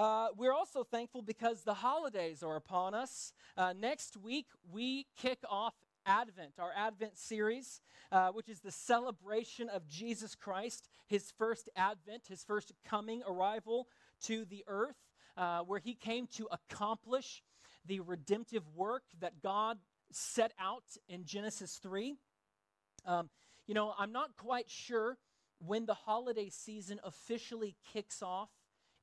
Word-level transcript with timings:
Uh, 0.00 0.28
we're 0.34 0.54
also 0.54 0.82
thankful 0.82 1.20
because 1.20 1.62
the 1.62 1.74
holidays 1.74 2.42
are 2.42 2.56
upon 2.56 2.94
us. 2.94 3.34
Uh, 3.54 3.74
next 3.78 4.16
week, 4.16 4.46
we 4.72 5.04
kick 5.18 5.40
off 5.46 5.74
Advent, 6.06 6.52
our 6.58 6.72
Advent 6.74 7.18
series, 7.18 7.82
uh, 8.10 8.30
which 8.30 8.48
is 8.48 8.60
the 8.60 8.70
celebration 8.70 9.68
of 9.68 9.86
Jesus 9.86 10.34
Christ, 10.34 10.88
his 11.06 11.30
first 11.36 11.68
Advent, 11.76 12.22
his 12.30 12.42
first 12.42 12.72
coming, 12.82 13.20
arrival 13.28 13.88
to 14.22 14.46
the 14.46 14.64
earth, 14.66 14.96
uh, 15.36 15.60
where 15.60 15.78
he 15.78 15.94
came 15.94 16.26
to 16.28 16.48
accomplish 16.50 17.42
the 17.84 18.00
redemptive 18.00 18.66
work 18.74 19.02
that 19.20 19.42
God 19.42 19.76
set 20.10 20.54
out 20.58 20.84
in 21.10 21.26
Genesis 21.26 21.78
3. 21.82 22.16
Um, 23.04 23.28
you 23.66 23.74
know, 23.74 23.92
I'm 23.98 24.12
not 24.12 24.30
quite 24.38 24.70
sure 24.70 25.18
when 25.58 25.84
the 25.84 25.92
holiday 25.92 26.48
season 26.48 27.00
officially 27.04 27.76
kicks 27.92 28.22
off 28.22 28.48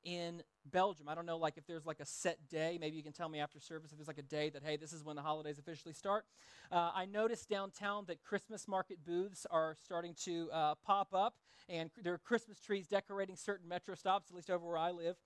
in 0.04 0.42
Belgium. 0.64 1.08
I 1.08 1.14
don't 1.14 1.26
know, 1.26 1.38
like 1.38 1.56
if 1.56 1.66
there's 1.66 1.86
like 1.86 2.00
a 2.00 2.04
set 2.04 2.48
day. 2.48 2.78
Maybe 2.80 2.96
you 2.96 3.02
can 3.02 3.12
tell 3.12 3.28
me 3.28 3.40
after 3.40 3.60
service 3.60 3.90
if 3.90 3.98
there's 3.98 4.08
like 4.08 4.18
a 4.18 4.22
day 4.22 4.50
that 4.50 4.62
hey, 4.64 4.76
this 4.76 4.92
is 4.92 5.04
when 5.04 5.16
the 5.16 5.22
holidays 5.22 5.58
officially 5.58 5.94
start. 5.94 6.24
Uh, 6.70 6.90
I 6.94 7.06
noticed 7.06 7.48
downtown 7.48 8.04
that 8.08 8.22
Christmas 8.22 8.68
market 8.68 9.04
booths 9.04 9.46
are 9.50 9.76
starting 9.82 10.14
to 10.24 10.50
uh, 10.52 10.74
pop 10.84 11.14
up, 11.14 11.34
and 11.68 11.90
there 12.02 12.12
are 12.12 12.18
Christmas 12.18 12.60
trees 12.60 12.86
decorating 12.86 13.36
certain 13.36 13.68
metro 13.68 13.94
stops, 13.94 14.30
at 14.30 14.36
least 14.36 14.50
over 14.50 14.66
where 14.66 14.78
I 14.78 14.90
live. 14.90 15.16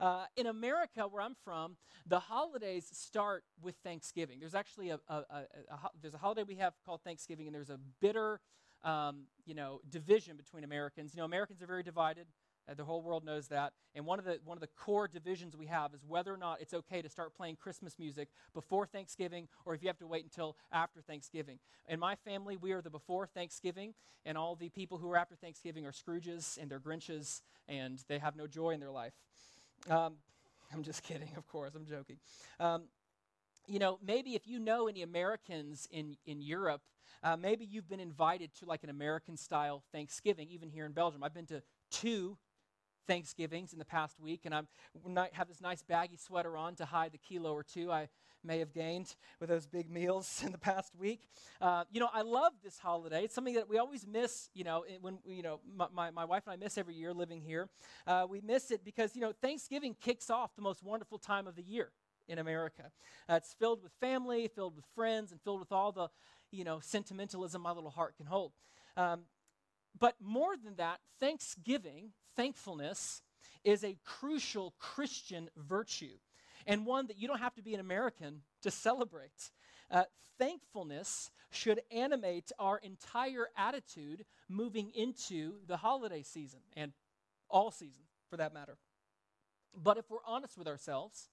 Uh, 0.00 0.24
in 0.36 0.46
America, 0.46 1.02
where 1.02 1.22
I'm 1.22 1.36
from, 1.44 1.76
the 2.06 2.20
holidays 2.20 2.88
start 2.92 3.44
with 3.62 3.76
Thanksgiving. 3.84 4.40
There's 4.40 4.54
actually 4.54 4.90
a, 4.90 5.00
a, 5.08 5.14
a, 5.14 5.36
a 5.70 5.90
there's 6.00 6.14
a 6.14 6.18
holiday 6.18 6.42
we 6.42 6.56
have 6.56 6.74
called 6.84 7.02
Thanksgiving, 7.02 7.46
and 7.46 7.54
there's 7.54 7.70
a 7.70 7.78
bitter 8.00 8.40
um, 8.84 9.24
you 9.44 9.54
know 9.54 9.80
division 9.88 10.36
between 10.36 10.64
Americans. 10.64 11.14
You 11.14 11.18
know, 11.18 11.24
Americans 11.24 11.62
are 11.62 11.66
very 11.66 11.82
divided. 11.82 12.26
Uh, 12.68 12.74
the 12.74 12.84
whole 12.84 13.02
world 13.02 13.24
knows 13.24 13.48
that. 13.48 13.72
And 13.94 14.04
one 14.04 14.18
of 14.18 14.24
the 14.24 14.38
one 14.44 14.56
of 14.56 14.60
the 14.60 14.68
core 14.68 15.08
divisions 15.08 15.56
we 15.56 15.66
have 15.66 15.94
is 15.94 16.04
whether 16.06 16.32
or 16.32 16.36
not 16.36 16.60
it's 16.60 16.74
okay 16.74 17.02
to 17.02 17.08
start 17.08 17.34
playing 17.34 17.56
Christmas 17.56 17.98
music 17.98 18.28
before 18.54 18.86
Thanksgiving 18.86 19.48
or 19.64 19.74
if 19.74 19.82
you 19.82 19.88
have 19.88 19.98
to 19.98 20.06
wait 20.06 20.24
until 20.24 20.56
after 20.72 21.00
Thanksgiving. 21.00 21.58
In 21.88 21.98
my 21.98 22.14
family, 22.14 22.56
we 22.56 22.72
are 22.72 22.82
the 22.82 22.90
before 22.90 23.26
Thanksgiving, 23.26 23.94
and 24.24 24.36
all 24.36 24.54
the 24.54 24.68
people 24.68 24.98
who 24.98 25.10
are 25.10 25.16
after 25.16 25.34
Thanksgiving 25.34 25.86
are 25.86 25.92
Scrooges 25.92 26.58
and 26.60 26.70
they're 26.70 26.80
Grinches 26.80 27.42
and 27.68 28.02
they 28.08 28.18
have 28.18 28.36
no 28.36 28.46
joy 28.46 28.70
in 28.70 28.80
their 28.80 28.90
life. 28.90 29.14
Um, 29.88 30.14
I'm 30.72 30.82
just 30.82 31.02
kidding, 31.02 31.30
of 31.36 31.46
course. 31.46 31.74
I'm 31.74 31.86
joking. 31.86 32.16
Um, 32.60 32.84
you 33.66 33.78
know, 33.78 33.98
maybe 34.04 34.34
if 34.34 34.46
you 34.46 34.58
know 34.58 34.88
any 34.88 35.02
Americans 35.02 35.88
in, 35.90 36.16
in 36.26 36.40
Europe, 36.40 36.82
uh, 37.22 37.36
maybe 37.36 37.64
you've 37.64 37.88
been 37.88 38.00
invited 38.00 38.54
to 38.54 38.64
like 38.64 38.84
an 38.84 38.90
American 38.90 39.36
style 39.36 39.82
Thanksgiving, 39.92 40.48
even 40.50 40.70
here 40.70 40.86
in 40.86 40.92
Belgium. 40.92 41.22
I've 41.22 41.34
been 41.34 41.46
to 41.46 41.62
two 41.90 42.38
Thanksgivings 43.08 43.72
in 43.72 43.78
the 43.78 43.86
past 43.86 44.20
week, 44.20 44.42
and 44.44 44.54
I 44.54 44.62
have 45.32 45.48
this 45.48 45.62
nice 45.62 45.82
baggy 45.82 46.18
sweater 46.18 46.56
on 46.56 46.76
to 46.76 46.84
hide 46.84 47.12
the 47.12 47.18
kilo 47.18 47.54
or 47.54 47.64
two 47.64 47.90
I 47.90 48.08
may 48.44 48.58
have 48.58 48.72
gained 48.72 49.16
with 49.40 49.48
those 49.48 49.66
big 49.66 49.90
meals 49.90 50.42
in 50.46 50.52
the 50.52 50.58
past 50.58 50.94
week. 50.94 51.22
Uh, 51.60 51.84
you 51.90 52.00
know, 52.00 52.10
I 52.12 52.20
love 52.20 52.52
this 52.62 52.78
holiday. 52.78 53.24
It's 53.24 53.34
something 53.34 53.54
that 53.54 53.68
we 53.68 53.78
always 53.78 54.06
miss. 54.06 54.50
You 54.54 54.64
know, 54.64 54.84
when 55.00 55.18
you 55.24 55.42
know 55.42 55.60
my, 55.74 56.10
my, 56.10 56.26
wife 56.26 56.42
and 56.46 56.52
I 56.52 56.56
miss 56.56 56.76
every 56.76 56.94
year 56.94 57.14
living 57.14 57.40
here. 57.40 57.68
Uh, 58.06 58.26
we 58.28 58.42
miss 58.42 58.70
it 58.70 58.84
because 58.84 59.16
you 59.16 59.22
know 59.22 59.32
Thanksgiving 59.40 59.96
kicks 59.98 60.28
off 60.28 60.54
the 60.54 60.62
most 60.62 60.82
wonderful 60.82 61.18
time 61.18 61.46
of 61.46 61.56
the 61.56 61.62
year 61.62 61.90
in 62.28 62.38
America. 62.38 62.92
Uh, 63.28 63.34
it's 63.34 63.54
filled 63.54 63.82
with 63.82 63.92
family, 64.00 64.48
filled 64.54 64.76
with 64.76 64.84
friends, 64.94 65.32
and 65.32 65.40
filled 65.40 65.60
with 65.60 65.72
all 65.72 65.92
the 65.92 66.08
you 66.50 66.62
know 66.62 66.78
sentimentalism 66.80 67.62
my 67.62 67.72
little 67.72 67.90
heart 67.90 68.16
can 68.18 68.26
hold. 68.26 68.52
Um, 68.98 69.22
but 69.98 70.14
more 70.20 70.56
than 70.56 70.76
that, 70.76 71.00
Thanksgiving, 71.18 72.10
thankfulness, 72.38 73.20
is 73.64 73.82
a 73.82 73.98
crucial 74.04 74.72
Christian 74.78 75.50
virtue 75.56 76.16
and 76.66 76.86
one 76.86 77.08
that 77.08 77.18
you 77.18 77.26
don't 77.26 77.40
have 77.40 77.54
to 77.56 77.62
be 77.62 77.74
an 77.74 77.80
American 77.80 78.42
to 78.62 78.70
celebrate. 78.70 79.50
Uh, 79.90 80.04
thankfulness 80.38 81.32
should 81.50 81.80
animate 81.90 82.52
our 82.58 82.78
entire 82.78 83.48
attitude 83.56 84.24
moving 84.48 84.92
into 84.94 85.54
the 85.66 85.76
holiday 85.76 86.22
season 86.22 86.60
and 86.76 86.92
all 87.50 87.72
season 87.72 88.04
for 88.30 88.36
that 88.36 88.54
matter. 88.54 88.76
But 89.74 89.98
if 89.98 90.08
we're 90.08 90.18
honest 90.24 90.56
with 90.56 90.68
ourselves, 90.68 91.30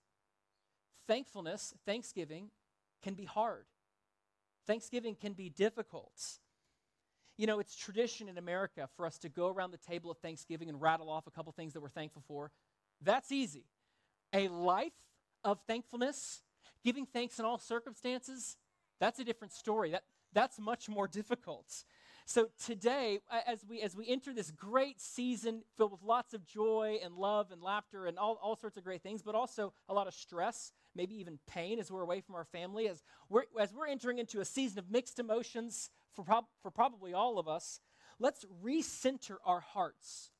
thankfulness, 1.07 1.75
thanksgiving, 1.85 2.49
can 3.03 3.13
be 3.13 3.25
hard. 3.25 3.65
Thanksgiving 4.65 5.15
can 5.15 5.33
be 5.33 5.49
difficult. 5.49 6.39
You 7.37 7.47
know, 7.47 7.59
it's 7.59 7.75
tradition 7.75 8.29
in 8.29 8.37
America 8.37 8.87
for 8.95 9.05
us 9.05 9.17
to 9.19 9.29
go 9.29 9.47
around 9.47 9.71
the 9.71 9.77
table 9.77 10.09
of 10.09 10.17
Thanksgiving 10.19 10.69
and 10.69 10.81
rattle 10.81 11.09
off 11.09 11.27
a 11.27 11.31
couple 11.31 11.51
things 11.51 11.73
that 11.73 11.81
we're 11.81 11.89
thankful 11.89 12.23
for. 12.27 12.51
That's 13.01 13.31
easy. 13.31 13.65
A 14.33 14.47
life 14.47 14.93
of 15.43 15.59
thankfulness, 15.67 16.41
giving 16.83 17.05
thanks 17.05 17.39
in 17.39 17.45
all 17.45 17.57
circumstances, 17.57 18.57
that's 18.99 19.19
a 19.19 19.23
different 19.23 19.53
story. 19.53 19.91
That, 19.91 20.03
that's 20.33 20.59
much 20.59 20.87
more 20.87 21.07
difficult. 21.07 21.83
So 22.27 22.49
today, 22.65 23.19
as 23.45 23.63
we 23.67 23.81
as 23.81 23.95
we 23.95 24.09
enter 24.09 24.33
this 24.33 24.49
great 24.49 24.99
season 24.99 25.61
filled 25.77 25.91
with 25.91 26.01
lots 26.01 26.33
of 26.33 26.43
joy 26.47 26.97
and 27.03 27.13
love 27.13 27.51
and 27.51 27.61
laughter 27.61 28.07
and 28.07 28.17
all, 28.17 28.39
all 28.41 28.55
sorts 28.55 28.77
of 28.77 28.83
great 28.83 29.03
things, 29.03 29.21
but 29.21 29.35
also 29.35 29.73
a 29.87 29.93
lot 29.93 30.07
of 30.07 30.13
stress, 30.15 30.71
maybe 30.95 31.13
even 31.19 31.37
pain 31.45 31.77
as 31.77 31.91
we're 31.91 32.01
away 32.01 32.21
from 32.21 32.33
our 32.33 32.45
family, 32.45 32.87
as 32.87 33.03
we're 33.29 33.43
as 33.59 33.71
we're 33.73 33.85
entering 33.87 34.17
into 34.17 34.39
a 34.39 34.45
season 34.45 34.79
of 34.79 34.89
mixed 34.89 35.19
emotions 35.19 35.91
for, 36.15 36.23
prob- 36.23 36.45
for 36.61 36.71
probably 36.71 37.13
all 37.13 37.37
of 37.37 37.47
us, 37.47 37.79
let's 38.19 38.45
recenter 38.63 39.37
our 39.45 39.59
hearts 39.59 40.31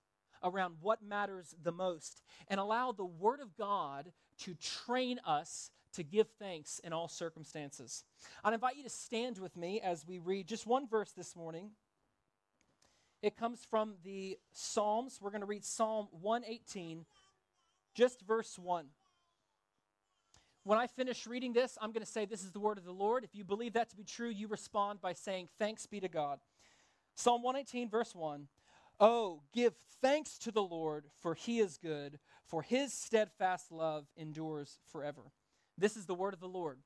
around 0.43 0.75
what 0.81 1.03
matters 1.03 1.55
the 1.61 1.71
most 1.71 2.21
and 2.47 2.59
allow 2.59 2.91
the 2.91 3.05
Word 3.05 3.39
of 3.39 3.55
God 3.57 4.11
to 4.39 4.53
train 4.55 5.19
us 5.25 5.71
to 5.93 6.03
give 6.03 6.27
thanks 6.39 6.79
in 6.83 6.93
all 6.93 7.07
circumstances. 7.07 8.03
I'd 8.43 8.53
invite 8.53 8.75
you 8.75 8.83
to 8.83 8.89
stand 8.89 9.39
with 9.39 9.55
me 9.55 9.81
as 9.81 10.05
we 10.05 10.19
read 10.19 10.47
just 10.47 10.67
one 10.67 10.87
verse 10.87 11.11
this 11.11 11.35
morning. 11.35 11.71
It 13.21 13.37
comes 13.37 13.65
from 13.69 13.95
the 14.03 14.37
Psalms. 14.51 15.19
We're 15.21 15.31
going 15.31 15.41
to 15.41 15.47
read 15.47 15.63
Psalm 15.63 16.07
118, 16.11 17.05
just 17.95 18.21
verse 18.21 18.59
1. 18.59 18.85
When 20.65 20.79
I 20.79 20.87
finish 20.87 21.27
reading 21.27 21.53
this, 21.53 21.77
I'm 21.79 21.91
going 21.91 22.03
to 22.03 22.11
say, 22.11 22.25
This 22.25 22.43
is 22.43 22.51
the 22.51 22.59
word 22.59 22.79
of 22.79 22.85
the 22.85 22.91
Lord. 22.91 23.23
If 23.23 23.35
you 23.35 23.43
believe 23.43 23.73
that 23.73 23.91
to 23.91 23.95
be 23.95 24.03
true, 24.03 24.29
you 24.29 24.47
respond 24.47 24.99
by 24.99 25.13
saying, 25.13 25.47
Thanks 25.59 25.85
be 25.85 25.99
to 25.99 26.09
God. 26.09 26.39
Psalm 27.15 27.43
118, 27.43 27.87
verse 27.87 28.15
1. 28.15 28.47
Oh, 28.99 29.41
give 29.53 29.75
thanks 30.01 30.39
to 30.39 30.51
the 30.51 30.63
Lord, 30.63 31.05
for 31.21 31.35
he 31.35 31.59
is 31.59 31.77
good, 31.77 32.17
for 32.47 32.63
his 32.63 32.93
steadfast 32.93 33.71
love 33.71 34.07
endures 34.17 34.79
forever. 34.91 35.21
This 35.77 35.95
is 35.95 36.07
the 36.07 36.15
word 36.15 36.33
of 36.33 36.39
the 36.39 36.47
Lord. 36.47 36.79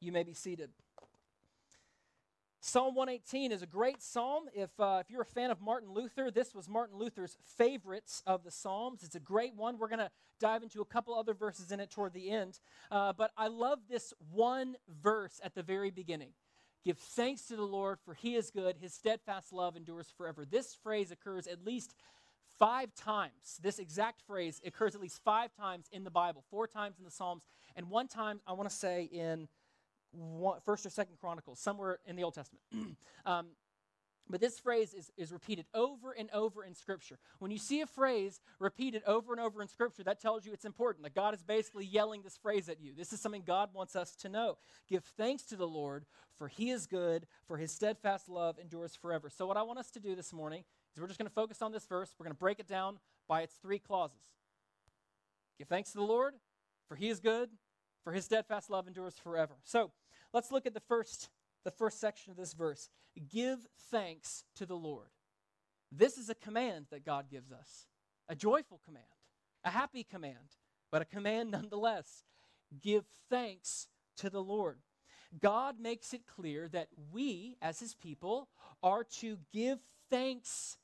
You 0.00 0.10
may 0.10 0.22
be 0.22 0.32
seated. 0.32 0.70
Psalm 2.62 2.94
118 2.94 3.52
is 3.52 3.62
a 3.62 3.66
great 3.66 4.02
psalm. 4.02 4.44
If, 4.54 4.68
uh, 4.78 4.98
if 5.00 5.10
you're 5.10 5.22
a 5.22 5.24
fan 5.24 5.50
of 5.50 5.62
Martin 5.62 5.90
Luther, 5.94 6.30
this 6.30 6.54
was 6.54 6.68
Martin 6.68 6.98
Luther's 6.98 7.38
favorites 7.56 8.22
of 8.26 8.44
the 8.44 8.50
Psalms. 8.50 9.02
It's 9.02 9.14
a 9.14 9.20
great 9.20 9.54
one. 9.54 9.78
We're 9.78 9.88
going 9.88 10.00
to 10.00 10.10
dive 10.40 10.62
into 10.62 10.82
a 10.82 10.84
couple 10.84 11.14
other 11.14 11.32
verses 11.32 11.72
in 11.72 11.80
it 11.80 11.90
toward 11.90 12.12
the 12.12 12.30
end. 12.30 12.60
Uh, 12.90 13.14
but 13.14 13.30
I 13.34 13.48
love 13.48 13.78
this 13.88 14.12
one 14.30 14.76
verse 15.02 15.40
at 15.42 15.54
the 15.54 15.62
very 15.62 15.90
beginning. 15.90 16.32
Give 16.84 16.98
thanks 16.98 17.46
to 17.46 17.56
the 17.56 17.62
Lord, 17.62 17.98
for 18.04 18.12
he 18.12 18.36
is 18.36 18.50
good. 18.50 18.76
His 18.76 18.92
steadfast 18.92 19.54
love 19.54 19.74
endures 19.74 20.12
forever. 20.14 20.44
This 20.44 20.76
phrase 20.82 21.10
occurs 21.10 21.46
at 21.46 21.64
least 21.64 21.94
five 22.58 22.94
times. 22.94 23.58
This 23.62 23.78
exact 23.78 24.20
phrase 24.26 24.60
occurs 24.66 24.94
at 24.94 25.00
least 25.00 25.22
five 25.24 25.54
times 25.54 25.86
in 25.92 26.04
the 26.04 26.10
Bible, 26.10 26.44
four 26.50 26.66
times 26.66 26.98
in 26.98 27.06
the 27.06 27.10
Psalms, 27.10 27.42
and 27.74 27.88
one 27.88 28.06
time, 28.06 28.40
I 28.46 28.52
want 28.52 28.68
to 28.68 28.76
say, 28.76 29.04
in 29.04 29.48
one, 30.12 30.60
First 30.64 30.86
or 30.86 30.90
Second 30.90 31.16
Chronicles, 31.20 31.60
somewhere 31.60 31.98
in 32.06 32.16
the 32.16 32.24
Old 32.24 32.34
Testament. 32.34 32.62
um, 33.26 33.46
but 34.30 34.40
this 34.40 34.58
phrase 34.58 34.94
is, 34.94 35.10
is 35.16 35.32
repeated 35.32 35.66
over 35.74 36.12
and 36.12 36.30
over 36.32 36.64
in 36.64 36.74
Scripture. 36.74 37.18
When 37.40 37.50
you 37.50 37.58
see 37.58 37.80
a 37.80 37.86
phrase 37.86 38.40
repeated 38.58 39.02
over 39.06 39.32
and 39.32 39.40
over 39.40 39.60
in 39.60 39.68
Scripture, 39.68 40.04
that 40.04 40.20
tells 40.20 40.46
you 40.46 40.52
it's 40.52 40.64
important. 40.64 41.04
That 41.04 41.14
God 41.14 41.34
is 41.34 41.42
basically 41.42 41.84
yelling 41.84 42.22
this 42.22 42.36
phrase 42.36 42.68
at 42.68 42.80
you. 42.80 42.92
This 42.96 43.12
is 43.12 43.20
something 43.20 43.42
God 43.44 43.70
wants 43.74 43.96
us 43.96 44.14
to 44.16 44.28
know. 44.28 44.56
Give 44.88 45.02
thanks 45.16 45.42
to 45.44 45.56
the 45.56 45.66
Lord, 45.66 46.04
for 46.38 46.48
he 46.48 46.70
is 46.70 46.86
good, 46.86 47.26
for 47.46 47.56
his 47.56 47.72
steadfast 47.72 48.28
love 48.28 48.58
endures 48.58 48.94
forever. 48.94 49.30
So, 49.30 49.46
what 49.46 49.56
I 49.56 49.62
want 49.62 49.78
us 49.78 49.90
to 49.92 50.00
do 50.00 50.14
this 50.14 50.32
morning 50.32 50.64
is 50.94 51.00
we're 51.00 51.08
just 51.08 51.18
going 51.18 51.28
to 51.28 51.34
focus 51.34 51.60
on 51.60 51.72
this 51.72 51.86
verse. 51.86 52.14
We're 52.18 52.24
going 52.24 52.34
to 52.34 52.40
break 52.40 52.60
it 52.60 52.68
down 52.68 52.98
by 53.26 53.42
its 53.42 53.54
three 53.54 53.78
clauses. 53.78 54.22
Give 55.58 55.68
thanks 55.68 55.90
to 55.92 55.98
the 55.98 56.04
Lord, 56.04 56.34
for 56.88 56.94
he 56.94 57.08
is 57.08 57.20
good, 57.20 57.50
for 58.04 58.12
his 58.12 58.24
steadfast 58.24 58.70
love 58.70 58.86
endures 58.86 59.14
forever. 59.18 59.54
So, 59.64 59.90
let's 60.32 60.52
look 60.52 60.66
at 60.66 60.74
the 60.74 60.80
first 60.80 61.28
the 61.64 61.70
first 61.70 62.00
section 62.00 62.30
of 62.30 62.36
this 62.36 62.54
verse. 62.54 62.88
Give 63.28 63.58
thanks 63.90 64.44
to 64.56 64.66
the 64.66 64.76
Lord. 64.76 65.08
This 65.92 66.16
is 66.16 66.30
a 66.30 66.34
command 66.34 66.86
that 66.90 67.04
God 67.04 67.26
gives 67.30 67.52
us. 67.52 67.86
A 68.28 68.34
joyful 68.34 68.80
command, 68.84 69.04
a 69.64 69.70
happy 69.70 70.04
command, 70.04 70.56
but 70.90 71.02
a 71.02 71.04
command 71.04 71.50
nonetheless. 71.52 72.22
Give 72.80 73.04
thanks 73.28 73.88
to 74.18 74.30
the 74.30 74.42
Lord. 74.42 74.78
God 75.40 75.80
makes 75.80 76.12
it 76.12 76.26
clear 76.26 76.68
that 76.68 76.88
we, 77.12 77.56
as 77.60 77.80
his 77.80 77.94
people, 77.94 78.48
are 78.82 79.04
to 79.18 79.38
give 79.52 79.78
thanks 80.08 80.76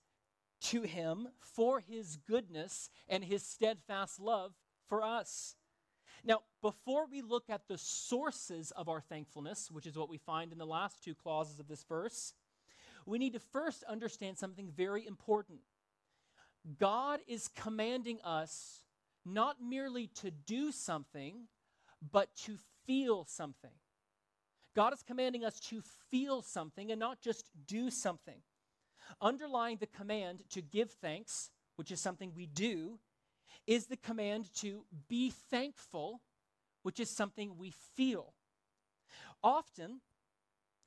to 0.62 0.82
him 0.82 1.28
for 1.40 1.80
his 1.80 2.16
goodness 2.16 2.90
and 3.08 3.24
his 3.24 3.44
steadfast 3.44 4.20
love 4.20 4.52
for 4.88 5.02
us. 5.02 5.56
Now, 6.24 6.40
before 6.62 7.06
we 7.06 7.22
look 7.22 7.48
at 7.48 7.68
the 7.68 7.78
sources 7.78 8.72
of 8.72 8.88
our 8.88 9.00
thankfulness, 9.00 9.70
which 9.70 9.86
is 9.86 9.96
what 9.96 10.08
we 10.08 10.18
find 10.18 10.52
in 10.52 10.58
the 10.58 10.66
last 10.66 11.02
two 11.04 11.14
clauses 11.14 11.60
of 11.60 11.68
this 11.68 11.84
verse, 11.84 12.34
we 13.04 13.18
need 13.18 13.34
to 13.34 13.40
first 13.40 13.84
understand 13.84 14.36
something 14.36 14.70
very 14.76 15.06
important. 15.06 15.60
God 16.78 17.20
is 17.28 17.48
commanding 17.48 18.20
us 18.24 18.82
not 19.24 19.62
merely 19.62 20.08
to 20.08 20.30
do 20.30 20.72
something, 20.72 21.46
but 22.12 22.34
to 22.36 22.56
feel 22.86 23.24
something. 23.24 23.70
God 24.74 24.92
is 24.92 25.02
commanding 25.02 25.44
us 25.44 25.58
to 25.60 25.82
feel 26.10 26.42
something 26.42 26.90
and 26.90 27.00
not 27.00 27.20
just 27.20 27.48
do 27.66 27.90
something. 27.90 28.40
Underlying 29.20 29.78
the 29.78 29.86
command 29.86 30.42
to 30.50 30.60
give 30.60 30.90
thanks, 30.90 31.50
which 31.76 31.90
is 31.90 32.00
something 32.00 32.32
we 32.34 32.46
do, 32.46 32.98
is 33.66 33.86
the 33.86 33.96
command 33.96 34.52
to 34.56 34.84
be 35.08 35.30
thankful, 35.30 36.20
which 36.82 37.00
is 37.00 37.10
something 37.10 37.56
we 37.56 37.72
feel. 37.96 38.34
Often, 39.42 40.00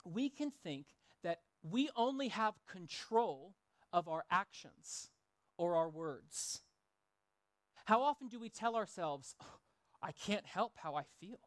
we 0.06 0.30
can 0.30 0.52
think 0.52 0.88
that 1.24 1.40
we 1.62 1.90
only 1.96 2.30
have 2.30 2.54
control 2.68 3.54
of 3.92 4.08
our 4.08 4.24
actions 4.32 5.10
or 5.58 5.76
our 5.76 5.90
words. 5.90 6.62
How 7.86 8.02
often 8.02 8.28
do 8.28 8.40
we 8.40 8.50
tell 8.50 8.76
ourselves, 8.76 9.36
oh, 9.42 9.60
I 10.02 10.12
can't 10.12 10.46
help 10.46 10.74
how 10.78 10.96
I 10.96 11.04
feel? 11.20 11.40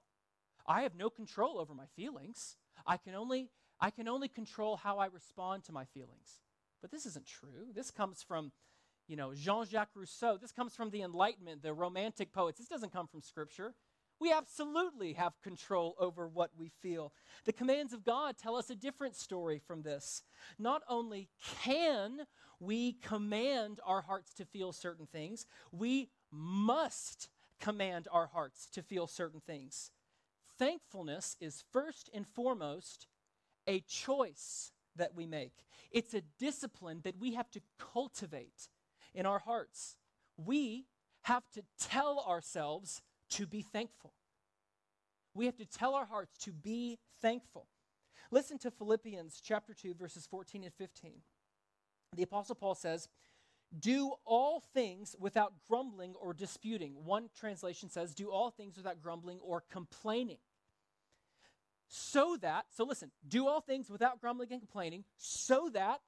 I 0.66 0.82
have 0.82 0.94
no 0.94 1.08
control 1.08 1.58
over 1.58 1.74
my 1.74 1.86
feelings. 1.96 2.56
I 2.86 2.96
can 2.96 3.14
only 3.14 3.50
I 3.80 3.90
can 3.90 4.06
only 4.06 4.28
control 4.28 4.76
how 4.76 4.98
I 4.98 5.06
respond 5.06 5.64
to 5.64 5.72
my 5.72 5.84
feelings. 5.86 6.40
But 6.80 6.92
this 6.92 7.04
isn't 7.04 7.26
true. 7.26 7.72
This 7.74 7.90
comes 7.90 8.22
from, 8.22 8.52
you 9.08 9.16
know, 9.16 9.34
Jean-Jacques 9.34 9.94
Rousseau. 9.94 10.36
This 10.40 10.52
comes 10.52 10.74
from 10.74 10.90
the 10.90 11.02
Enlightenment, 11.02 11.62
the 11.62 11.72
romantic 11.72 12.32
poets. 12.32 12.58
This 12.58 12.68
doesn't 12.68 12.92
come 12.92 13.06
from 13.06 13.22
scripture. 13.22 13.74
We 14.20 14.32
absolutely 14.32 15.14
have 15.14 15.40
control 15.42 15.96
over 15.98 16.28
what 16.28 16.50
we 16.56 16.70
feel. 16.80 17.12
The 17.44 17.52
commands 17.52 17.92
of 17.92 18.04
God 18.04 18.36
tell 18.38 18.54
us 18.54 18.70
a 18.70 18.76
different 18.76 19.16
story 19.16 19.58
from 19.58 19.82
this. 19.82 20.22
Not 20.58 20.82
only 20.88 21.28
can 21.62 22.20
we 22.60 22.92
command 22.92 23.80
our 23.84 24.02
hearts 24.02 24.32
to 24.34 24.44
feel 24.44 24.72
certain 24.72 25.06
things, 25.06 25.46
we 25.72 26.10
must 26.30 27.28
command 27.60 28.06
our 28.12 28.28
hearts 28.28 28.68
to 28.74 28.82
feel 28.82 29.08
certain 29.08 29.40
things. 29.40 29.90
Thankfulness 30.56 31.36
is 31.40 31.64
first 31.72 32.08
and 32.14 32.24
foremost 32.24 33.08
a 33.66 33.80
choice 33.80 34.70
that 34.94 35.14
we 35.16 35.26
make. 35.26 35.64
It's 35.90 36.14
a 36.14 36.22
discipline 36.38 37.00
that 37.02 37.18
we 37.18 37.34
have 37.34 37.50
to 37.52 37.60
cultivate 37.78 38.68
in 39.14 39.26
our 39.26 39.38
hearts. 39.38 39.96
We 40.36 40.86
have 41.22 41.48
to 41.52 41.62
tell 41.78 42.24
ourselves 42.26 43.02
to 43.30 43.46
be 43.46 43.62
thankful. 43.62 44.12
We 45.34 45.46
have 45.46 45.56
to 45.56 45.66
tell 45.66 45.94
our 45.94 46.06
hearts 46.06 46.36
to 46.38 46.52
be 46.52 46.98
thankful. 47.20 47.68
Listen 48.30 48.58
to 48.58 48.70
Philippians 48.70 49.40
chapter 49.42 49.74
2 49.74 49.94
verses 49.94 50.26
14 50.26 50.64
and 50.64 50.74
15. 50.74 51.22
The 52.14 52.22
apostle 52.22 52.54
Paul 52.54 52.74
says, 52.74 53.08
"Do 53.78 54.14
all 54.24 54.60
things 54.60 55.16
without 55.18 55.54
grumbling 55.66 56.14
or 56.16 56.34
disputing." 56.34 57.04
One 57.04 57.30
translation 57.34 57.88
says, 57.88 58.14
"Do 58.14 58.30
all 58.30 58.50
things 58.50 58.76
without 58.76 59.00
grumbling 59.00 59.40
or 59.40 59.62
complaining." 59.62 60.38
so 61.92 62.38
that, 62.40 62.64
so 62.74 62.84
listen, 62.84 63.10
do 63.28 63.46
all 63.46 63.60
things 63.60 63.90
without 63.90 64.18
grumbling 64.18 64.50
and 64.50 64.62
complaining, 64.62 65.04
so 65.18 65.68
that 65.74 66.00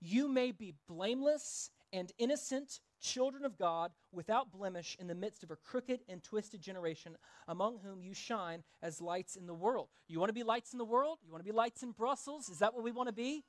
you 0.00 0.28
may 0.28 0.52
be 0.52 0.74
blameless 0.88 1.70
and 1.96 2.12
innocent 2.18 2.80
children 3.00 3.44
of 3.44 3.56
God 3.56 3.90
without 4.12 4.52
blemish 4.52 4.96
in 5.00 5.06
the 5.06 5.14
midst 5.14 5.42
of 5.42 5.50
a 5.50 5.56
crooked 5.56 6.00
and 6.08 6.22
twisted 6.22 6.60
generation 6.60 7.16
among 7.48 7.78
whom 7.78 8.02
you 8.02 8.12
shine 8.12 8.62
as 8.82 9.00
lights 9.00 9.34
in 9.34 9.46
the 9.46 9.54
world. 9.54 9.88
You 10.06 10.18
want 10.20 10.28
to 10.28 10.34
be 10.34 10.42
lights 10.42 10.72
in 10.72 10.78
the 10.78 10.84
world? 10.84 11.18
You 11.24 11.32
want 11.32 11.44
to 11.44 11.50
be 11.50 11.56
lights 11.56 11.82
in 11.82 11.92
Brussels? 11.92 12.48
Is 12.48 12.58
that 12.58 12.74
what 12.74 12.84
we 12.84 12.92
want 12.92 13.08
to 13.08 13.14
be? 13.14 13.44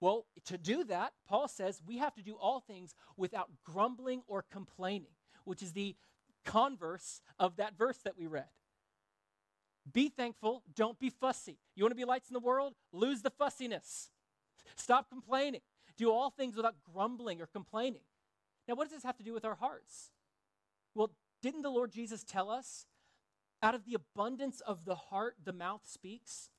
Well, 0.00 0.26
to 0.44 0.56
do 0.56 0.84
that, 0.84 1.12
Paul 1.26 1.48
says 1.48 1.82
we 1.84 1.98
have 1.98 2.14
to 2.14 2.22
do 2.22 2.34
all 2.34 2.60
things 2.60 2.94
without 3.16 3.50
grumbling 3.64 4.22
or 4.28 4.44
complaining, 4.50 5.10
which 5.44 5.60
is 5.62 5.72
the 5.72 5.96
converse 6.44 7.20
of 7.38 7.56
that 7.56 7.76
verse 7.76 7.98
that 8.04 8.16
we 8.16 8.26
read. 8.26 8.46
Be 9.92 10.08
thankful, 10.08 10.62
don't 10.76 11.00
be 11.00 11.10
fussy. 11.10 11.58
You 11.74 11.82
want 11.82 11.92
to 11.92 11.96
be 11.96 12.04
lights 12.04 12.28
in 12.28 12.34
the 12.34 12.40
world? 12.40 12.74
Lose 12.92 13.22
the 13.22 13.30
fussiness. 13.30 14.10
Stop 14.76 15.08
complaining. 15.08 15.62
Do 15.98 16.10
all 16.10 16.30
things 16.30 16.56
without 16.56 16.76
grumbling 16.90 17.42
or 17.42 17.46
complaining. 17.46 18.02
Now, 18.66 18.74
what 18.74 18.84
does 18.84 18.92
this 18.92 19.04
have 19.04 19.18
to 19.18 19.24
do 19.24 19.34
with 19.34 19.44
our 19.44 19.56
hearts? 19.56 20.10
Well, 20.94 21.10
didn't 21.42 21.62
the 21.62 21.70
Lord 21.70 21.92
Jesus 21.92 22.24
tell 22.24 22.50
us? 22.50 22.86
Out 23.62 23.74
of 23.74 23.84
the 23.84 23.94
abundance 23.94 24.60
of 24.60 24.84
the 24.84 24.94
heart, 24.94 25.34
the 25.44 25.52
mouth 25.52 25.82
speaks. 25.84 26.50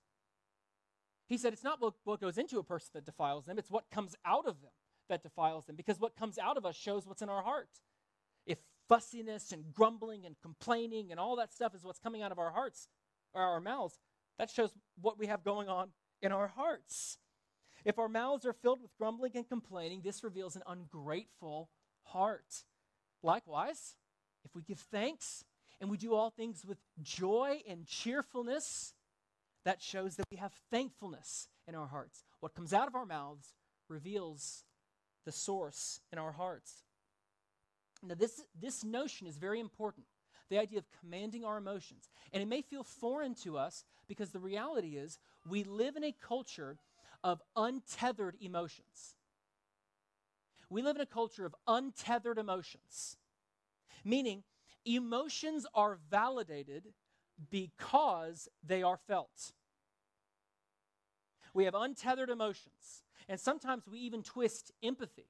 He 1.27 1.38
said 1.38 1.53
it's 1.53 1.63
not 1.63 1.81
what, 1.81 1.94
what 2.03 2.19
goes 2.19 2.38
into 2.38 2.59
a 2.59 2.63
person 2.63 2.89
that 2.94 3.06
defiles 3.06 3.45
them, 3.45 3.57
it's 3.57 3.71
what 3.71 3.89
comes 3.89 4.15
out 4.25 4.45
of 4.45 4.62
them 4.62 4.71
that 5.07 5.24
defiles 5.24 5.65
them, 5.65 5.75
because 5.75 6.00
what 6.00 6.15
comes 6.15 6.38
out 6.38 6.57
of 6.57 6.65
us 6.65 6.75
shows 6.75 7.07
what's 7.07 7.21
in 7.21 7.30
our 7.30 7.41
heart. 7.41 7.69
If 8.45 8.57
fussiness 8.88 9.51
and 9.51 9.74
grumbling 9.74 10.25
and 10.25 10.36
complaining 10.41 11.12
and 11.12 11.19
all 11.19 11.36
that 11.38 11.53
stuff 11.53 11.74
is 11.74 11.83
what's 11.83 12.00
coming 12.00 12.21
out 12.21 12.31
of 12.31 12.39
our 12.39 12.51
hearts, 12.51 12.89
or 13.33 13.41
our 13.41 13.62
mouths, 13.62 14.00
that 14.38 14.50
shows 14.50 14.71
what 15.00 15.19
we 15.19 15.27
have 15.27 15.44
going 15.44 15.69
on 15.69 15.89
in 16.21 16.31
our 16.31 16.47
hearts. 16.47 17.18
If 17.86 18.00
our 18.00 18.10
mouths 18.10 18.46
are 18.46 18.54
filled 18.54 18.81
with 18.81 18.96
grumbling 18.98 19.31
and 19.36 19.48
complaining, 19.48 20.02
this 20.04 20.24
reveals 20.24 20.56
an 20.56 20.64
ungrateful 20.68 21.70
heart. 22.04 22.64
Likewise, 23.24 23.96
if 24.44 24.56
we 24.56 24.62
give 24.62 24.80
thanks 24.80 25.44
and 25.80 25.90
we 25.90 25.98
do 25.98 26.14
all 26.14 26.30
things 26.30 26.66
with 26.66 26.78
joy 27.02 27.62
and 27.68 27.86
cheerfulness, 27.86 28.94
that 29.66 29.81
shows 29.81 30.16
that 30.16 30.26
we 30.31 30.38
have 30.38 30.54
thankfulness 30.72 31.48
in 31.68 31.76
our 31.76 31.88
hearts. 31.88 32.24
What 32.40 32.56
comes 32.56 32.74
out 32.74 32.88
of 32.88 32.96
our 32.96 33.06
mouths 33.06 33.54
reveals 33.88 34.64
the 35.25 35.32
source 35.32 36.02
in 36.12 36.18
our 36.18 36.32
hearts. 36.32 36.84
Now, 38.02 38.16
this, 38.16 38.42
this 38.60 38.84
notion 38.84 39.28
is 39.28 39.38
very 39.38 39.60
important 39.60 40.06
the 40.50 40.58
idea 40.58 40.80
of 40.80 40.86
commanding 41.00 41.46
our 41.46 41.58
emotions. 41.58 42.10
And 42.34 42.42
it 42.42 42.48
may 42.48 42.62
feel 42.62 42.84
foreign 42.84 43.36
to 43.44 43.58
us 43.58 43.86
because 44.08 44.32
the 44.32 44.40
reality 44.40 44.98
is 44.98 45.20
we 45.48 45.64
live 45.64 45.96
in 45.96 46.04
a 46.04 46.12
culture 46.12 46.78
of 47.24 47.42
untethered 47.56 48.36
emotions. 48.39 49.16
We 50.69 50.81
live 50.81 50.95
in 50.95 51.01
a 51.01 51.06
culture 51.06 51.45
of 51.45 51.56
untethered 51.68 52.38
emotions, 52.38 53.18
meaning 54.06 54.44
emotions 54.86 55.66
are 55.74 55.98
validated 56.10 56.94
because 57.50 58.48
they 58.63 58.84
are 58.84 58.98
felt. 58.98 59.53
We 61.53 61.65
have 61.65 61.74
untethered 61.75 62.29
emotions, 62.29 63.03
and 63.27 63.39
sometimes 63.39 63.88
we 63.88 64.00
even 64.00 64.22
twist 64.22 64.72
empathy 64.84 65.27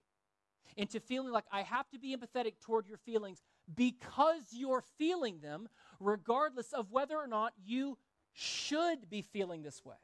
into 0.76 1.00
feeling 1.00 1.32
like 1.32 1.46
I 1.52 1.64
have 1.64 1.90
to 1.90 2.00
be 2.00 2.16
empathetic 2.16 2.60
toward 2.60 2.88
your 2.88 2.98
feelings 2.98 3.42
because 3.74 4.44
you're 4.52 4.84
feeling 4.98 5.40
them, 5.40 5.70
regardless 6.00 6.74
of 6.74 6.92
whether 6.92 7.18
or 7.18 7.28
not 7.28 7.54
you 7.66 7.98
should 8.34 9.10
be 9.10 9.22
feeling 9.22 9.64
this 9.64 9.84
way. 9.84 9.96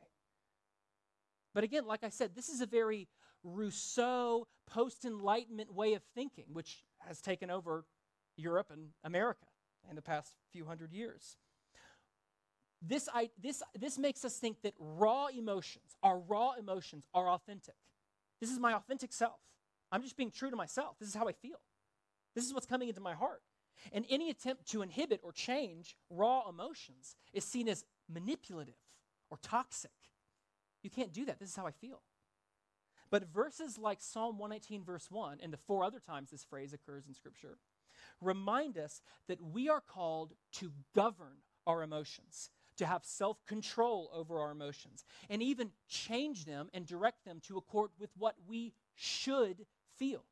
But 1.56 1.64
again, 1.64 1.88
like 1.88 2.04
I 2.04 2.10
said, 2.10 2.36
this 2.36 2.50
is 2.50 2.60
a 2.60 2.66
very 2.66 3.08
Rousseau 3.44 4.46
post 4.68 5.06
Enlightenment 5.06 5.74
way 5.74 5.94
of 5.94 6.04
thinking, 6.14 6.46
which 6.52 6.84
has 7.00 7.22
taken 7.22 7.50
over 7.50 7.86
Europe 8.36 8.68
and 8.72 8.90
America 9.06 9.46
in 9.90 9.96
the 9.96 10.02
past 10.02 10.34
few 10.52 10.66
hundred 10.66 10.92
years. 10.92 11.38
This, 12.82 13.08
I, 13.12 13.30
this, 13.42 13.64
this 13.80 13.98
makes 13.98 14.26
us 14.26 14.38
think 14.38 14.62
that 14.64 14.74
raw 14.78 15.28
emotions, 15.28 15.96
our 16.04 16.20
raw 16.20 16.52
emotions, 16.60 17.08
are 17.14 17.30
authentic. 17.30 17.76
This 18.42 18.52
is 18.52 18.60
my 18.60 18.74
authentic 18.74 19.14
self. 19.14 19.40
I'm 19.94 20.04
just 20.04 20.18
being 20.18 20.32
true 20.32 20.50
to 20.50 20.58
myself. 20.58 20.98
This 21.00 21.08
is 21.08 21.16
how 21.16 21.30
I 21.30 21.32
feel. 21.32 21.62
This 22.36 22.46
is 22.46 22.54
what's 22.54 22.66
coming 22.66 22.90
into 22.90 23.02
my 23.02 23.14
heart. 23.14 23.42
And 23.94 24.04
any 24.10 24.30
attempt 24.30 24.70
to 24.72 24.82
inhibit 24.82 25.22
or 25.24 25.32
change 25.32 25.96
raw 26.10 26.50
emotions 26.50 27.16
is 27.34 27.46
seen 27.46 27.70
as 27.70 27.86
manipulative 28.14 28.76
or 29.30 29.38
toxic. 29.42 29.92
You 30.86 30.92
can't 30.92 31.12
do 31.12 31.26
that. 31.26 31.40
This 31.40 31.50
is 31.50 31.56
how 31.56 31.66
I 31.66 31.72
feel. 31.72 32.04
But 33.10 33.34
verses 33.34 33.80
like 33.80 34.02
Psalm 34.02 34.38
119, 34.38 34.84
verse 34.84 35.10
1, 35.10 35.40
and 35.42 35.52
the 35.52 35.58
four 35.58 35.84
other 35.84 36.00
times 36.00 36.30
this 36.30 36.44
phrase 36.44 36.74
occurs 36.74 37.08
in 37.08 37.16
Scripture, 37.16 37.58
remind 38.22 38.78
us 38.78 39.02
that 39.28 39.42
we 39.42 39.68
are 39.68 39.82
called 39.82 40.34
to 40.54 40.72
govern 40.94 41.38
our 41.66 41.82
emotions, 41.82 42.52
to 42.78 42.86
have 42.86 43.04
self 43.04 43.44
control 43.48 44.12
over 44.14 44.40
our 44.40 44.52
emotions, 44.52 45.06
and 45.28 45.42
even 45.42 45.72
change 45.88 46.46
them 46.46 46.70
and 46.72 46.86
direct 46.86 47.26
them 47.26 47.40
to 47.48 47.58
accord 47.58 47.90
with 47.98 48.12
what 48.16 48.36
we 48.48 48.76
should 48.94 49.66
feel. 49.98 50.24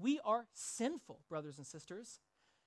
We 0.00 0.18
are 0.24 0.46
sinful, 0.54 1.20
brothers 1.28 1.58
and 1.58 1.66
sisters. 1.66 2.18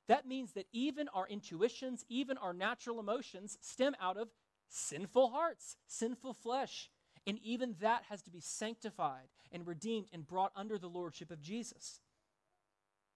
That 0.08 0.26
means 0.26 0.54
that 0.54 0.68
even 0.72 1.10
our 1.10 1.28
intuitions, 1.28 2.06
even 2.08 2.38
our 2.38 2.54
natural 2.54 3.02
emotions 3.02 3.58
stem 3.60 3.96
out 4.00 4.16
of 4.16 4.30
sinful 4.70 5.30
hearts, 5.32 5.76
sinful 5.88 6.36
flesh. 6.36 6.90
And 7.26 7.40
even 7.44 7.76
that 7.82 8.04
has 8.10 8.22
to 8.24 8.30
be 8.30 8.42
sanctified 8.42 9.30
and 9.52 9.66
redeemed 9.66 10.08
and 10.12 10.28
brought 10.28 10.52
under 10.56 10.78
the 10.78 10.88
lordship 10.88 11.32
of 11.32 11.42
Jesus. 11.42 12.02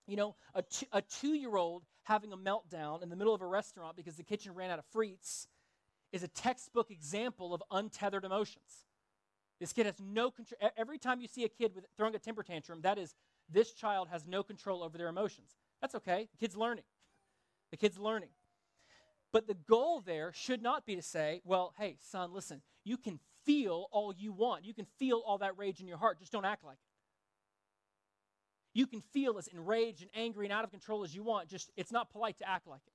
You 0.08 0.16
know, 0.16 0.36
a 0.56 1.02
two 1.02 1.34
year 1.34 1.58
old 1.58 1.84
having 2.04 2.32
a 2.32 2.38
meltdown 2.38 3.04
in 3.04 3.10
the 3.10 3.18
middle 3.18 3.34
of 3.34 3.42
a 3.42 3.46
restaurant 3.46 3.98
because 3.98 4.16
the 4.16 4.24
kitchen 4.24 4.54
ran 4.54 4.72
out 4.72 4.80
of 4.80 4.86
frites 4.96 5.48
is 6.14 6.24
a 6.24 6.28
textbook 6.30 6.90
example 6.90 7.54
of 7.54 7.62
untethered 7.70 8.24
emotions. 8.24 8.86
This 9.60 9.74
kid 9.74 9.86
has 9.86 9.96
no 10.00 10.32
control. 10.32 10.72
Every 10.78 10.98
time 10.98 11.20
you 11.20 11.28
see 11.28 11.44
a 11.44 11.50
kid 11.50 11.74
with, 11.76 11.86
throwing 11.98 12.16
a 12.16 12.20
temper 12.20 12.44
tantrum, 12.44 12.82
that 12.82 12.98
is, 12.98 13.16
this 13.50 13.74
child 13.74 14.08
has 14.10 14.26
no 14.26 14.44
control 14.44 14.84
over 14.84 14.98
their 14.98 15.08
emotions. 15.08 15.58
That's 15.82 15.96
okay. 15.96 16.28
The 16.32 16.38
kid's 16.38 16.56
learning. 16.56 16.84
The 17.72 17.78
kid's 17.78 17.98
learning. 17.98 18.30
But 19.34 19.48
the 19.48 19.56
goal 19.56 20.02
there 20.02 20.32
should 20.34 20.62
not 20.62 20.86
be 20.86 20.96
to 20.96 21.02
say, 21.02 21.42
well, 21.44 21.74
hey, 21.78 21.98
son, 22.00 22.34
listen, 22.34 22.62
you 22.86 22.98
can 22.98 23.20
feel 23.48 23.88
all 23.92 24.14
you 24.16 24.32
want. 24.32 24.66
You 24.66 24.76
can 24.76 24.86
feel 25.00 25.24
all 25.26 25.40
that 25.40 25.58
rage 25.58 25.80
in 25.80 25.88
your 25.88 25.98
heart. 25.98 26.20
Just 26.20 26.32
don't 26.32 26.46
act 26.46 26.64
like 26.64 26.78
it. 26.78 26.80
You 28.78 28.86
can 28.86 29.02
feel 29.02 29.40
as 29.40 29.48
enraged 29.48 30.04
and 30.04 30.12
angry 30.14 30.46
and 30.46 30.54
out 30.54 30.64
of 30.64 30.70
control 30.70 31.04
as 31.04 31.16
you 31.16 31.24
want. 31.24 31.50
Just, 31.50 31.72
it's 31.76 31.92
not 31.92 32.12
polite 32.12 32.38
to 32.38 32.48
act 32.48 32.68
like 32.68 32.82
it. 32.86 32.94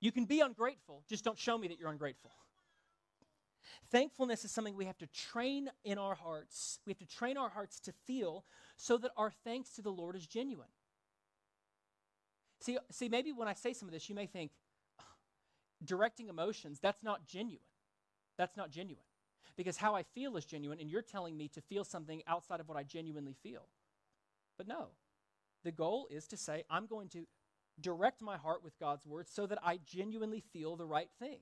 You 0.00 0.12
can 0.12 0.24
be 0.24 0.40
ungrateful. 0.40 1.02
Just 1.08 1.24
don't 1.24 1.38
show 1.38 1.58
me 1.58 1.66
that 1.68 1.80
you're 1.80 1.90
ungrateful. 1.90 2.30
Thankfulness 3.90 4.44
is 4.44 4.52
something 4.52 4.76
we 4.76 4.84
have 4.84 4.98
to 4.98 5.08
train 5.08 5.68
in 5.84 5.98
our 5.98 6.14
hearts. 6.14 6.78
We 6.86 6.90
have 6.90 6.98
to 6.98 7.08
train 7.08 7.36
our 7.36 7.48
hearts 7.48 7.80
to 7.80 7.92
feel 8.06 8.44
so 8.76 8.96
that 8.98 9.10
our 9.16 9.32
thanks 9.44 9.70
to 9.70 9.82
the 9.82 9.90
Lord 9.90 10.14
is 10.14 10.26
genuine. 10.26 10.68
See, 12.60 12.78
see, 12.90 13.08
maybe 13.08 13.32
when 13.32 13.48
I 13.48 13.54
say 13.54 13.72
some 13.72 13.88
of 13.88 13.92
this, 13.92 14.08
you 14.08 14.14
may 14.14 14.26
think, 14.26 14.52
directing 15.84 16.28
emotions, 16.28 16.78
that's 16.80 17.02
not 17.02 17.26
genuine. 17.26 17.64
That's 18.40 18.56
not 18.56 18.70
genuine. 18.70 19.04
Because 19.54 19.76
how 19.76 19.94
I 19.94 20.02
feel 20.02 20.38
is 20.38 20.46
genuine, 20.46 20.80
and 20.80 20.90
you're 20.90 21.02
telling 21.02 21.36
me 21.36 21.48
to 21.48 21.60
feel 21.60 21.84
something 21.84 22.22
outside 22.26 22.58
of 22.58 22.68
what 22.68 22.78
I 22.78 22.84
genuinely 22.84 23.36
feel. 23.42 23.68
But 24.56 24.66
no, 24.66 24.88
the 25.62 25.72
goal 25.72 26.06
is 26.10 26.26
to 26.28 26.38
say, 26.38 26.64
I'm 26.70 26.86
going 26.86 27.10
to 27.10 27.26
direct 27.78 28.22
my 28.22 28.38
heart 28.38 28.64
with 28.64 28.78
God's 28.78 29.06
word 29.06 29.28
so 29.28 29.46
that 29.46 29.58
I 29.62 29.78
genuinely 29.84 30.42
feel 30.54 30.74
the 30.74 30.86
right 30.86 31.10
thing. 31.18 31.40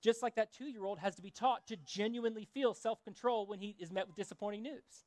Just 0.00 0.22
like 0.22 0.36
that 0.36 0.54
two 0.54 0.64
year 0.64 0.86
old 0.86 1.00
has 1.00 1.16
to 1.16 1.22
be 1.22 1.30
taught 1.30 1.66
to 1.66 1.76
genuinely 1.76 2.48
feel 2.54 2.72
self 2.72 3.04
control 3.04 3.46
when 3.46 3.58
he 3.58 3.76
is 3.78 3.92
met 3.92 4.06
with 4.06 4.16
disappointing 4.16 4.62
news. 4.62 5.04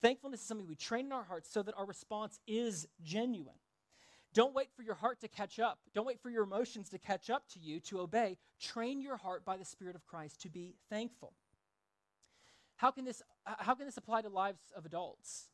Thankfulness 0.00 0.40
is 0.40 0.46
something 0.46 0.66
we 0.66 0.74
train 0.74 1.04
in 1.04 1.12
our 1.12 1.24
hearts 1.24 1.52
so 1.52 1.62
that 1.62 1.74
our 1.76 1.84
response 1.84 2.40
is 2.46 2.88
genuine. 3.02 3.58
Don't 4.32 4.54
wait 4.54 4.68
for 4.76 4.82
your 4.82 4.94
heart 4.94 5.20
to 5.20 5.28
catch 5.28 5.58
up. 5.58 5.80
Don't 5.92 6.06
wait 6.06 6.20
for 6.20 6.30
your 6.30 6.44
emotions 6.44 6.88
to 6.90 6.98
catch 6.98 7.30
up 7.30 7.48
to 7.48 7.58
you 7.58 7.80
to 7.80 8.00
obey. 8.00 8.38
Train 8.60 9.00
your 9.00 9.16
heart 9.16 9.44
by 9.44 9.56
the 9.56 9.64
Spirit 9.64 9.96
of 9.96 10.06
Christ 10.06 10.40
to 10.42 10.48
be 10.48 10.76
thankful. 10.88 11.32
How 12.76 12.90
can 12.90 13.04
this, 13.04 13.22
how 13.44 13.74
can 13.74 13.86
this 13.86 13.96
apply 13.96 14.22
to 14.22 14.28
lives 14.28 14.60
of 14.76 14.86
adults? 14.86 15.48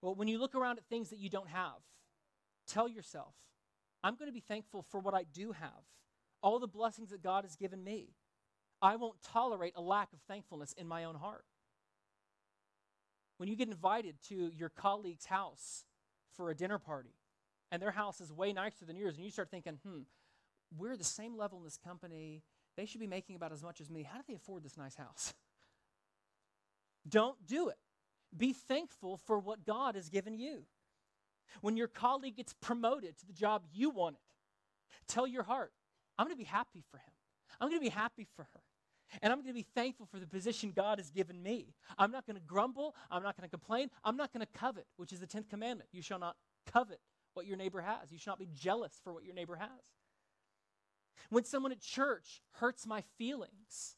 Well, 0.00 0.14
when 0.14 0.28
you 0.28 0.38
look 0.38 0.54
around 0.54 0.78
at 0.78 0.84
things 0.86 1.10
that 1.10 1.18
you 1.18 1.28
don't 1.28 1.48
have, 1.48 1.82
tell 2.66 2.88
yourself, 2.88 3.34
I'm 4.04 4.14
going 4.14 4.28
to 4.28 4.32
be 4.32 4.40
thankful 4.40 4.82
for 4.90 5.00
what 5.00 5.14
I 5.14 5.24
do 5.24 5.52
have, 5.52 5.84
all 6.40 6.58
the 6.58 6.66
blessings 6.66 7.10
that 7.10 7.22
God 7.22 7.44
has 7.44 7.56
given 7.56 7.82
me. 7.82 8.14
I 8.80 8.96
won't 8.96 9.22
tolerate 9.22 9.74
a 9.76 9.80
lack 9.80 10.12
of 10.12 10.20
thankfulness 10.26 10.72
in 10.72 10.88
my 10.88 11.04
own 11.04 11.16
heart. 11.16 11.44
When 13.36 13.48
you 13.48 13.56
get 13.56 13.68
invited 13.68 14.16
to 14.28 14.50
your 14.56 14.68
colleague's 14.68 15.26
house 15.26 15.84
for 16.36 16.50
a 16.50 16.54
dinner 16.54 16.78
party, 16.78 17.14
and 17.72 17.80
their 17.80 17.90
house 17.90 18.20
is 18.20 18.30
way 18.30 18.52
nicer 18.52 18.84
than 18.84 18.96
yours, 18.96 19.16
and 19.16 19.24
you 19.24 19.30
start 19.30 19.50
thinking, 19.50 19.78
hmm, 19.82 20.02
we're 20.76 20.96
the 20.96 21.02
same 21.02 21.36
level 21.36 21.58
in 21.58 21.64
this 21.64 21.78
company. 21.78 22.42
They 22.76 22.84
should 22.84 23.00
be 23.00 23.06
making 23.06 23.34
about 23.34 23.50
as 23.50 23.62
much 23.62 23.80
as 23.80 23.90
me. 23.90 24.02
How 24.02 24.18
do 24.18 24.24
they 24.28 24.34
afford 24.34 24.62
this 24.62 24.76
nice 24.76 24.94
house? 24.94 25.32
Don't 27.08 27.46
do 27.46 27.70
it. 27.70 27.78
Be 28.36 28.52
thankful 28.52 29.16
for 29.16 29.38
what 29.38 29.64
God 29.64 29.94
has 29.94 30.10
given 30.10 30.38
you. 30.38 30.64
When 31.62 31.76
your 31.76 31.88
colleague 31.88 32.36
gets 32.36 32.52
promoted 32.52 33.18
to 33.18 33.26
the 33.26 33.32
job 33.32 33.62
you 33.72 33.88
wanted, 33.88 34.20
tell 35.08 35.26
your 35.26 35.42
heart, 35.42 35.72
I'm 36.18 36.26
going 36.26 36.36
to 36.36 36.38
be 36.38 36.44
happy 36.44 36.84
for 36.90 36.98
him. 36.98 37.12
I'm 37.58 37.68
going 37.68 37.80
to 37.80 37.84
be 37.84 37.90
happy 37.90 38.26
for 38.36 38.42
her. 38.42 38.60
And 39.20 39.32
I'm 39.32 39.40
going 39.40 39.48
to 39.48 39.54
be 39.54 39.66
thankful 39.74 40.06
for 40.06 40.18
the 40.18 40.26
position 40.26 40.72
God 40.74 40.98
has 40.98 41.10
given 41.10 41.42
me. 41.42 41.74
I'm 41.98 42.10
not 42.10 42.26
going 42.26 42.36
to 42.36 42.42
grumble. 42.42 42.94
I'm 43.10 43.22
not 43.22 43.36
going 43.36 43.46
to 43.46 43.50
complain. 43.50 43.90
I'm 44.04 44.16
not 44.16 44.32
going 44.32 44.44
to 44.44 44.58
covet, 44.58 44.86
which 44.96 45.12
is 45.12 45.20
the 45.20 45.26
10th 45.26 45.50
commandment. 45.50 45.88
You 45.92 46.00
shall 46.00 46.18
not 46.18 46.36
covet 46.70 47.00
what 47.34 47.46
your 47.46 47.56
neighbor 47.56 47.80
has. 47.80 48.10
You 48.10 48.18
should 48.18 48.28
not 48.28 48.38
be 48.38 48.48
jealous 48.54 48.92
for 49.02 49.12
what 49.12 49.24
your 49.24 49.34
neighbor 49.34 49.56
has. 49.56 49.68
When 51.30 51.44
someone 51.44 51.72
at 51.72 51.80
church 51.80 52.42
hurts 52.52 52.86
my 52.86 53.02
feelings 53.16 53.96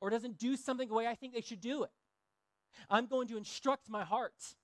or 0.00 0.10
doesn't 0.10 0.38
do 0.38 0.56
something 0.56 0.88
the 0.88 0.94
way 0.94 1.06
I 1.06 1.14
think 1.14 1.34
they 1.34 1.40
should 1.40 1.60
do 1.60 1.84
it, 1.84 1.90
I'm 2.90 3.06
going 3.06 3.28
to 3.28 3.36
instruct 3.36 3.88
my 3.88 4.04
heart. 4.04 4.56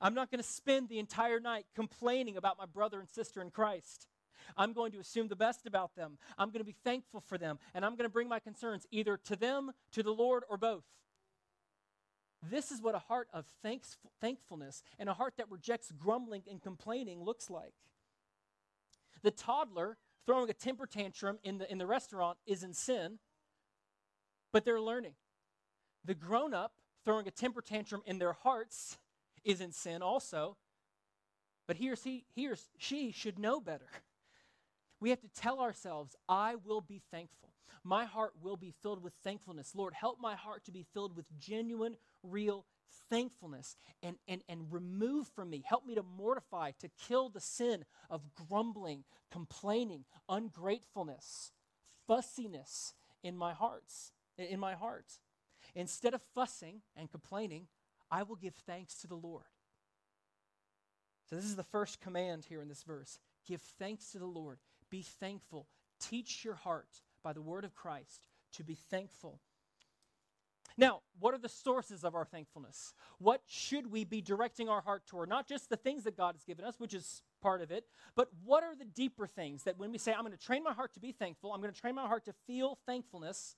I'm 0.00 0.14
not 0.14 0.30
going 0.30 0.42
to 0.42 0.48
spend 0.48 0.88
the 0.88 0.98
entire 0.98 1.40
night 1.40 1.66
complaining 1.74 2.36
about 2.36 2.58
my 2.58 2.66
brother 2.66 3.00
and 3.00 3.08
sister 3.08 3.40
in 3.40 3.50
Christ. 3.50 4.06
I'm 4.56 4.72
going 4.72 4.92
to 4.92 4.98
assume 4.98 5.28
the 5.28 5.36
best 5.36 5.66
about 5.66 5.94
them. 5.94 6.18
I'm 6.38 6.48
going 6.48 6.60
to 6.60 6.64
be 6.64 6.76
thankful 6.84 7.20
for 7.20 7.38
them, 7.38 7.58
and 7.74 7.84
I'm 7.84 7.92
going 7.92 8.08
to 8.08 8.12
bring 8.12 8.28
my 8.28 8.40
concerns 8.40 8.86
either 8.90 9.16
to 9.24 9.36
them, 9.36 9.72
to 9.92 10.02
the 10.02 10.12
Lord, 10.12 10.44
or 10.48 10.56
both. 10.56 10.84
This 12.42 12.70
is 12.70 12.80
what 12.80 12.94
a 12.94 12.98
heart 12.98 13.28
of 13.32 13.46
thanks, 13.62 13.98
thankfulness 14.20 14.82
and 14.98 15.08
a 15.08 15.14
heart 15.14 15.34
that 15.36 15.50
rejects 15.50 15.92
grumbling 15.92 16.42
and 16.50 16.60
complaining 16.60 17.22
looks 17.22 17.50
like. 17.50 17.74
The 19.22 19.30
toddler 19.30 19.98
throwing 20.26 20.48
a 20.48 20.54
temper 20.54 20.86
tantrum 20.86 21.38
in 21.42 21.58
the, 21.58 21.70
in 21.70 21.78
the 21.78 21.86
restaurant 21.86 22.38
is 22.46 22.62
in 22.62 22.72
sin, 22.72 23.18
but 24.52 24.64
they're 24.64 24.80
learning. 24.80 25.14
The 26.04 26.14
grown 26.14 26.54
up 26.54 26.72
throwing 27.04 27.26
a 27.26 27.30
temper 27.30 27.60
tantrum 27.60 28.02
in 28.06 28.18
their 28.18 28.32
hearts 28.32 28.98
is 29.44 29.60
in 29.60 29.72
sin 29.72 30.02
also. 30.02 30.56
But 31.66 31.76
he 31.76 31.90
or, 31.90 31.96
he, 32.02 32.24
he 32.34 32.48
or 32.48 32.56
she 32.78 33.12
should 33.12 33.38
know 33.38 33.60
better. 33.60 33.86
We 35.00 35.10
have 35.10 35.20
to 35.20 35.28
tell 35.28 35.60
ourselves, 35.60 36.16
I 36.28 36.56
will 36.56 36.80
be 36.80 37.00
thankful. 37.10 37.50
My 37.84 38.04
heart 38.04 38.32
will 38.42 38.56
be 38.56 38.74
filled 38.82 39.02
with 39.02 39.14
thankfulness. 39.22 39.74
Lord, 39.74 39.94
help 39.94 40.18
my 40.20 40.34
heart 40.34 40.64
to 40.64 40.72
be 40.72 40.84
filled 40.92 41.16
with 41.16 41.26
genuine, 41.38 41.96
real 42.22 42.66
thankfulness 43.08 43.76
and, 44.02 44.16
and, 44.28 44.42
and 44.48 44.72
remove 44.72 45.28
from 45.28 45.50
me, 45.50 45.62
help 45.66 45.86
me 45.86 45.94
to 45.94 46.02
mortify, 46.02 46.72
to 46.80 46.88
kill 47.08 47.28
the 47.28 47.40
sin 47.40 47.84
of 48.08 48.22
grumbling, 48.48 49.04
complaining, 49.30 50.04
ungratefulness, 50.28 51.52
fussiness 52.06 52.94
in 53.22 53.36
my 53.36 53.52
hearts, 53.52 54.12
in 54.38 54.60
my 54.60 54.74
heart. 54.74 55.06
Instead 55.74 56.14
of 56.14 56.22
fussing 56.34 56.82
and 56.96 57.10
complaining, 57.10 57.66
I 58.10 58.22
will 58.22 58.36
give 58.36 58.54
thanks 58.54 58.94
to 58.98 59.06
the 59.06 59.14
Lord. 59.14 59.44
So, 61.28 61.36
this 61.36 61.44
is 61.44 61.54
the 61.54 61.62
first 61.62 62.00
command 62.00 62.44
here 62.48 62.60
in 62.60 62.68
this 62.68 62.82
verse 62.82 63.18
give 63.46 63.62
thanks 63.78 64.10
to 64.12 64.18
the 64.18 64.26
Lord. 64.26 64.58
Be 64.90 65.02
thankful. 65.02 65.68
Teach 66.00 66.44
your 66.44 66.54
heart 66.54 67.02
by 67.22 67.32
the 67.32 67.42
word 67.42 67.64
of 67.64 67.74
Christ 67.74 68.26
to 68.54 68.64
be 68.64 68.74
thankful. 68.74 69.40
Now, 70.76 71.00
what 71.18 71.34
are 71.34 71.38
the 71.38 71.48
sources 71.48 72.04
of 72.04 72.14
our 72.14 72.24
thankfulness? 72.24 72.94
What 73.18 73.42
should 73.46 73.90
we 73.90 74.04
be 74.04 74.20
directing 74.20 74.68
our 74.68 74.80
heart 74.80 75.06
toward? 75.06 75.28
Not 75.28 75.48
just 75.48 75.68
the 75.68 75.76
things 75.76 76.04
that 76.04 76.16
God 76.16 76.34
has 76.34 76.44
given 76.44 76.64
us, 76.64 76.78
which 76.78 76.94
is 76.94 77.22
part 77.42 77.60
of 77.60 77.70
it, 77.70 77.84
but 78.14 78.28
what 78.44 78.62
are 78.62 78.74
the 78.74 78.84
deeper 78.84 79.26
things 79.26 79.64
that 79.64 79.78
when 79.78 79.90
we 79.90 79.98
say, 79.98 80.12
I'm 80.12 80.20
going 80.20 80.32
to 80.32 80.38
train 80.38 80.62
my 80.62 80.72
heart 80.72 80.94
to 80.94 81.00
be 81.00 81.12
thankful, 81.12 81.52
I'm 81.52 81.60
going 81.60 81.72
to 81.72 81.80
train 81.80 81.94
my 81.94 82.06
heart 82.06 82.24
to 82.26 82.34
feel 82.46 82.78
thankfulness, 82.86 83.56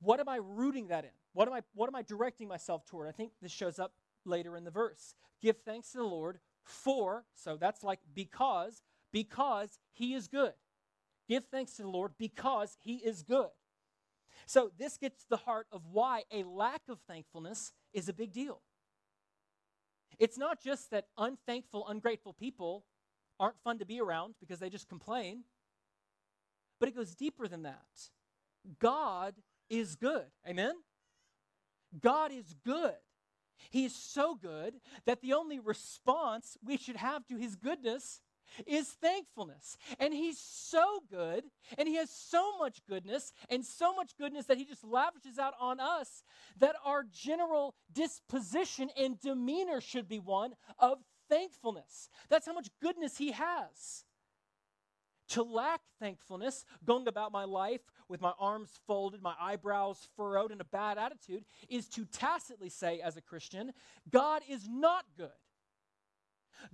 what 0.00 0.20
am 0.20 0.28
I 0.28 0.36
rooting 0.36 0.88
that 0.88 1.04
in? 1.04 1.10
What 1.32 1.48
am 1.48 1.54
I 1.54 1.62
what 1.74 1.88
am 1.88 1.94
I 1.94 2.02
directing 2.02 2.46
myself 2.46 2.84
toward? 2.84 3.08
I 3.08 3.12
think 3.12 3.32
this 3.40 3.52
shows 3.52 3.78
up 3.78 3.92
later 4.24 4.56
in 4.56 4.64
the 4.64 4.70
verse. 4.70 5.14
Give 5.40 5.56
thanks 5.64 5.92
to 5.92 5.98
the 5.98 6.04
Lord 6.04 6.38
for, 6.62 7.24
so 7.34 7.56
that's 7.56 7.82
like 7.82 8.00
because, 8.14 8.82
because 9.12 9.78
he 9.92 10.14
is 10.14 10.28
good. 10.28 10.52
Give 11.28 11.44
thanks 11.44 11.74
to 11.74 11.82
the 11.82 11.88
Lord 11.88 12.12
because 12.18 12.76
he 12.80 12.96
is 12.96 13.22
good. 13.22 13.48
So 14.46 14.70
this 14.78 14.96
gets 14.96 15.22
to 15.22 15.28
the 15.30 15.36
heart 15.38 15.66
of 15.72 15.82
why 15.92 16.24
a 16.32 16.42
lack 16.44 16.82
of 16.88 16.98
thankfulness 17.08 17.72
is 17.92 18.08
a 18.08 18.12
big 18.12 18.32
deal. 18.32 18.60
It's 20.18 20.38
not 20.38 20.62
just 20.62 20.90
that 20.90 21.06
unthankful, 21.18 21.86
ungrateful 21.88 22.32
people 22.32 22.84
aren't 23.40 23.60
fun 23.64 23.78
to 23.78 23.84
be 23.84 24.00
around 24.00 24.34
because 24.40 24.58
they 24.60 24.70
just 24.70 24.88
complain, 24.88 25.44
but 26.78 26.88
it 26.88 26.94
goes 26.94 27.14
deeper 27.14 27.48
than 27.48 27.62
that. 27.62 28.10
God 28.78 29.34
is 29.68 29.96
good. 29.96 30.26
Amen? 30.48 30.74
God 32.00 32.32
is 32.32 32.54
good. 32.64 32.94
He 33.70 33.84
is 33.84 33.94
so 33.94 34.34
good 34.34 34.74
that 35.06 35.20
the 35.20 35.32
only 35.32 35.58
response 35.58 36.56
we 36.64 36.76
should 36.76 36.96
have 36.96 37.26
to 37.26 37.36
his 37.36 37.56
goodness 37.56 38.20
is 38.66 38.88
thankfulness. 38.88 39.76
And 39.98 40.14
he's 40.14 40.38
so 40.38 41.00
good, 41.10 41.44
and 41.78 41.88
he 41.88 41.96
has 41.96 42.10
so 42.10 42.58
much 42.58 42.80
goodness, 42.88 43.32
and 43.48 43.64
so 43.64 43.94
much 43.94 44.16
goodness 44.16 44.46
that 44.46 44.58
he 44.58 44.64
just 44.64 44.84
lavishes 44.84 45.38
out 45.38 45.54
on 45.60 45.80
us 45.80 46.22
that 46.58 46.76
our 46.84 47.04
general 47.04 47.74
disposition 47.92 48.90
and 48.96 49.18
demeanor 49.20 49.80
should 49.80 50.08
be 50.08 50.18
one 50.18 50.54
of 50.78 50.98
thankfulness. 51.28 52.08
That's 52.28 52.46
how 52.46 52.52
much 52.52 52.68
goodness 52.80 53.16
he 53.16 53.32
has. 53.32 54.04
To 55.28 55.42
lack 55.42 55.80
thankfulness, 55.98 56.66
going 56.84 57.08
about 57.08 57.32
my 57.32 57.44
life 57.44 57.80
with 58.08 58.20
my 58.20 58.32
arms 58.38 58.78
folded, 58.86 59.22
my 59.22 59.34
eyebrows 59.40 60.06
furrowed, 60.16 60.52
and 60.52 60.60
a 60.60 60.64
bad 60.64 60.98
attitude, 60.98 61.44
is 61.70 61.88
to 61.88 62.04
tacitly 62.04 62.68
say, 62.68 63.00
as 63.00 63.16
a 63.16 63.22
Christian, 63.22 63.72
God 64.10 64.42
is 64.48 64.68
not 64.68 65.06
good. 65.16 65.30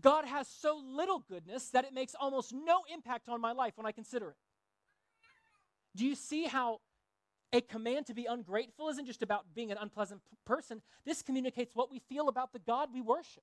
God 0.00 0.24
has 0.24 0.48
so 0.48 0.80
little 0.84 1.24
goodness 1.28 1.70
that 1.70 1.84
it 1.84 1.92
makes 1.92 2.14
almost 2.18 2.52
no 2.52 2.80
impact 2.92 3.28
on 3.28 3.40
my 3.40 3.52
life 3.52 3.74
when 3.76 3.86
I 3.86 3.92
consider 3.92 4.30
it. 4.30 4.36
Do 5.96 6.06
you 6.06 6.14
see 6.14 6.44
how 6.44 6.80
a 7.52 7.60
command 7.60 8.06
to 8.06 8.14
be 8.14 8.26
ungrateful 8.26 8.88
isn't 8.88 9.06
just 9.06 9.22
about 9.22 9.46
being 9.54 9.72
an 9.72 9.78
unpleasant 9.80 10.20
p- 10.30 10.36
person? 10.46 10.82
This 11.04 11.22
communicates 11.22 11.74
what 11.74 11.90
we 11.90 11.98
feel 11.98 12.28
about 12.28 12.52
the 12.52 12.60
God 12.60 12.90
we 12.92 13.00
worship. 13.00 13.42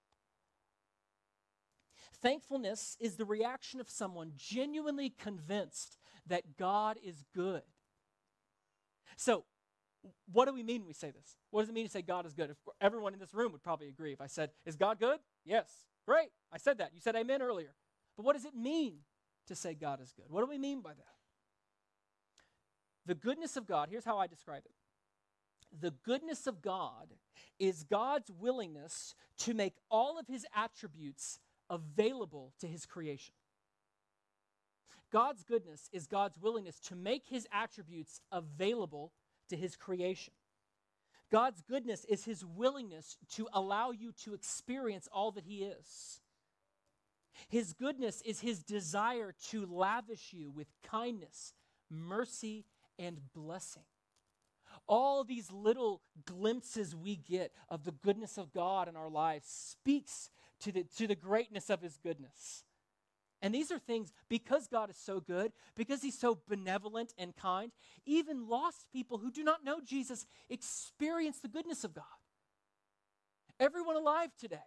Thankfulness 2.22 2.98
is 3.00 3.15
the 3.15 3.25
reaction 3.25 3.79
of 3.79 3.89
someone 3.89 4.32
genuinely 4.36 5.10
convinced 5.10 5.98
that 6.25 6.58
God 6.58 6.98
is 7.03 7.24
good. 7.36 7.63
So, 9.17 9.44
what 10.32 10.46
do 10.46 10.53
we 10.53 10.63
mean 10.63 10.82
when 10.82 10.88
we 10.88 10.94
say 10.94 11.12
this? 11.12 11.36
What 11.51 11.62
does 11.62 11.70
it 11.70 11.74
mean 11.74 11.86
to 11.86 11.91
say 11.91 12.01
God 12.01 12.25
is 12.25 12.34
good? 12.34 12.50
If 12.50 12.58
everyone 12.79 13.13
in 13.13 13.20
this 13.20 13.34
room 13.34 13.51
would 13.51 13.63
probably 13.63 13.89
agree. 13.89 14.13
If 14.13 14.22
I 14.22 14.27
said, 14.27 14.51
Is 14.65 14.75
God 14.75 15.00
good? 15.00 15.20
Yes. 15.46 15.70
Great. 16.08 16.30
I 16.54 16.58
said 16.58 16.78
that. 16.78 16.92
You 16.94 17.02
said 17.02 17.16
amen 17.16 17.42
earlier. 17.42 17.74
But 18.16 18.26
what 18.26 18.34
does 18.34 18.46
it 18.46 18.56
mean 18.56 19.00
to 19.48 19.56
say 19.56 19.74
God 19.74 20.02
is 20.02 20.14
good? 20.14 20.26
What 20.30 20.42
do 20.42 20.50
we 20.50 20.58
mean 20.58 20.82
by 20.82 20.92
that? 20.92 21.06
The 23.06 23.16
goodness 23.16 23.58
of 23.58 23.68
God, 23.68 23.90
here's 23.90 24.06
how 24.06 24.18
I 24.18 24.28
describe 24.28 24.64
it 24.66 24.72
the 25.82 25.92
goodness 26.06 26.48
of 26.48 26.62
God 26.62 27.14
is 27.60 27.84
God's 27.84 28.32
willingness 28.32 29.16
to 29.40 29.54
make 29.54 29.74
all 29.92 30.18
of 30.18 30.26
his 30.28 30.46
attributes 30.56 31.40
available 31.70 32.54
to 32.60 32.68
his 32.68 32.86
creation. 32.86 33.34
God's 35.12 35.44
goodness 35.44 35.90
is 35.92 36.08
God's 36.08 36.40
willingness 36.40 36.80
to 36.82 36.96
make 36.96 37.24
his 37.28 37.48
attributes 37.52 38.22
available 38.32 39.12
to 39.50 39.58
his 39.58 39.76
creation. 39.76 40.34
God's 41.31 41.62
goodness 41.62 42.05
is 42.05 42.25
his 42.25 42.46
willingness 42.46 43.17
to 43.36 43.48
allow 43.53 43.91
you 43.91 44.13
to 44.24 44.34
experience 44.34 45.07
all 45.12 45.31
that 45.31 45.46
he 45.46 45.63
is. 45.63 46.22
His 47.50 47.74
goodness 47.74 48.22
is 48.25 48.39
his 48.39 48.63
desire 48.63 49.34
to 49.50 49.65
lavish 49.65 50.34
you 50.34 50.50
with 50.50 50.67
kindness, 50.84 51.53
mercy, 51.89 52.65
and 52.98 53.19
blessing. 53.34 53.84
All 54.88 55.24
these 55.24 55.51
little 55.51 56.01
glimpses 56.25 56.96
we 56.96 57.17
get 57.17 57.51
of 57.69 57.84
the 57.84 57.91
goodness 57.91 58.38
of 58.38 58.53
God 58.53 58.88
in 58.88 58.96
our 58.96 59.10
lives 59.10 59.48
speaks 59.48 60.29
to 60.62 60.72
the, 60.72 60.84
to 60.98 61.07
the 61.07 61.15
greatness 61.15 61.69
of 61.69 61.81
his 61.81 61.98
goodness. 61.98 62.63
And 63.48 63.56
these 63.56 63.72
are 63.72 63.80
things, 63.80 64.12
because 64.27 64.68
God 64.68 64.89
is 64.89 64.98
so 64.98 65.22
good, 65.22 65.54
because 65.74 66.01
He's 66.01 66.20
so 66.20 66.38
benevolent 66.50 67.13
and 67.18 67.34
kind, 67.34 67.72
even 68.06 68.50
lost 68.50 68.88
people 68.92 69.20
who 69.20 69.32
do 69.32 69.42
not 69.42 69.63
know 69.63 69.80
Jesus 69.80 70.25
experience 70.50 71.39
the 71.39 71.48
goodness 71.48 71.86
of 71.86 71.94
God. 71.94 72.04
Everyone 73.58 73.96
alive 73.96 74.32
today 74.38 74.58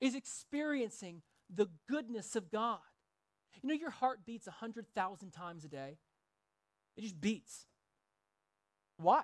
is 0.00 0.16
experiencing 0.16 1.22
the 1.48 1.68
goodness 1.88 2.34
of 2.34 2.50
God. 2.50 2.80
You 3.62 3.68
know, 3.68 3.76
your 3.76 3.90
heart 3.90 4.26
beats 4.26 4.48
100,000 4.48 5.30
times 5.30 5.64
a 5.64 5.68
day, 5.68 5.98
it 6.96 7.02
just 7.02 7.20
beats. 7.20 7.66
Why? 8.96 9.22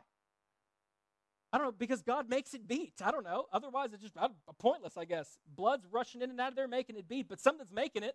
I 1.52 1.58
don't 1.58 1.66
know, 1.66 1.74
because 1.76 2.02
God 2.02 2.28
makes 2.28 2.54
it 2.54 2.68
beat. 2.68 2.94
I 3.04 3.10
don't 3.10 3.24
know. 3.24 3.46
Otherwise, 3.52 3.92
it's 3.92 4.04
just 4.04 4.16
uh, 4.16 4.28
pointless, 4.60 4.96
I 4.96 5.04
guess. 5.04 5.36
Blood's 5.52 5.88
rushing 5.90 6.22
in 6.22 6.30
and 6.30 6.40
out 6.40 6.50
of 6.50 6.54
there 6.54 6.68
making 6.68 6.94
it 6.94 7.08
beat, 7.08 7.28
but 7.28 7.40
something's 7.40 7.72
making 7.72 8.04
it. 8.04 8.14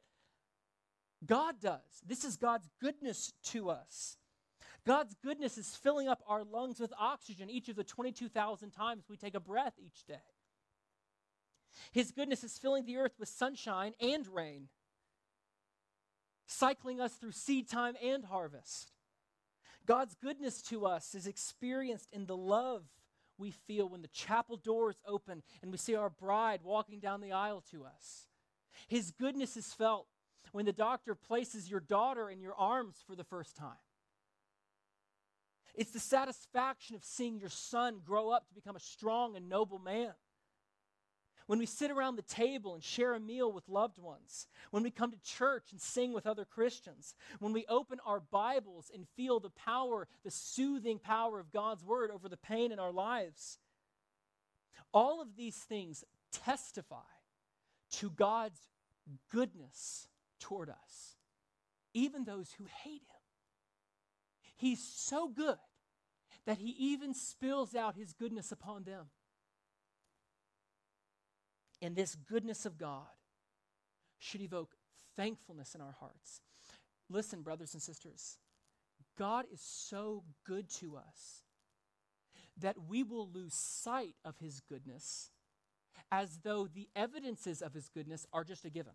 God 1.26 1.56
does. 1.62 1.80
This 2.06 2.24
is 2.24 2.38
God's 2.38 2.70
goodness 2.82 3.34
to 3.46 3.70
us. 3.70 4.18
God's 4.86 5.16
goodness 5.24 5.58
is 5.58 5.76
filling 5.76 6.08
up 6.08 6.22
our 6.28 6.44
lungs 6.44 6.80
with 6.80 6.94
oxygen 7.00 7.50
each 7.50 7.70
of 7.70 7.76
the 7.76 7.84
22,000 7.84 8.70
times 8.70 9.06
we 9.10 9.18
take 9.18 9.34
a 9.34 9.40
breath 9.40 9.74
each 9.80 10.06
day. 10.06 10.16
His 11.92 12.12
goodness 12.12 12.44
is 12.44 12.58
filling 12.58 12.86
the 12.86 12.98
earth 12.98 13.14
with 13.20 13.30
sunshine 13.30 13.94
and 14.00 14.28
rain, 14.28 14.68
cycling 16.46 17.02
us 17.02 17.14
through 17.14 17.32
seed 17.32 17.70
time 17.70 17.96
and 18.02 18.26
harvest. 18.26 18.92
God's 19.86 20.16
goodness 20.16 20.62
to 20.64 20.86
us 20.86 21.16
is 21.16 21.28
experienced 21.28 22.10
in 22.12 22.26
the 22.26 22.38
love 22.38 22.84
we 23.38 23.52
feel 23.52 23.90
when 23.90 24.02
the 24.02 24.08
chapel 24.08 24.58
doors 24.58 24.96
open 25.06 25.44
and 25.62 25.72
we 25.72 25.78
see 25.78 25.96
our 25.96 26.10
bride 26.10 26.62
walking 26.64 27.00
down 27.00 27.22
the 27.22 27.34
aisle 27.34 27.64
to 27.72 27.86
us. 27.86 28.28
His 28.88 29.12
goodness 29.12 29.58
is 29.58 29.74
felt 29.74 30.08
when 30.52 30.66
the 30.66 30.74
doctor 30.74 31.16
places 31.16 31.70
your 31.70 31.80
daughter 31.80 32.30
in 32.30 32.42
your 32.42 32.56
arms 32.56 33.04
for 33.08 33.16
the 33.16 33.24
first 33.24 33.56
time. 33.56 33.78
It's 35.76 35.92
the 35.92 36.00
satisfaction 36.00 36.96
of 36.96 37.04
seeing 37.04 37.40
your 37.40 37.50
son 37.50 38.00
grow 38.04 38.30
up 38.30 38.48
to 38.48 38.56
become 38.56 38.76
a 38.76 38.82
strong 38.82 39.36
and 39.36 39.50
noble 39.50 39.80
man. 39.80 40.14
When 41.48 41.60
we 41.60 41.68
sit 41.68 41.92
around 41.92 42.16
the 42.16 42.24
table 42.24 42.74
and 42.74 42.84
share 42.84 43.14
a 43.14 43.20
meal 43.20 43.52
with 43.52 43.70
loved 43.70 44.00
ones, 44.00 44.48
when 44.72 44.82
we 44.82 44.90
come 44.90 45.12
to 45.12 45.22
church 45.22 45.72
and 45.72 45.80
sing 45.80 46.12
with 46.12 46.26
other 46.26 46.44
Christians, 46.44 47.14
when 47.40 47.54
we 47.54 47.66
open 47.70 48.00
our 48.04 48.20
Bibles 48.20 48.90
and 48.92 49.06
feel 49.16 49.40
the 49.40 49.52
power, 49.52 50.08
the 50.24 50.32
soothing 50.32 50.98
power 50.98 51.40
of 51.40 51.52
God's 51.52 51.84
Word 51.84 52.10
over 52.10 52.30
the 52.30 52.38
pain 52.38 52.72
in 52.72 52.80
our 52.80 52.92
lives, 52.92 53.60
all 54.92 55.22
of 55.22 55.36
these 55.36 55.58
things 55.58 56.04
testify 56.32 56.98
to 57.92 58.10
God's 58.10 58.60
goodness 59.32 60.08
toward 60.46 60.70
us, 60.70 61.16
even 61.94 62.24
those 62.24 62.52
who 62.58 62.66
hate 62.84 63.02
him. 63.02 63.24
He's 64.56 64.84
so 64.84 65.28
good 65.28 65.58
that 66.46 66.60
he 66.60 66.76
even 66.78 67.16
spills 67.16 67.74
out 67.74 67.96
his 67.96 68.14
goodness 68.14 68.52
upon 68.52 68.84
them. 68.84 69.08
And 71.82 71.96
this 71.96 72.16
goodness 72.16 72.66
of 72.66 72.78
God 72.78 73.08
should 74.20 74.42
evoke 74.42 74.76
thankfulness 75.16 75.74
in 75.74 75.82
our 75.82 75.96
hearts. 76.00 76.42
Listen, 77.10 77.42
brothers 77.42 77.74
and 77.74 77.82
sisters, 77.82 78.38
God 79.18 79.46
is 79.52 79.62
so 79.62 80.24
good 80.46 80.70
to 80.80 80.96
us 80.96 81.42
that 82.58 82.76
we 82.88 83.02
will 83.02 83.28
lose 83.34 83.54
sight 83.56 84.16
of 84.24 84.38
his 84.38 84.62
goodness 84.62 85.32
as 86.12 86.40
though 86.44 86.68
the 86.68 86.88
evidences 86.96 87.64
of 87.64 87.74
his 87.74 87.90
goodness 87.90 88.28
are 88.32 88.44
just 88.44 88.64
a 88.64 88.70
given. 88.70 88.94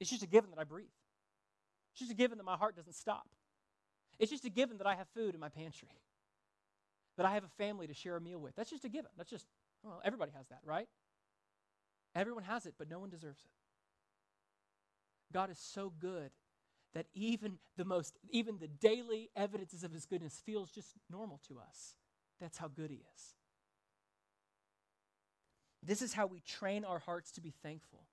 It's 0.00 0.10
just 0.10 0.22
a 0.22 0.26
given 0.26 0.50
that 0.50 0.58
I 0.58 0.64
breathe. 0.64 0.86
It's 1.92 2.00
just 2.00 2.12
a 2.12 2.14
given 2.14 2.38
that 2.38 2.44
my 2.44 2.56
heart 2.56 2.76
doesn't 2.76 2.94
stop. 2.94 3.26
It's 4.18 4.30
just 4.30 4.44
a 4.44 4.50
given 4.50 4.78
that 4.78 4.86
I 4.86 4.94
have 4.94 5.08
food 5.14 5.34
in 5.34 5.40
my 5.40 5.48
pantry, 5.48 5.88
that 7.16 7.26
I 7.26 7.34
have 7.34 7.44
a 7.44 7.62
family 7.62 7.86
to 7.86 7.94
share 7.94 8.16
a 8.16 8.20
meal 8.20 8.38
with. 8.38 8.54
That's 8.56 8.70
just 8.70 8.84
a 8.84 8.88
given. 8.88 9.10
That's 9.16 9.30
just, 9.30 9.46
well, 9.82 10.00
everybody 10.04 10.32
has 10.36 10.46
that, 10.48 10.60
right? 10.64 10.88
Everyone 12.14 12.44
has 12.44 12.66
it, 12.66 12.74
but 12.78 12.90
no 12.90 12.98
one 12.98 13.10
deserves 13.10 13.40
it. 13.44 13.50
God 15.32 15.50
is 15.50 15.58
so 15.58 15.92
good 16.00 16.30
that 16.94 17.06
even 17.14 17.58
the 17.76 17.84
most, 17.84 18.14
even 18.30 18.58
the 18.58 18.66
daily 18.68 19.30
evidences 19.36 19.84
of 19.84 19.92
his 19.92 20.06
goodness 20.06 20.40
feels 20.44 20.70
just 20.70 20.94
normal 21.10 21.40
to 21.48 21.58
us. 21.58 21.94
That's 22.40 22.56
how 22.56 22.68
good 22.68 22.90
he 22.90 23.02
is. 23.14 23.34
This 25.82 26.02
is 26.02 26.12
how 26.14 26.26
we 26.26 26.40
train 26.40 26.84
our 26.84 26.98
hearts 26.98 27.30
to 27.32 27.40
be 27.40 27.52
thankful 27.62 28.06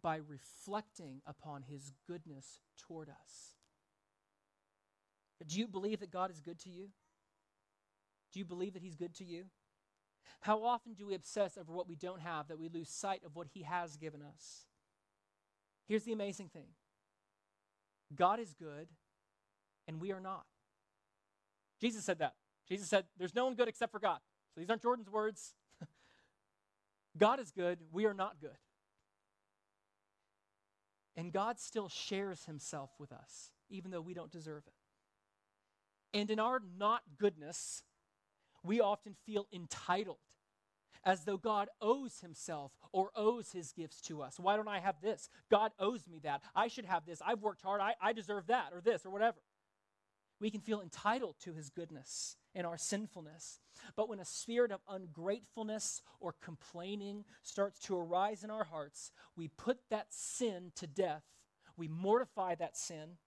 by 0.00 0.16
reflecting 0.16 1.22
upon 1.26 1.62
his 1.62 1.92
goodness 2.06 2.60
toward 2.76 3.08
us. 3.08 3.54
Do 5.46 5.58
you 5.58 5.66
believe 5.66 6.00
that 6.00 6.10
God 6.10 6.30
is 6.30 6.40
good 6.40 6.58
to 6.60 6.70
you? 6.70 6.88
Do 8.32 8.38
you 8.38 8.44
believe 8.44 8.72
that 8.74 8.82
he's 8.82 8.96
good 8.96 9.14
to 9.16 9.24
you? 9.24 9.44
How 10.40 10.64
often 10.64 10.94
do 10.94 11.06
we 11.06 11.14
obsess 11.14 11.56
over 11.58 11.72
what 11.72 11.88
we 11.88 11.94
don't 11.94 12.20
have 12.20 12.48
that 12.48 12.58
we 12.58 12.68
lose 12.68 12.88
sight 12.88 13.22
of 13.24 13.34
what 13.34 13.48
he 13.52 13.62
has 13.62 13.96
given 13.96 14.22
us? 14.22 14.66
Here's 15.86 16.04
the 16.04 16.12
amazing 16.12 16.48
thing 16.48 16.66
God 18.14 18.40
is 18.40 18.54
good, 18.54 18.88
and 19.86 20.00
we 20.00 20.12
are 20.12 20.20
not. 20.20 20.44
Jesus 21.80 22.04
said 22.04 22.18
that. 22.18 22.34
Jesus 22.68 22.88
said, 22.88 23.04
There's 23.18 23.34
no 23.34 23.44
one 23.44 23.54
good 23.54 23.68
except 23.68 23.92
for 23.92 24.00
God. 24.00 24.18
So 24.54 24.60
these 24.60 24.70
aren't 24.70 24.82
Jordan's 24.82 25.10
words. 25.10 25.54
God 27.18 27.40
is 27.40 27.50
good, 27.50 27.78
we 27.92 28.06
are 28.06 28.14
not 28.14 28.40
good. 28.40 28.56
And 31.16 31.32
God 31.32 31.58
still 31.60 31.88
shares 31.88 32.44
himself 32.46 32.90
with 32.98 33.12
us, 33.12 33.52
even 33.70 33.90
though 33.90 34.00
we 34.00 34.14
don't 34.14 34.32
deserve 34.32 34.64
it. 34.66 36.18
And 36.18 36.30
in 36.30 36.38
our 36.38 36.60
not 36.78 37.02
goodness, 37.18 37.82
we 38.62 38.80
often 38.80 39.14
feel 39.26 39.46
entitled, 39.52 40.18
as 41.04 41.24
though 41.24 41.36
God 41.36 41.68
owes 41.80 42.20
himself 42.20 42.72
or 42.92 43.10
owes 43.14 43.52
his 43.52 43.72
gifts 43.72 44.00
to 44.02 44.22
us. 44.22 44.40
Why 44.40 44.56
don't 44.56 44.68
I 44.68 44.80
have 44.80 45.00
this? 45.02 45.28
God 45.50 45.72
owes 45.78 46.06
me 46.08 46.20
that. 46.22 46.42
I 46.54 46.68
should 46.68 46.86
have 46.86 47.04
this. 47.04 47.20
I've 47.24 47.42
worked 47.42 47.62
hard. 47.62 47.80
I, 47.80 47.94
I 48.00 48.12
deserve 48.12 48.46
that 48.46 48.70
or 48.72 48.80
this 48.80 49.04
or 49.04 49.10
whatever. 49.10 49.36
We 50.40 50.50
can 50.50 50.60
feel 50.60 50.80
entitled 50.80 51.36
to 51.44 51.54
his 51.54 51.70
goodness 51.70 52.36
in 52.54 52.64
our 52.64 52.76
sinfulness. 52.76 53.60
But 53.96 54.08
when 54.08 54.20
a 54.20 54.24
spirit 54.24 54.72
of 54.72 54.80
ungratefulness 54.88 56.02
or 56.20 56.34
complaining 56.42 57.24
starts 57.42 57.78
to 57.80 57.96
arise 57.96 58.44
in 58.44 58.50
our 58.50 58.64
hearts, 58.64 59.12
we 59.36 59.48
put 59.48 59.78
that 59.90 60.06
sin 60.10 60.72
to 60.76 60.86
death. 60.86 61.22
We 61.76 61.88
mortify 61.88 62.54
that 62.56 62.76
sin 62.76 63.18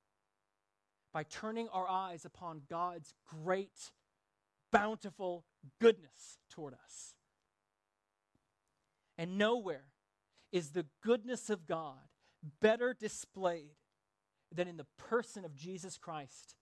by 1.14 1.24
turning 1.24 1.68
our 1.70 1.88
eyes 1.90 2.26
upon 2.26 2.62
God's 2.70 3.14
great, 3.26 3.92
bountiful 4.72 5.46
goodness 5.80 6.38
toward 6.50 6.74
us. 6.74 7.16
And 9.18 9.38
nowhere 9.38 9.86
is 10.52 10.70
the 10.70 10.86
goodness 11.04 11.50
of 11.50 11.66
God 11.66 11.98
better 12.62 12.94
displayed 12.94 13.76
than 14.54 14.68
in 14.68 14.78
the 14.78 14.86
person 14.98 15.44
of 15.44 15.56
Jesus 15.56 15.98
Christ, 15.98 16.56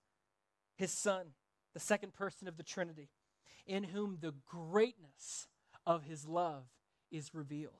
his 0.75 0.91
Son, 0.91 1.27
the 1.73 1.79
second 1.79 2.13
person 2.13 2.47
of 2.47 2.57
the 2.57 2.63
Trinity, 2.63 3.09
in 3.65 3.83
whom 3.83 4.17
the 4.21 4.33
greatness 4.45 5.47
of 5.85 6.03
his 6.03 6.25
love 6.25 6.65
is 7.11 7.33
revealed. 7.33 7.73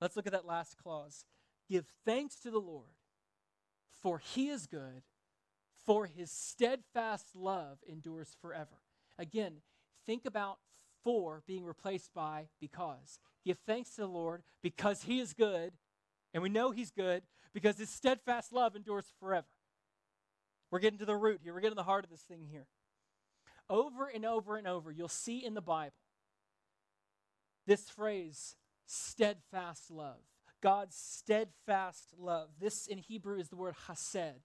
Let's 0.00 0.16
look 0.16 0.26
at 0.26 0.32
that 0.32 0.46
last 0.46 0.76
clause. 0.76 1.24
Give 1.68 1.86
thanks 2.04 2.36
to 2.40 2.50
the 2.50 2.58
Lord, 2.58 2.96
for 4.00 4.18
he 4.18 4.48
is 4.48 4.66
good, 4.66 5.02
for 5.86 6.06
his 6.06 6.30
steadfast 6.30 7.34
love 7.34 7.78
endures 7.88 8.36
forever. 8.40 8.82
Again, 9.18 9.56
think 10.06 10.24
about 10.24 10.58
for 11.02 11.42
being 11.46 11.64
replaced 11.64 12.12
by 12.14 12.48
because. 12.60 13.18
Give 13.44 13.58
thanks 13.66 13.90
to 13.94 14.02
the 14.02 14.08
Lord 14.08 14.42
because 14.62 15.02
he 15.02 15.20
is 15.20 15.32
good, 15.32 15.72
and 16.34 16.42
we 16.42 16.48
know 16.48 16.70
he's 16.70 16.90
good 16.90 17.22
because 17.52 17.78
his 17.78 17.90
steadfast 17.90 18.52
love 18.52 18.76
endures 18.76 19.12
forever. 19.18 19.46
We're 20.70 20.78
getting 20.78 20.98
to 21.00 21.06
the 21.06 21.16
root 21.16 21.40
here, 21.42 21.52
we're 21.52 21.60
getting 21.60 21.72
to 21.72 21.80
the 21.80 21.82
heart 21.82 22.04
of 22.04 22.10
this 22.10 22.22
thing 22.22 22.46
here. 22.50 22.66
Over 23.68 24.08
and 24.08 24.24
over 24.24 24.56
and 24.56 24.66
over, 24.66 24.90
you'll 24.90 25.08
see 25.08 25.44
in 25.44 25.54
the 25.54 25.60
Bible 25.60 25.94
this 27.66 27.88
phrase, 27.88 28.56
steadfast 28.86 29.90
love. 29.90 30.18
God's 30.60 30.96
steadfast 30.96 32.14
love. 32.18 32.48
This 32.60 32.86
in 32.86 32.98
Hebrew 32.98 33.38
is 33.38 33.48
the 33.48 33.56
word 33.56 33.74
hesed, 33.86 34.42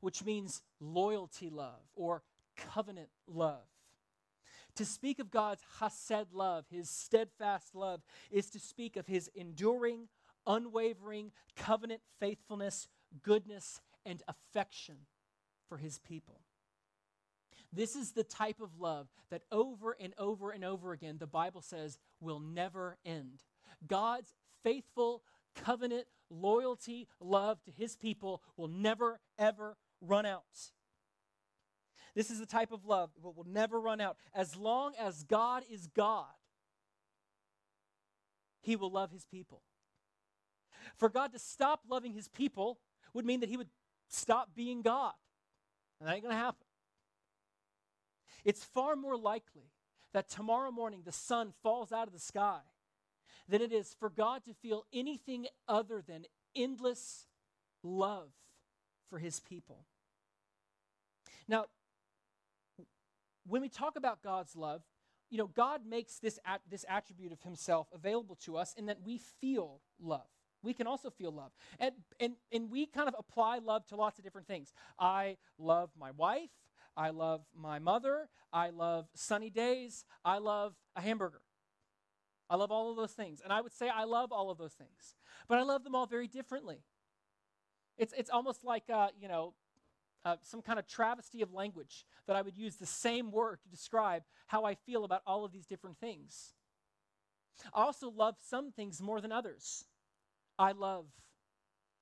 which 0.00 0.24
means 0.24 0.62
loyalty 0.80 1.50
love 1.50 1.82
or 1.94 2.22
covenant 2.56 3.10
love. 3.26 3.66
To 4.76 4.84
speak 4.84 5.18
of 5.18 5.30
God's 5.30 5.62
hesed 5.78 6.32
love, 6.32 6.64
his 6.70 6.88
steadfast 6.88 7.74
love, 7.74 8.00
is 8.30 8.50
to 8.50 8.58
speak 8.58 8.96
of 8.96 9.06
his 9.06 9.28
enduring, 9.34 10.08
unwavering 10.46 11.32
covenant 11.56 12.00
faithfulness, 12.18 12.88
goodness, 13.22 13.80
and 14.04 14.22
affection 14.26 14.96
for 15.68 15.76
his 15.76 15.98
people. 15.98 16.40
This 17.72 17.96
is 17.96 18.12
the 18.12 18.24
type 18.24 18.60
of 18.60 18.80
love 18.80 19.08
that 19.30 19.42
over 19.52 19.96
and 20.00 20.14
over 20.16 20.50
and 20.50 20.64
over 20.64 20.92
again 20.92 21.16
the 21.18 21.26
Bible 21.26 21.60
says 21.60 21.98
will 22.20 22.40
never 22.40 22.96
end. 23.04 23.42
God's 23.86 24.34
faithful 24.62 25.22
covenant 25.54 26.06
loyalty, 26.30 27.08
love 27.20 27.62
to 27.64 27.70
his 27.70 27.96
people 27.96 28.42
will 28.56 28.68
never, 28.68 29.20
ever 29.38 29.76
run 30.00 30.26
out. 30.26 30.44
This 32.14 32.30
is 32.30 32.40
the 32.40 32.46
type 32.46 32.72
of 32.72 32.84
love 32.84 33.10
that 33.22 33.36
will 33.36 33.46
never 33.46 33.80
run 33.80 34.00
out. 34.00 34.16
As 34.34 34.56
long 34.56 34.92
as 34.98 35.22
God 35.22 35.62
is 35.70 35.86
God, 35.94 36.26
he 38.60 38.76
will 38.76 38.90
love 38.90 39.10
his 39.12 39.24
people. 39.24 39.62
For 40.96 41.08
God 41.08 41.32
to 41.32 41.38
stop 41.38 41.82
loving 41.88 42.12
his 42.12 42.28
people 42.28 42.78
would 43.12 43.24
mean 43.24 43.40
that 43.40 43.48
he 43.48 43.56
would 43.56 43.68
stop 44.08 44.50
being 44.54 44.82
God. 44.82 45.12
And 46.00 46.08
that 46.08 46.14
ain't 46.14 46.22
going 46.22 46.34
to 46.34 46.40
happen. 46.40 46.66
It's 48.44 48.64
far 48.64 48.96
more 48.96 49.16
likely 49.16 49.70
that 50.12 50.28
tomorrow 50.28 50.70
morning 50.70 51.02
the 51.04 51.12
sun 51.12 51.52
falls 51.62 51.92
out 51.92 52.06
of 52.06 52.12
the 52.12 52.20
sky 52.20 52.60
than 53.48 53.60
it 53.60 53.72
is 53.72 53.94
for 53.98 54.10
God 54.10 54.44
to 54.44 54.54
feel 54.54 54.84
anything 54.92 55.46
other 55.66 56.02
than 56.06 56.24
endless 56.54 57.26
love 57.82 58.30
for 59.08 59.18
his 59.18 59.40
people. 59.40 59.84
Now, 61.46 61.66
when 63.46 63.62
we 63.62 63.68
talk 63.68 63.96
about 63.96 64.22
God's 64.22 64.54
love, 64.54 64.82
you 65.30 65.38
know, 65.38 65.46
God 65.46 65.82
makes 65.86 66.18
this, 66.18 66.38
at, 66.44 66.60
this 66.70 66.84
attribute 66.88 67.32
of 67.32 67.42
himself 67.42 67.88
available 67.92 68.36
to 68.44 68.56
us 68.56 68.74
in 68.74 68.86
that 68.86 68.98
we 69.04 69.18
feel 69.40 69.80
love. 70.00 70.26
We 70.62 70.74
can 70.74 70.86
also 70.86 71.10
feel 71.10 71.30
love. 71.30 71.52
And, 71.78 71.92
and, 72.20 72.34
and 72.52 72.70
we 72.70 72.86
kind 72.86 73.08
of 73.08 73.14
apply 73.18 73.58
love 73.58 73.86
to 73.86 73.96
lots 73.96 74.18
of 74.18 74.24
different 74.24 74.46
things. 74.46 74.72
I 74.98 75.36
love 75.58 75.90
my 75.98 76.10
wife. 76.10 76.50
I 76.96 77.10
love 77.10 77.42
my 77.56 77.78
mother. 77.78 78.28
I 78.52 78.70
love 78.70 79.06
sunny 79.14 79.50
days. 79.50 80.04
I 80.24 80.38
love 80.38 80.74
a 80.96 81.00
hamburger. 81.00 81.42
I 82.50 82.56
love 82.56 82.72
all 82.72 82.90
of 82.90 82.96
those 82.96 83.12
things. 83.12 83.40
And 83.42 83.52
I 83.52 83.60
would 83.60 83.72
say 83.72 83.88
I 83.88 84.04
love 84.04 84.32
all 84.32 84.50
of 84.50 84.58
those 84.58 84.72
things. 84.72 85.14
But 85.48 85.58
I 85.58 85.62
love 85.62 85.84
them 85.84 85.94
all 85.94 86.06
very 86.06 86.26
differently. 86.26 86.82
It's, 87.98 88.14
it's 88.16 88.30
almost 88.30 88.64
like, 88.64 88.84
uh, 88.92 89.08
you 89.20 89.28
know, 89.28 89.54
uh, 90.24 90.36
some 90.42 90.62
kind 90.62 90.78
of 90.78 90.86
travesty 90.86 91.42
of 91.42 91.52
language 91.52 92.04
that 92.26 92.36
I 92.36 92.42
would 92.42 92.56
use 92.56 92.76
the 92.76 92.86
same 92.86 93.30
word 93.30 93.60
to 93.62 93.68
describe 93.68 94.22
how 94.46 94.64
I 94.64 94.74
feel 94.74 95.04
about 95.04 95.22
all 95.26 95.44
of 95.44 95.52
these 95.52 95.66
different 95.66 95.98
things. 95.98 96.54
I 97.74 97.82
also 97.82 98.10
love 98.10 98.36
some 98.40 98.72
things 98.72 99.00
more 99.00 99.20
than 99.20 99.32
others. 99.32 99.84
I 100.58 100.72
love, 100.72 101.06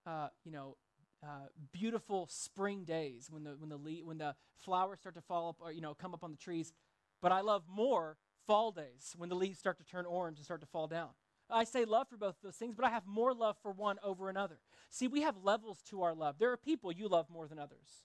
uh, 0.06 0.28
you 0.44 0.52
know, 0.52 0.76
uh, 1.22 1.48
beautiful 1.72 2.26
spring 2.30 2.84
days 2.84 3.28
when 3.30 3.44
the 3.44 3.50
when 3.58 3.68
the 3.68 3.76
le- 3.76 4.04
when 4.04 4.18
the 4.18 4.34
flowers 4.56 5.00
start 5.00 5.14
to 5.14 5.20
fall 5.20 5.48
up 5.48 5.56
or 5.60 5.72
you 5.72 5.80
know 5.80 5.94
come 5.94 6.14
up 6.14 6.22
on 6.22 6.30
the 6.30 6.36
trees. 6.36 6.72
But 7.20 7.32
I 7.32 7.40
love 7.40 7.64
more 7.68 8.18
fall 8.46 8.70
days 8.72 9.14
when 9.16 9.28
the 9.28 9.34
leaves 9.34 9.58
start 9.58 9.78
to 9.78 9.84
turn 9.84 10.06
orange 10.06 10.38
and 10.38 10.44
start 10.44 10.60
to 10.60 10.66
fall 10.66 10.86
down. 10.86 11.08
I 11.48 11.64
say 11.64 11.84
love 11.84 12.08
for 12.08 12.16
both 12.16 12.36
those 12.42 12.56
things, 12.56 12.74
but 12.74 12.84
I 12.84 12.90
have 12.90 13.06
more 13.06 13.32
love 13.32 13.56
for 13.62 13.72
one 13.72 13.98
over 14.02 14.28
another. 14.28 14.58
See, 14.90 15.06
we 15.06 15.22
have 15.22 15.36
levels 15.42 15.78
to 15.90 16.02
our 16.02 16.14
love. 16.14 16.36
There 16.38 16.50
are 16.50 16.56
people 16.56 16.90
you 16.92 17.08
love 17.08 17.30
more 17.30 17.46
than 17.46 17.58
others. 17.58 18.04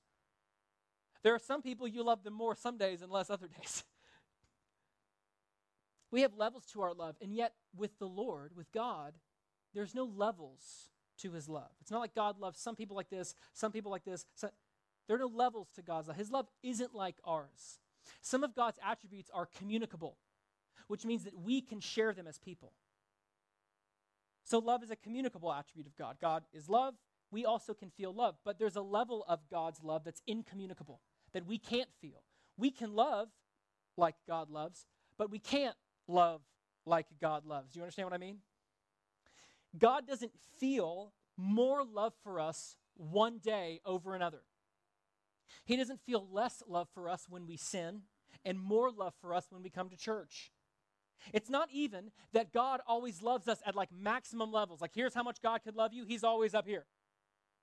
There 1.23 1.33
are 1.33 1.39
some 1.39 1.61
people 1.61 1.87
you 1.87 2.03
love 2.03 2.23
them 2.23 2.33
more 2.33 2.55
some 2.55 2.77
days 2.77 3.01
and 3.01 3.11
less 3.11 3.29
other 3.29 3.47
days. 3.59 3.83
we 6.11 6.21
have 6.21 6.35
levels 6.35 6.65
to 6.73 6.81
our 6.81 6.93
love, 6.93 7.15
and 7.21 7.33
yet 7.33 7.53
with 7.75 7.97
the 7.99 8.07
Lord, 8.07 8.51
with 8.55 8.71
God, 8.71 9.13
there's 9.73 9.95
no 9.95 10.05
levels 10.05 10.89
to 11.19 11.31
his 11.31 11.47
love. 11.47 11.69
It's 11.81 11.91
not 11.91 11.99
like 11.99 12.15
God 12.15 12.39
loves 12.39 12.59
some 12.59 12.75
people 12.75 12.95
like 12.95 13.09
this, 13.09 13.35
some 13.53 13.71
people 13.71 13.91
like 13.91 14.05
this. 14.05 14.25
So, 14.35 14.49
there 15.07 15.15
are 15.17 15.19
no 15.19 15.27
levels 15.27 15.69
to 15.75 15.81
God's 15.81 16.07
love. 16.07 16.17
His 16.17 16.31
love 16.31 16.47
isn't 16.63 16.95
like 16.95 17.15
ours. 17.25 17.79
Some 18.21 18.43
of 18.43 18.55
God's 18.55 18.79
attributes 18.85 19.29
are 19.33 19.47
communicable, 19.57 20.17
which 20.87 21.05
means 21.05 21.23
that 21.23 21.37
we 21.37 21.61
can 21.61 21.79
share 21.79 22.13
them 22.13 22.27
as 22.27 22.37
people. 22.39 22.73
So, 24.43 24.59
love 24.59 24.83
is 24.83 24.91
a 24.91 24.95
communicable 24.95 25.53
attribute 25.53 25.87
of 25.87 25.95
God. 25.95 26.17
God 26.19 26.43
is 26.53 26.69
love. 26.69 26.95
We 27.31 27.45
also 27.45 27.73
can 27.73 27.89
feel 27.89 28.13
love, 28.13 28.35
but 28.43 28.59
there's 28.59 28.75
a 28.75 28.81
level 28.81 29.23
of 29.27 29.39
God's 29.49 29.83
love 29.83 30.03
that's 30.03 30.21
incommunicable, 30.27 30.99
that 31.33 31.47
we 31.47 31.57
can't 31.57 31.89
feel. 32.01 32.23
We 32.57 32.71
can 32.71 32.93
love 32.93 33.29
like 33.95 34.15
God 34.27 34.49
loves, 34.49 34.85
but 35.17 35.31
we 35.31 35.39
can't 35.39 35.75
love 36.07 36.41
like 36.85 37.07
God 37.21 37.45
loves. 37.45 37.71
Do 37.71 37.79
you 37.79 37.83
understand 37.83 38.07
what 38.07 38.13
I 38.13 38.17
mean? 38.17 38.39
God 39.77 40.07
doesn't 40.07 40.33
feel 40.59 41.13
more 41.37 41.83
love 41.83 42.13
for 42.23 42.39
us 42.39 42.75
one 42.95 43.39
day 43.39 43.79
over 43.85 44.15
another. 44.15 44.41
He 45.65 45.75
doesn't 45.75 46.01
feel 46.05 46.27
less 46.31 46.61
love 46.67 46.87
for 46.93 47.09
us 47.09 47.25
when 47.29 47.45
we 47.47 47.57
sin 47.57 48.03
and 48.45 48.59
more 48.59 48.91
love 48.91 49.13
for 49.21 49.33
us 49.33 49.47
when 49.49 49.61
we 49.61 49.69
come 49.69 49.89
to 49.89 49.97
church. 49.97 50.51
It's 51.33 51.49
not 51.49 51.69
even 51.71 52.11
that 52.33 52.51
God 52.51 52.81
always 52.87 53.21
loves 53.21 53.47
us 53.47 53.59
at 53.65 53.75
like 53.75 53.89
maximum 53.91 54.51
levels. 54.51 54.81
Like, 54.81 54.91
here's 54.93 55.13
how 55.13 55.23
much 55.23 55.41
God 55.41 55.61
could 55.63 55.75
love 55.75 55.93
you, 55.93 56.05
He's 56.05 56.23
always 56.23 56.53
up 56.53 56.67
here. 56.67 56.85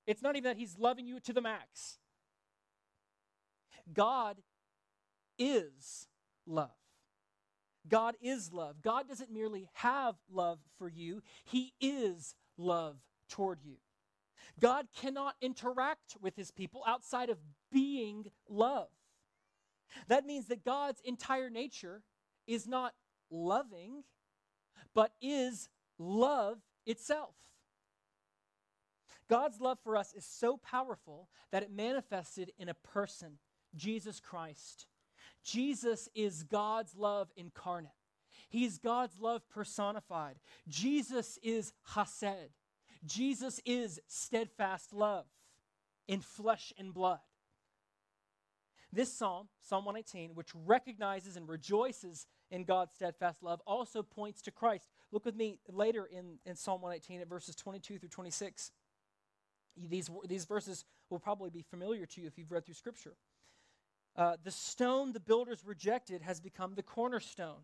It's 0.06 0.22
not 0.22 0.36
even 0.36 0.44
that 0.50 0.56
He's 0.56 0.78
loving 0.78 1.06
you 1.06 1.20
to 1.20 1.32
the 1.32 1.40
max. 1.40 1.98
God 3.92 4.38
is 5.38 6.06
love. 6.46 6.70
God 7.88 8.14
is 8.20 8.52
love. 8.52 8.82
God 8.82 9.08
doesn't 9.08 9.32
merely 9.32 9.68
have 9.74 10.16
love 10.30 10.58
for 10.78 10.88
you, 10.88 11.22
He 11.44 11.72
is 11.80 12.34
love 12.56 12.96
toward 13.28 13.60
you. 13.62 13.76
God 14.60 14.86
cannot 14.96 15.34
interact 15.40 16.16
with 16.20 16.36
His 16.36 16.50
people 16.50 16.82
outside 16.86 17.30
of 17.30 17.38
being 17.70 18.26
love. 18.48 18.88
That 20.08 20.26
means 20.26 20.46
that 20.46 20.64
God's 20.64 21.00
entire 21.04 21.50
nature 21.50 22.02
is 22.46 22.66
not 22.66 22.94
loving, 23.30 24.04
but 24.94 25.12
is 25.20 25.68
love 25.98 26.58
itself. 26.86 27.34
God's 29.28 29.60
love 29.60 29.78
for 29.84 29.96
us 29.96 30.14
is 30.14 30.24
so 30.24 30.56
powerful 30.56 31.28
that 31.52 31.62
it 31.62 31.70
manifested 31.70 32.52
in 32.58 32.68
a 32.68 32.74
person, 32.74 33.38
Jesus 33.76 34.20
Christ. 34.20 34.86
Jesus 35.44 36.08
is 36.14 36.42
God's 36.42 36.94
love 36.96 37.30
incarnate. 37.36 37.92
He's 38.48 38.78
God's 38.78 39.18
love 39.20 39.42
personified. 39.48 40.36
Jesus 40.68 41.38
is 41.42 41.72
Hesed. 41.94 42.52
Jesus 43.04 43.60
is 43.64 44.00
steadfast 44.06 44.92
love 44.92 45.26
in 46.06 46.20
flesh 46.20 46.72
and 46.78 46.92
blood. 46.92 47.20
This 48.92 49.12
psalm, 49.12 49.48
Psalm 49.60 49.84
118, 49.84 50.34
which 50.34 50.48
recognizes 50.66 51.36
and 51.36 51.46
rejoices 51.46 52.26
in 52.50 52.64
God's 52.64 52.94
steadfast 52.94 53.42
love, 53.42 53.60
also 53.66 54.02
points 54.02 54.40
to 54.42 54.50
Christ. 54.50 54.88
Look 55.12 55.26
with 55.26 55.36
me 55.36 55.58
later 55.68 56.06
in, 56.06 56.38
in 56.46 56.56
Psalm 56.56 56.80
118 56.80 57.20
at 57.20 57.28
verses 57.28 57.54
22 57.54 57.98
through 57.98 58.08
26. 58.08 58.72
These, 59.76 60.10
these 60.26 60.46
verses 60.46 60.86
will 61.10 61.18
probably 61.18 61.50
be 61.50 61.62
familiar 61.62 62.06
to 62.06 62.20
you 62.22 62.26
if 62.26 62.38
you've 62.38 62.50
read 62.50 62.64
through 62.64 62.74
Scripture. 62.74 63.14
Uh, 64.18 64.36
the 64.42 64.50
stone 64.50 65.12
the 65.12 65.20
builders 65.20 65.62
rejected 65.64 66.22
has 66.22 66.40
become 66.40 66.74
the 66.74 66.82
cornerstone. 66.82 67.62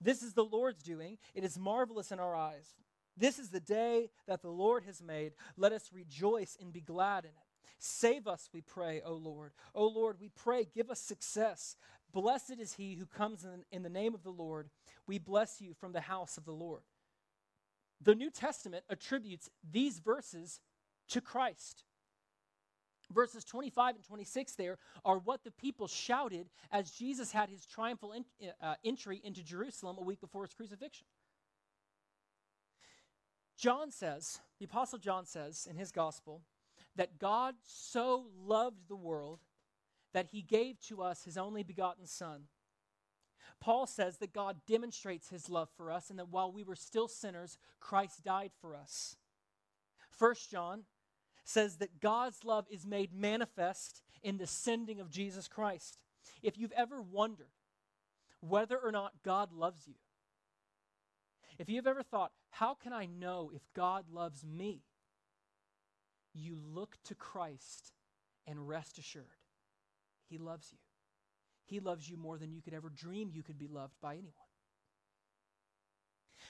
This 0.00 0.22
is 0.22 0.34
the 0.34 0.44
Lord's 0.44 0.82
doing. 0.82 1.16
It 1.34 1.44
is 1.44 1.58
marvelous 1.58 2.12
in 2.12 2.20
our 2.20 2.36
eyes. 2.36 2.74
This 3.16 3.38
is 3.38 3.48
the 3.48 3.58
day 3.58 4.10
that 4.26 4.42
the 4.42 4.50
Lord 4.50 4.84
has 4.84 5.02
made. 5.02 5.32
Let 5.56 5.72
us 5.72 5.90
rejoice 5.92 6.58
and 6.60 6.72
be 6.72 6.82
glad 6.82 7.24
in 7.24 7.30
it. 7.30 7.36
Save 7.78 8.28
us, 8.28 8.50
we 8.52 8.60
pray, 8.60 9.00
O 9.04 9.14
Lord. 9.14 9.52
O 9.74 9.86
Lord, 9.86 10.16
we 10.20 10.28
pray, 10.28 10.68
give 10.72 10.90
us 10.90 11.00
success. 11.00 11.74
Blessed 12.12 12.58
is 12.60 12.74
he 12.74 12.94
who 12.94 13.06
comes 13.06 13.44
in, 13.44 13.64
in 13.72 13.82
the 13.82 13.88
name 13.88 14.14
of 14.14 14.22
the 14.22 14.30
Lord. 14.30 14.68
We 15.06 15.18
bless 15.18 15.60
you 15.60 15.72
from 15.72 15.92
the 15.92 16.00
house 16.02 16.36
of 16.36 16.44
the 16.44 16.52
Lord. 16.52 16.82
The 18.02 18.14
New 18.14 18.30
Testament 18.30 18.84
attributes 18.90 19.48
these 19.68 20.00
verses 20.00 20.60
to 21.08 21.20
Christ. 21.20 21.84
Verses 23.12 23.44
25 23.44 23.96
and 23.96 24.04
26 24.04 24.54
there 24.54 24.78
are 25.04 25.18
what 25.18 25.42
the 25.44 25.50
people 25.50 25.88
shouted 25.88 26.48
as 26.70 26.90
Jesus 26.90 27.32
had 27.32 27.48
his 27.48 27.64
triumphal 27.64 28.12
in, 28.12 28.24
uh, 28.60 28.74
entry 28.84 29.20
into 29.24 29.42
Jerusalem 29.42 29.96
a 29.98 30.02
week 30.02 30.20
before 30.20 30.44
his 30.44 30.52
crucifixion. 30.52 31.06
John 33.56 33.90
says, 33.90 34.40
the 34.58 34.66
Apostle 34.66 34.98
John 34.98 35.26
says 35.26 35.66
in 35.68 35.76
his 35.76 35.90
gospel, 35.90 36.42
that 36.96 37.18
God 37.18 37.54
so 37.64 38.26
loved 38.36 38.88
the 38.88 38.96
world 38.96 39.40
that 40.12 40.28
he 40.32 40.42
gave 40.42 40.80
to 40.88 41.02
us 41.02 41.24
his 41.24 41.38
only 41.38 41.62
begotten 41.62 42.06
Son. 42.06 42.44
Paul 43.60 43.86
says 43.86 44.18
that 44.18 44.32
God 44.32 44.58
demonstrates 44.66 45.28
his 45.28 45.48
love 45.48 45.68
for 45.76 45.90
us 45.90 46.10
and 46.10 46.18
that 46.18 46.28
while 46.28 46.52
we 46.52 46.62
were 46.62 46.76
still 46.76 47.08
sinners, 47.08 47.58
Christ 47.80 48.22
died 48.24 48.52
for 48.60 48.76
us. 48.76 49.16
First 50.10 50.50
John 50.50 50.82
says 51.48 51.76
that 51.78 51.98
God's 51.98 52.44
love 52.44 52.66
is 52.70 52.86
made 52.86 53.10
manifest 53.12 54.02
in 54.22 54.36
the 54.36 54.46
sending 54.46 55.00
of 55.00 55.10
Jesus 55.10 55.48
Christ. 55.48 55.96
If 56.42 56.58
you've 56.58 56.72
ever 56.72 57.00
wondered 57.00 57.48
whether 58.40 58.76
or 58.76 58.92
not 58.92 59.22
God 59.24 59.50
loves 59.52 59.86
you, 59.86 59.94
if 61.58 61.70
you've 61.70 61.86
ever 61.86 62.02
thought, 62.02 62.32
how 62.50 62.74
can 62.74 62.92
I 62.92 63.06
know 63.06 63.50
if 63.54 63.62
God 63.74 64.04
loves 64.12 64.44
me? 64.44 64.82
You 66.34 66.58
look 66.62 66.98
to 67.04 67.14
Christ 67.14 67.92
and 68.46 68.68
rest 68.68 68.98
assured, 68.98 69.24
He 70.28 70.36
loves 70.36 70.68
you. 70.70 70.78
He 71.64 71.80
loves 71.80 72.10
you 72.10 72.18
more 72.18 72.36
than 72.36 72.52
you 72.52 72.60
could 72.60 72.74
ever 72.74 72.90
dream 72.90 73.30
you 73.32 73.42
could 73.42 73.58
be 73.58 73.68
loved 73.68 73.94
by 74.02 74.12
anyone. 74.12 74.34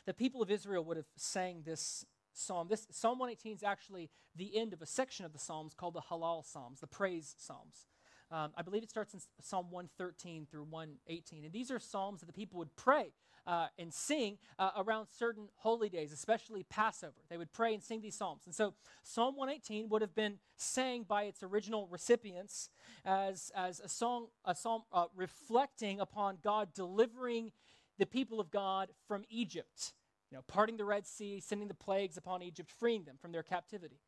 The 0.07 0.15
people 0.15 0.43
of 0.43 0.51
Israel 0.51 0.85
would 0.85 0.97
have 0.97 1.07
sang 1.17 1.63
this 1.65 2.05
psalm. 2.33 2.69
This 2.69 2.87
Psalm 2.91 3.19
118 3.19 3.57
is 3.57 3.62
actually 3.62 4.11
the 4.37 4.57
end 4.57 4.73
of 4.73 4.83
a 4.83 4.87
section 4.87 5.25
of 5.25 5.33
the 5.33 5.38
Psalms 5.38 5.75
called 5.75 5.95
the 5.95 6.03
Hallel 6.11 6.45
Psalms, 6.45 6.81
the 6.81 6.87
praise 6.87 7.35
Psalms. 7.38 7.87
Um, 8.31 8.53
I 8.57 8.62
believe 8.62 8.83
it 8.83 8.91
starts 8.91 9.14
in 9.14 9.21
Psalm 9.41 9.71
113 9.71 10.47
through 10.51 10.64
118. 10.64 11.45
And 11.45 11.53
these 11.53 11.71
are 11.71 11.79
psalms 11.79 12.21
that 12.21 12.27
the 12.27 12.33
people 12.33 12.59
would 12.59 12.77
pray 12.77 13.12
uh, 13.47 13.69
and 13.79 13.93
sing 13.93 14.37
uh, 14.59 14.71
around 14.77 15.07
certain 15.07 15.49
holy 15.57 15.88
days, 15.88 16.12
especially 16.12 16.62
Passover. 16.64 17.14
They 17.31 17.38
would 17.38 17.53
pray 17.53 17.73
and 17.73 17.83
sing 17.83 18.03
these 18.03 18.17
psalms. 18.17 18.43
And 18.45 18.55
so 18.55 18.75
Psalm 19.03 19.37
118 19.37 19.88
would 19.88 20.03
have 20.03 20.14
been 20.14 20.38
sang 20.57 21.05
by 21.05 21.23
its 21.23 21.43
original 21.43 21.88
recipients 21.91 22.69
as, 23.07 23.51
as 23.57 23.81
a 23.81 23.88
song, 23.88 24.27
a 24.45 24.55
psalm 24.55 24.83
uh, 24.93 25.07
reflecting 25.17 25.99
upon 25.99 26.37
God 26.43 26.75
delivering 26.75 27.53
the 27.99 28.07
people 28.07 28.38
of 28.38 28.51
God 28.51 28.91
from 29.07 29.25
Egypt 29.31 29.95
you 30.31 30.37
know, 30.37 30.45
parting 30.47 30.77
the 30.77 30.85
Red 30.85 31.07
Sea, 31.07 31.41
sending 31.41 31.69
the 31.69 31.75
plagues 31.75 32.17
upon 32.17 32.43
Egypt, 32.43 32.71
freeing 32.71 33.05
them 33.05 33.17
from 33.21 33.33
their 33.33 33.43
captivity. 33.43 34.01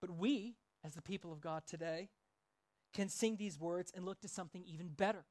But 0.00 0.10
we, 0.10 0.54
as 0.84 0.94
the 0.94 1.02
people 1.02 1.32
of 1.32 1.40
God 1.40 1.62
today, 1.66 2.10
can 2.94 3.08
sing 3.08 3.36
these 3.36 3.58
words 3.58 3.92
and 3.94 4.04
look 4.04 4.20
to 4.20 4.28
something 4.28 4.64
even 4.64 4.88
better. 4.88 5.24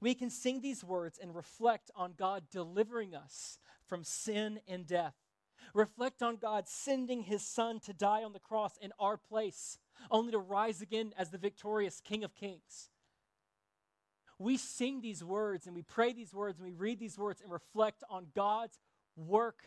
We 0.00 0.14
can 0.14 0.30
sing 0.30 0.60
these 0.60 0.82
words 0.82 1.18
and 1.20 1.34
reflect 1.34 1.90
on 1.94 2.14
God 2.16 2.44
delivering 2.50 3.14
us 3.14 3.58
from 3.86 4.02
sin 4.02 4.60
and 4.66 4.86
death. 4.86 5.14
Reflect 5.74 6.22
on 6.22 6.36
God 6.36 6.68
sending 6.68 7.22
his 7.22 7.46
son 7.46 7.78
to 7.80 7.92
die 7.92 8.24
on 8.24 8.32
the 8.32 8.40
cross 8.40 8.76
in 8.80 8.92
our 8.98 9.16
place, 9.16 9.78
only 10.10 10.32
to 10.32 10.38
rise 10.38 10.82
again 10.82 11.12
as 11.16 11.30
the 11.30 11.38
victorious 11.38 12.00
King 12.00 12.24
of 12.24 12.34
Kings 12.34 12.90
we 14.42 14.56
sing 14.56 15.00
these 15.00 15.22
words 15.22 15.66
and 15.66 15.74
we 15.74 15.82
pray 15.82 16.12
these 16.12 16.34
words 16.34 16.58
and 16.58 16.66
we 16.66 16.74
read 16.74 16.98
these 16.98 17.18
words 17.18 17.40
and 17.40 17.50
reflect 17.50 18.02
on 18.10 18.26
God's 18.34 18.78
work 19.16 19.60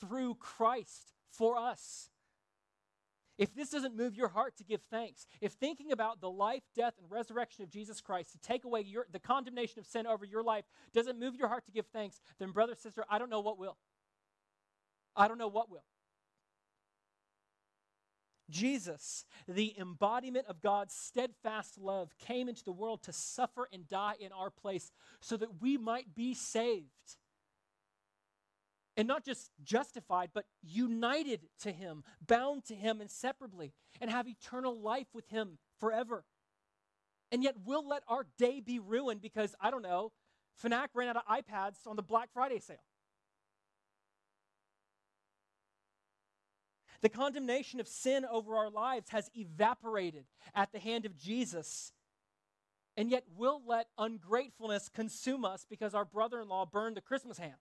through 0.00 0.34
Christ 0.36 1.12
for 1.30 1.56
us. 1.56 2.10
If 3.38 3.54
this 3.54 3.70
doesn't 3.70 3.96
move 3.96 4.14
your 4.14 4.28
heart 4.28 4.56
to 4.58 4.64
give 4.64 4.82
thanks, 4.90 5.26
if 5.40 5.52
thinking 5.52 5.92
about 5.92 6.20
the 6.20 6.30
life, 6.30 6.62
death, 6.76 6.94
and 7.00 7.10
resurrection 7.10 7.64
of 7.64 7.70
Jesus 7.70 8.00
Christ 8.02 8.32
to 8.32 8.38
take 8.38 8.64
away 8.64 8.82
your, 8.82 9.06
the 9.10 9.18
condemnation 9.18 9.78
of 9.78 9.86
sin 9.86 10.06
over 10.06 10.26
your 10.26 10.42
life 10.42 10.64
doesn't 10.92 11.18
move 11.18 11.36
your 11.36 11.48
heart 11.48 11.64
to 11.64 11.72
give 11.72 11.86
thanks, 11.86 12.20
then, 12.38 12.50
brother, 12.50 12.74
sister, 12.74 13.02
I 13.08 13.18
don't 13.18 13.30
know 13.30 13.40
what 13.40 13.58
will. 13.58 13.78
I 15.16 15.26
don't 15.26 15.38
know 15.38 15.48
what 15.48 15.70
will. 15.70 15.84
Jesus, 18.50 19.24
the 19.48 19.74
embodiment 19.78 20.46
of 20.46 20.60
God's 20.60 20.94
steadfast 20.94 21.78
love, 21.78 22.12
came 22.18 22.48
into 22.48 22.64
the 22.64 22.72
world 22.72 23.02
to 23.04 23.12
suffer 23.12 23.68
and 23.72 23.88
die 23.88 24.14
in 24.20 24.32
our 24.32 24.50
place 24.50 24.90
so 25.20 25.36
that 25.36 25.60
we 25.60 25.78
might 25.78 26.14
be 26.14 26.34
saved. 26.34 26.86
And 28.96 29.08
not 29.08 29.24
just 29.24 29.50
justified, 29.62 30.30
but 30.34 30.44
united 30.62 31.48
to 31.62 31.72
Him, 31.72 32.02
bound 32.26 32.64
to 32.66 32.74
Him 32.74 33.00
inseparably, 33.00 33.72
and 34.00 34.10
have 34.10 34.28
eternal 34.28 34.78
life 34.78 35.06
with 35.14 35.28
Him 35.28 35.58
forever. 35.78 36.24
And 37.32 37.42
yet 37.42 37.54
we'll 37.64 37.88
let 37.88 38.02
our 38.08 38.26
day 38.36 38.60
be 38.60 38.78
ruined 38.78 39.22
because, 39.22 39.54
I 39.60 39.70
don't 39.70 39.82
know, 39.82 40.12
Fnac 40.62 40.88
ran 40.94 41.08
out 41.08 41.16
of 41.16 41.24
iPads 41.26 41.86
on 41.86 41.96
the 41.96 42.02
Black 42.02 42.30
Friday 42.32 42.58
sale. 42.58 42.82
The 47.02 47.08
condemnation 47.08 47.80
of 47.80 47.88
sin 47.88 48.26
over 48.30 48.56
our 48.56 48.70
lives 48.70 49.10
has 49.10 49.30
evaporated 49.34 50.24
at 50.54 50.72
the 50.72 50.78
hand 50.78 51.06
of 51.06 51.16
Jesus. 51.16 51.92
And 52.96 53.10
yet 53.10 53.24
we'll 53.36 53.62
let 53.66 53.86
ungratefulness 53.96 54.90
consume 54.90 55.44
us 55.44 55.64
because 55.68 55.94
our 55.94 56.04
brother 56.04 56.40
in 56.40 56.48
law 56.48 56.66
burned 56.66 56.96
the 56.96 57.00
Christmas 57.00 57.38
ham. 57.38 57.56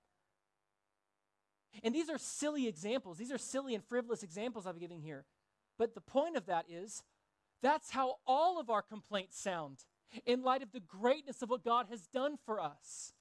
And 1.84 1.94
these 1.94 2.10
are 2.10 2.18
silly 2.18 2.68
examples. 2.68 3.18
These 3.18 3.32
are 3.32 3.38
silly 3.38 3.76
and 3.76 3.84
frivolous 3.84 4.24
examples 4.24 4.66
I'm 4.66 4.80
giving 4.80 5.02
here. 5.02 5.26
But 5.78 5.94
the 5.94 6.02
point 6.02 6.36
of 6.36 6.46
that 6.48 6.66
is 6.70 7.04
that's 7.62 7.92
how 7.92 8.16
all 8.28 8.60
of 8.60 8.70
our 8.70 8.82
complaints 8.82 9.40
sound 9.40 9.86
in 10.26 10.44
light 10.44 10.64
of 10.64 10.72
the 10.72 10.80
greatness 10.80 11.42
of 11.42 11.50
what 11.50 11.64
God 11.64 11.88
has 11.90 12.08
done 12.08 12.38
for 12.46 12.60
us. 12.60 13.14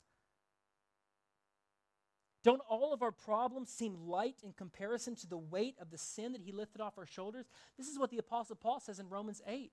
Don't 2.48 2.62
all 2.66 2.94
of 2.94 3.02
our 3.02 3.12
problems 3.12 3.68
seem 3.68 3.94
light 4.06 4.36
in 4.42 4.54
comparison 4.54 5.14
to 5.16 5.26
the 5.26 5.36
weight 5.36 5.74
of 5.78 5.90
the 5.90 5.98
sin 5.98 6.32
that 6.32 6.40
he 6.40 6.50
lifted 6.50 6.80
off 6.80 6.96
our 6.96 7.04
shoulders? 7.04 7.44
This 7.76 7.88
is 7.88 7.98
what 7.98 8.08
the 8.08 8.16
Apostle 8.16 8.56
Paul 8.56 8.80
says 8.80 8.98
in 8.98 9.10
Romans 9.10 9.42
8. 9.46 9.70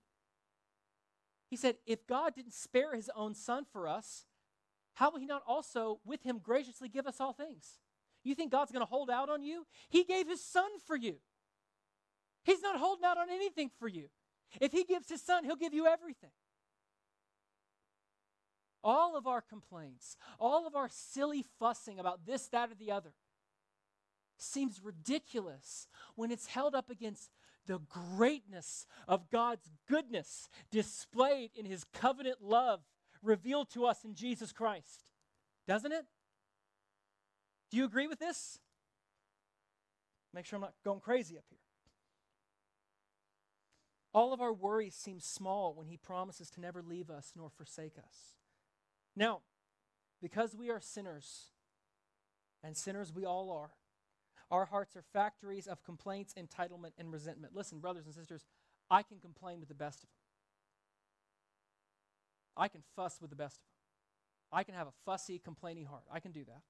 He 1.49 1.55
said, 1.55 1.77
If 1.87 2.05
God 2.05 2.35
didn't 2.35 2.53
spare 2.53 2.93
his 2.93 3.09
own 3.15 3.33
son 3.33 3.65
for 3.71 3.87
us, 3.87 4.25
how 4.95 5.09
will 5.09 5.19
he 5.19 5.25
not 5.25 5.41
also 5.47 6.01
with 6.03 6.23
him 6.23 6.37
graciously 6.43 6.89
give 6.89 7.07
us 7.07 7.21
all 7.21 7.31
things? 7.31 7.79
You 8.25 8.35
think 8.35 8.51
God's 8.51 8.73
going 8.73 8.85
to 8.85 8.91
hold 8.91 9.09
out 9.09 9.29
on 9.29 9.41
you? 9.41 9.65
He 9.87 10.03
gave 10.03 10.27
his 10.27 10.43
son 10.43 10.69
for 10.85 10.97
you. 10.97 11.15
He's 12.43 12.61
not 12.61 12.77
holding 12.77 13.05
out 13.05 13.17
on 13.17 13.29
anything 13.29 13.71
for 13.79 13.87
you. 13.87 14.09
If 14.59 14.73
he 14.73 14.83
gives 14.83 15.07
his 15.07 15.21
son, 15.21 15.45
he'll 15.45 15.55
give 15.55 15.73
you 15.73 15.87
everything 15.87 16.31
all 18.85 19.17
of 19.17 19.25
our 19.25 19.41
complaints, 19.41 20.15
all 20.39 20.65
of 20.65 20.75
our 20.75 20.87
silly 20.89 21.43
fussing 21.59 21.99
about 21.99 22.25
this, 22.25 22.47
that, 22.47 22.71
or 22.71 22.75
the 22.75 22.91
other 22.91 23.11
seems 24.37 24.81
ridiculous 24.83 25.87
when 26.15 26.31
it's 26.31 26.47
held 26.47 26.75
up 26.75 26.89
against 26.89 27.31
the 27.67 27.79
greatness 27.89 28.85
of 29.07 29.31
God's 29.31 29.69
goodness 29.87 30.49
displayed 30.71 31.51
in 31.55 31.65
his 31.65 31.83
covenant 31.93 32.37
love 32.41 32.81
revealed 33.23 33.71
to 33.71 33.85
us 33.85 34.03
in 34.05 34.13
Jesus 34.13 34.51
Christ. 34.51 35.09
Doesn't 35.67 35.91
it? 35.91 36.05
Do 37.71 37.77
you 37.77 37.85
agree 37.85 38.07
with 38.07 38.19
this? 38.19 38.59
Make 40.33 40.45
sure 40.45 40.57
I'm 40.57 40.61
not 40.61 40.73
going 40.83 40.99
crazy 40.99 41.37
up 41.37 41.45
here. 41.49 41.59
All 44.13 44.31
of 44.31 44.41
our 44.41 44.53
worries 44.53 44.95
seem 44.95 45.19
small 45.19 45.73
when 45.73 45.87
he 45.87 45.97
promises 45.97 46.49
to 46.51 46.61
never 46.61 46.83
leave 46.83 47.09
us 47.09 47.33
nor 47.35 47.49
forsake 47.49 47.97
us. 47.97 48.35
Now, 49.15 49.41
because 50.21 50.55
we 50.55 50.69
are 50.69 50.79
sinners, 50.79 51.51
and 52.63 52.75
sinners 52.75 53.13
we 53.13 53.25
all 53.25 53.51
are, 53.51 53.71
our 54.51 54.65
hearts 54.65 54.95
are 54.95 55.03
factories 55.13 55.67
of 55.67 55.83
complaints, 55.83 56.33
entitlement, 56.33 56.91
and 56.97 57.11
resentment. 57.11 57.55
Listen, 57.55 57.79
brothers 57.79 58.05
and 58.05 58.13
sisters, 58.13 58.45
I 58.89 59.01
can 59.03 59.19
complain 59.19 59.59
with 59.59 59.69
the 59.69 59.75
best 59.75 60.03
of 60.03 60.09
them. 60.09 60.17
I 62.57 62.67
can 62.67 62.81
fuss 62.95 63.19
with 63.21 63.29
the 63.29 63.35
best 63.35 63.57
of 63.57 63.61
them. 63.63 64.59
I 64.59 64.63
can 64.63 64.75
have 64.75 64.87
a 64.87 64.93
fussy, 65.05 65.39
complaining 65.39 65.85
heart. 65.85 66.03
I 66.11 66.19
can 66.19 66.31
do 66.31 66.45
that. 66.45 66.61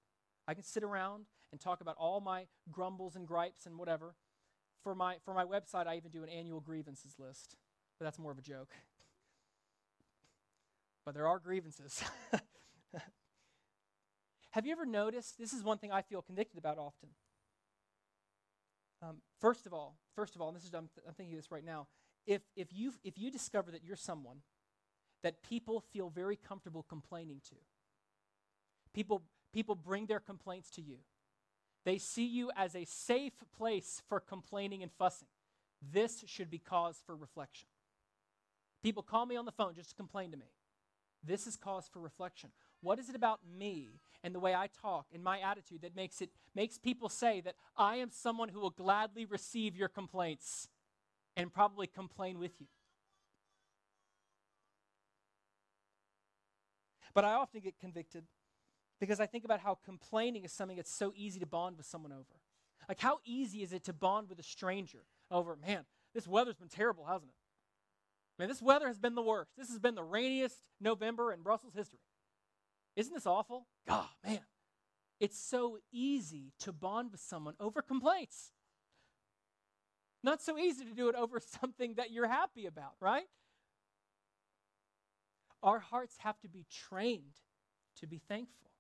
I 0.47 0.53
can 0.53 0.63
sit 0.63 0.83
around 0.83 1.25
and 1.51 1.59
talk 1.59 1.81
about 1.81 1.95
all 1.97 2.21
my 2.21 2.47
grumbles 2.71 3.15
and 3.15 3.27
gripes 3.27 3.65
and 3.65 3.77
whatever 3.77 4.15
for 4.85 4.93
my, 4.93 5.15
for 5.25 5.33
my 5.33 5.43
website, 5.43 5.87
I 5.87 5.97
even 5.97 6.11
do 6.11 6.21
an 6.21 6.29
annual 6.29 6.59
grievances 6.59 7.15
list, 7.17 7.57
but 7.97 8.05
that's 8.05 8.19
more 8.19 8.31
of 8.31 8.37
a 8.37 8.41
joke. 8.41 8.69
But 11.05 11.13
there 11.13 11.27
are 11.27 11.39
grievances. 11.39 12.03
Have 14.51 14.65
you 14.65 14.71
ever 14.71 14.85
noticed? 14.85 15.37
This 15.37 15.53
is 15.53 15.63
one 15.63 15.77
thing 15.77 15.91
I 15.91 16.01
feel 16.01 16.21
convicted 16.21 16.57
about 16.57 16.77
often. 16.77 17.09
Um, 19.03 19.17
first 19.39 19.65
of 19.67 19.73
all, 19.73 19.97
first 20.15 20.35
of 20.35 20.41
all, 20.41 20.47
and 20.47 20.57
this 20.57 20.63
is 20.63 20.73
I'm, 20.73 20.89
I'm 21.07 21.13
thinking 21.13 21.35
of 21.35 21.39
this 21.39 21.51
right 21.51 21.63
now. 21.63 21.87
If 22.25 22.41
if 22.55 22.69
you 22.71 22.93
if 23.03 23.19
you 23.19 23.29
discover 23.29 23.69
that 23.71 23.83
you're 23.83 23.95
someone 23.95 24.37
that 25.21 25.43
people 25.43 25.83
feel 25.93 26.09
very 26.09 26.35
comfortable 26.35 26.83
complaining 26.87 27.41
to, 27.49 27.55
people 28.93 29.21
people 29.53 29.75
bring 29.75 30.07
their 30.07 30.19
complaints 30.19 30.71
to 30.71 30.81
you. 30.81 30.97
They 31.83 31.99
see 31.99 32.25
you 32.25 32.49
as 32.55 32.75
a 32.75 32.85
safe 32.85 33.33
place 33.55 34.01
for 34.09 34.19
complaining 34.19 34.81
and 34.81 34.91
fussing. 34.97 35.27
This 35.93 36.23
should 36.25 36.49
be 36.49 36.57
cause 36.57 36.99
for 37.05 37.15
reflection. 37.15 37.67
People 38.81 39.03
call 39.03 39.27
me 39.27 39.35
on 39.35 39.45
the 39.45 39.51
phone 39.51 39.75
just 39.75 39.89
to 39.91 39.95
complain 39.95 40.31
to 40.31 40.37
me. 40.37 40.54
This 41.25 41.47
is 41.47 41.55
cause 41.55 41.89
for 41.91 41.99
reflection. 41.99 42.51
What 42.81 42.99
is 42.99 43.09
it 43.09 43.15
about 43.15 43.39
me 43.57 43.99
and 44.23 44.33
the 44.33 44.39
way 44.39 44.53
I 44.53 44.67
talk 44.81 45.07
and 45.13 45.23
my 45.23 45.39
attitude 45.39 45.81
that 45.81 45.95
makes 45.95 46.21
it 46.21 46.29
makes 46.53 46.77
people 46.77 47.09
say 47.09 47.41
that 47.41 47.55
I 47.75 47.97
am 47.97 48.11
someone 48.11 48.49
who 48.49 48.59
will 48.59 48.69
gladly 48.69 49.25
receive 49.25 49.75
your 49.75 49.87
complaints 49.87 50.67
and 51.35 51.51
probably 51.53 51.87
complain 51.87 52.39
with 52.39 52.59
you? 52.59 52.67
But 57.13 57.25
I 57.25 57.33
often 57.33 57.61
get 57.61 57.79
convicted 57.79 58.25
because 58.99 59.19
I 59.19 59.25
think 59.25 59.45
about 59.45 59.61
how 59.61 59.79
complaining 59.85 60.43
is 60.43 60.51
something 60.51 60.77
that's 60.77 60.93
so 60.93 61.13
easy 61.15 61.39
to 61.39 61.45
bond 61.45 61.77
with 61.77 61.85
someone 61.85 62.11
over. 62.11 62.41
Like, 62.87 62.99
how 62.99 63.19
easy 63.25 63.63
is 63.63 63.73
it 63.73 63.83
to 63.85 63.93
bond 63.93 64.29
with 64.29 64.37
a 64.39 64.43
stranger 64.43 64.99
over, 65.31 65.57
man, 65.65 65.85
this 66.13 66.27
weather's 66.27 66.55
been 66.55 66.67
terrible, 66.67 67.05
hasn't 67.05 67.31
it? 67.31 67.44
Man, 68.37 68.49
this 68.49 68.61
weather 68.61 68.87
has 68.87 68.99
been 68.99 69.15
the 69.15 69.21
worst. 69.21 69.51
This 69.57 69.69
has 69.69 69.79
been 69.79 69.95
the 69.95 70.03
rainiest 70.03 70.57
November 70.81 71.31
in 71.31 71.41
Brussels 71.41 71.73
history. 71.73 71.99
Isn't 72.95 73.13
this 73.13 73.25
awful? 73.25 73.67
God, 73.87 74.07
man. 74.25 74.39
It's 75.19 75.39
so 75.39 75.77
easy 75.91 76.51
to 76.59 76.73
bond 76.73 77.11
with 77.11 77.21
someone 77.21 77.55
over 77.59 77.81
complaints. 77.81 78.51
Not 80.23 80.41
so 80.41 80.57
easy 80.57 80.83
to 80.83 80.93
do 80.93 81.07
it 81.07 81.15
over 81.15 81.39
something 81.61 81.95
that 81.95 82.11
you're 82.11 82.27
happy 82.27 82.65
about, 82.65 82.93
right? 82.99 83.27
Our 85.63 85.79
hearts 85.79 86.17
have 86.19 86.39
to 86.41 86.49
be 86.49 86.65
trained 86.69 87.39
to 87.99 88.07
be 88.07 88.19
thankful. 88.27 88.71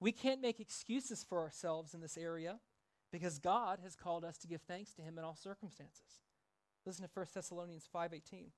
We 0.00 0.12
can't 0.12 0.40
make 0.40 0.60
excuses 0.60 1.24
for 1.28 1.40
ourselves 1.40 1.92
in 1.92 2.00
this 2.00 2.16
area 2.16 2.60
because 3.10 3.38
God 3.38 3.80
has 3.82 3.96
called 3.96 4.24
us 4.24 4.38
to 4.38 4.46
give 4.46 4.62
thanks 4.62 4.94
to 4.94 5.02
him 5.02 5.18
in 5.18 5.24
all 5.24 5.34
circumstances. 5.34 6.22
Listen 6.88 7.04
to 7.04 7.10
1 7.12 7.26
Thessalonians 7.34 7.86
5:18. 7.86 8.50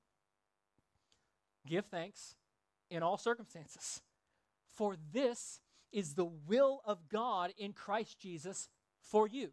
Give 1.66 1.84
thanks 1.84 2.36
in 2.88 3.02
all 3.02 3.16
circumstances, 3.16 4.02
for 4.70 4.96
this 5.12 5.60
is 5.90 6.14
the 6.14 6.24
will 6.24 6.80
of 6.84 7.08
God 7.08 7.52
in 7.58 7.72
Christ 7.72 8.20
Jesus 8.20 8.68
for 9.00 9.26
you. 9.26 9.52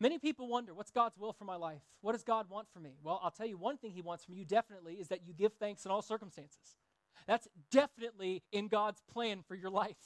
Many 0.00 0.18
people 0.18 0.48
wonder, 0.48 0.72
what's 0.72 0.90
God's 0.90 1.18
will 1.18 1.34
for 1.34 1.44
my 1.44 1.56
life? 1.56 1.82
What 2.00 2.12
does 2.12 2.24
God 2.24 2.48
want 2.48 2.70
from 2.72 2.84
me? 2.84 2.96
Well, 3.02 3.20
I'll 3.22 3.30
tell 3.30 3.46
you 3.46 3.58
one 3.58 3.76
thing 3.76 3.92
He 3.92 4.00
wants 4.00 4.24
from 4.24 4.34
you 4.34 4.46
definitely 4.46 4.94
is 4.94 5.08
that 5.08 5.22
you 5.22 5.34
give 5.34 5.52
thanks 5.52 5.84
in 5.84 5.90
all 5.90 6.00
circumstances. 6.00 6.78
That's 7.26 7.46
definitely 7.70 8.42
in 8.52 8.68
God's 8.68 9.02
plan 9.02 9.42
for 9.42 9.54
your 9.54 9.70
life. 9.70 9.98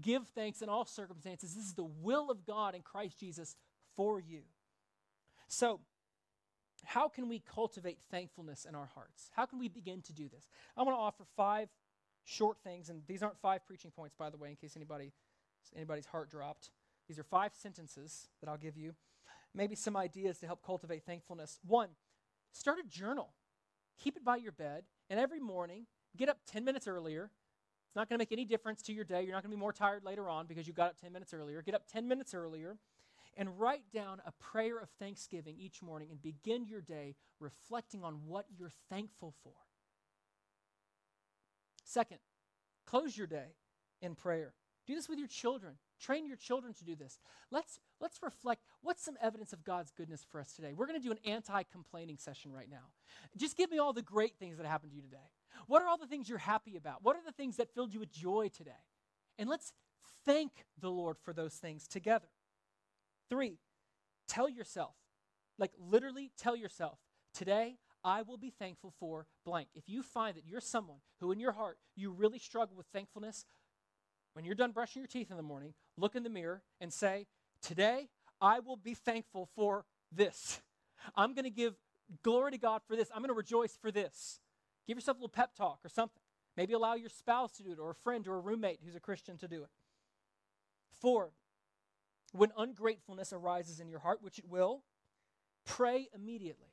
Give 0.00 0.24
thanks 0.28 0.62
in 0.62 0.68
all 0.68 0.84
circumstances. 0.84 1.56
This 1.56 1.64
is 1.64 1.74
the 1.74 1.82
will 1.82 2.30
of 2.30 2.46
God 2.46 2.76
in 2.76 2.82
Christ 2.82 3.18
Jesus 3.18 3.56
for 3.96 4.20
you. 4.20 4.42
So, 5.48 5.80
how 6.84 7.08
can 7.08 7.28
we 7.28 7.40
cultivate 7.40 7.98
thankfulness 8.10 8.66
in 8.68 8.74
our 8.74 8.86
hearts? 8.94 9.30
How 9.34 9.46
can 9.46 9.58
we 9.58 9.68
begin 9.68 10.02
to 10.02 10.12
do 10.12 10.28
this? 10.28 10.48
I 10.76 10.82
want 10.82 10.96
to 10.96 11.00
offer 11.00 11.24
five 11.36 11.68
short 12.24 12.58
things, 12.62 12.88
and 12.88 13.02
these 13.06 13.22
aren't 13.22 13.38
five 13.38 13.66
preaching 13.66 13.90
points, 13.90 14.14
by 14.16 14.30
the 14.30 14.36
way, 14.36 14.50
in 14.50 14.56
case 14.56 14.76
anybody 14.76 15.12
anybody's 15.76 16.06
heart 16.06 16.28
dropped. 16.28 16.70
These 17.08 17.18
are 17.18 17.24
five 17.24 17.52
sentences 17.54 18.28
that 18.40 18.48
I'll 18.48 18.56
give 18.56 18.76
you. 18.76 18.94
Maybe 19.54 19.74
some 19.76 19.96
ideas 19.96 20.38
to 20.38 20.46
help 20.46 20.64
cultivate 20.64 21.04
thankfulness. 21.04 21.60
One, 21.66 21.90
start 22.52 22.78
a 22.78 22.88
journal. 22.88 23.30
Keep 24.02 24.16
it 24.16 24.24
by 24.24 24.36
your 24.36 24.52
bed, 24.52 24.84
and 25.08 25.20
every 25.20 25.40
morning, 25.40 25.86
get 26.16 26.28
up 26.28 26.38
10 26.50 26.64
minutes 26.64 26.88
earlier. 26.88 27.30
It's 27.86 27.96
not 27.96 28.08
going 28.08 28.18
to 28.18 28.22
make 28.22 28.32
any 28.32 28.44
difference 28.44 28.82
to 28.82 28.92
your 28.92 29.04
day. 29.04 29.22
You're 29.22 29.34
not 29.34 29.42
going 29.42 29.50
to 29.50 29.56
be 29.56 29.60
more 29.60 29.72
tired 29.72 30.02
later 30.02 30.28
on 30.28 30.46
because 30.46 30.66
you 30.66 30.72
got 30.72 30.90
up 30.90 31.00
10 31.00 31.12
minutes 31.12 31.34
earlier. 31.34 31.60
Get 31.62 31.74
up 31.74 31.86
10 31.92 32.08
minutes 32.08 32.32
earlier 32.32 32.78
and 33.36 33.58
write 33.58 33.84
down 33.92 34.20
a 34.26 34.32
prayer 34.32 34.78
of 34.78 34.88
thanksgiving 34.98 35.56
each 35.58 35.82
morning 35.82 36.08
and 36.10 36.22
begin 36.22 36.66
your 36.66 36.80
day 36.80 37.14
reflecting 37.40 38.04
on 38.04 38.20
what 38.26 38.46
you're 38.56 38.72
thankful 38.90 39.34
for. 39.42 39.52
Second, 41.84 42.18
close 42.86 43.16
your 43.16 43.26
day 43.26 43.54
in 44.00 44.14
prayer. 44.14 44.54
Do 44.86 44.94
this 44.94 45.08
with 45.08 45.18
your 45.18 45.28
children. 45.28 45.74
Train 46.00 46.26
your 46.26 46.36
children 46.36 46.74
to 46.74 46.84
do 46.84 46.96
this. 46.96 47.20
Let's, 47.50 47.78
let's 48.00 48.18
reflect 48.22 48.62
what's 48.80 49.04
some 49.04 49.16
evidence 49.22 49.52
of 49.52 49.62
God's 49.62 49.92
goodness 49.92 50.26
for 50.28 50.40
us 50.40 50.52
today. 50.54 50.72
We're 50.72 50.86
going 50.86 51.00
to 51.00 51.06
do 51.06 51.12
an 51.12 51.18
anti 51.24 51.62
complaining 51.64 52.18
session 52.18 52.52
right 52.52 52.68
now. 52.68 52.90
Just 53.36 53.56
give 53.56 53.70
me 53.70 53.78
all 53.78 53.92
the 53.92 54.02
great 54.02 54.36
things 54.38 54.56
that 54.56 54.66
happened 54.66 54.90
to 54.92 54.96
you 54.96 55.02
today. 55.02 55.30
What 55.68 55.82
are 55.82 55.88
all 55.88 55.98
the 55.98 56.06
things 56.06 56.28
you're 56.28 56.38
happy 56.38 56.76
about? 56.76 57.02
What 57.02 57.14
are 57.14 57.22
the 57.24 57.32
things 57.32 57.56
that 57.58 57.72
filled 57.72 57.94
you 57.94 58.00
with 58.00 58.10
joy 58.10 58.50
today? 58.54 58.72
And 59.38 59.48
let's 59.48 59.72
thank 60.24 60.50
the 60.80 60.90
Lord 60.90 61.16
for 61.22 61.32
those 61.32 61.54
things 61.54 61.86
together. 61.86 62.26
Three, 63.32 63.56
tell 64.28 64.46
yourself, 64.46 64.94
like 65.58 65.70
literally 65.78 66.32
tell 66.36 66.54
yourself, 66.54 66.98
today 67.32 67.78
I 68.04 68.20
will 68.20 68.36
be 68.36 68.50
thankful 68.50 68.92
for 69.00 69.26
blank. 69.46 69.68
If 69.74 69.88
you 69.88 70.02
find 70.02 70.36
that 70.36 70.44
you're 70.46 70.60
someone 70.60 70.98
who 71.18 71.32
in 71.32 71.40
your 71.40 71.52
heart 71.52 71.78
you 71.96 72.10
really 72.10 72.38
struggle 72.38 72.76
with 72.76 72.84
thankfulness, 72.92 73.46
when 74.34 74.44
you're 74.44 74.54
done 74.54 74.72
brushing 74.72 75.00
your 75.00 75.06
teeth 75.06 75.30
in 75.30 75.38
the 75.38 75.42
morning, 75.42 75.72
look 75.96 76.14
in 76.14 76.24
the 76.24 76.28
mirror 76.28 76.60
and 76.78 76.92
say, 76.92 77.26
Today 77.62 78.10
I 78.38 78.60
will 78.60 78.76
be 78.76 78.92
thankful 78.92 79.48
for 79.56 79.86
this. 80.14 80.60
I'm 81.16 81.32
going 81.32 81.44
to 81.44 81.50
give 81.50 81.72
glory 82.22 82.50
to 82.50 82.58
God 82.58 82.82
for 82.86 82.96
this. 82.96 83.08
I'm 83.14 83.22
going 83.22 83.28
to 83.28 83.34
rejoice 83.34 83.78
for 83.80 83.90
this. 83.90 84.40
Give 84.86 84.98
yourself 84.98 85.16
a 85.16 85.20
little 85.20 85.30
pep 85.30 85.54
talk 85.54 85.78
or 85.82 85.88
something. 85.88 86.20
Maybe 86.54 86.74
allow 86.74 86.96
your 86.96 87.08
spouse 87.08 87.52
to 87.52 87.62
do 87.62 87.72
it 87.72 87.78
or 87.78 87.92
a 87.92 87.94
friend 87.94 88.28
or 88.28 88.34
a 88.34 88.40
roommate 88.40 88.80
who's 88.84 88.94
a 88.94 89.00
Christian 89.00 89.38
to 89.38 89.48
do 89.48 89.62
it. 89.62 89.70
Four, 91.00 91.32
when 92.32 92.50
ungratefulness 92.56 93.32
arises 93.32 93.80
in 93.80 93.88
your 93.88 94.00
heart, 94.00 94.22
which 94.22 94.38
it 94.38 94.48
will, 94.48 94.82
pray 95.64 96.08
immediately. 96.14 96.68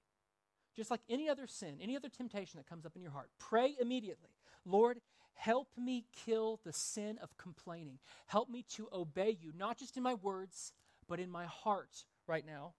Just 0.76 0.89
like 0.89 1.02
any 1.10 1.30
other 1.30 1.48
sin, 1.48 1.78
any 1.82 1.95
other 1.95 2.10
temptation 2.10 2.58
that 2.58 2.67
comes 2.67 2.86
up 2.86 2.95
in 2.95 3.02
your 3.02 3.12
heart, 3.12 3.30
pray 3.38 3.76
immediately. 3.80 4.30
Lord, 4.65 5.00
help 5.34 5.67
me 5.78 6.06
kill 6.26 6.60
the 6.63 6.74
sin 6.74 7.17
of 7.22 7.38
complaining. 7.38 8.00
Help 8.28 8.50
me 8.50 8.63
to 8.76 8.88
obey 8.93 9.38
you, 9.39 9.52
not 9.58 9.78
just 9.78 9.98
in 9.98 10.04
my 10.04 10.13
words, 10.13 10.74
but 11.08 11.19
in 11.19 11.30
my 11.30 11.45
heart 11.45 12.06
right 12.28 12.45
now, 12.45 12.74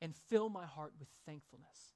and 0.00 0.16
fill 0.16 0.48
my 0.48 0.66
heart 0.66 0.94
with 0.98 1.08
thankfulness. 1.26 1.94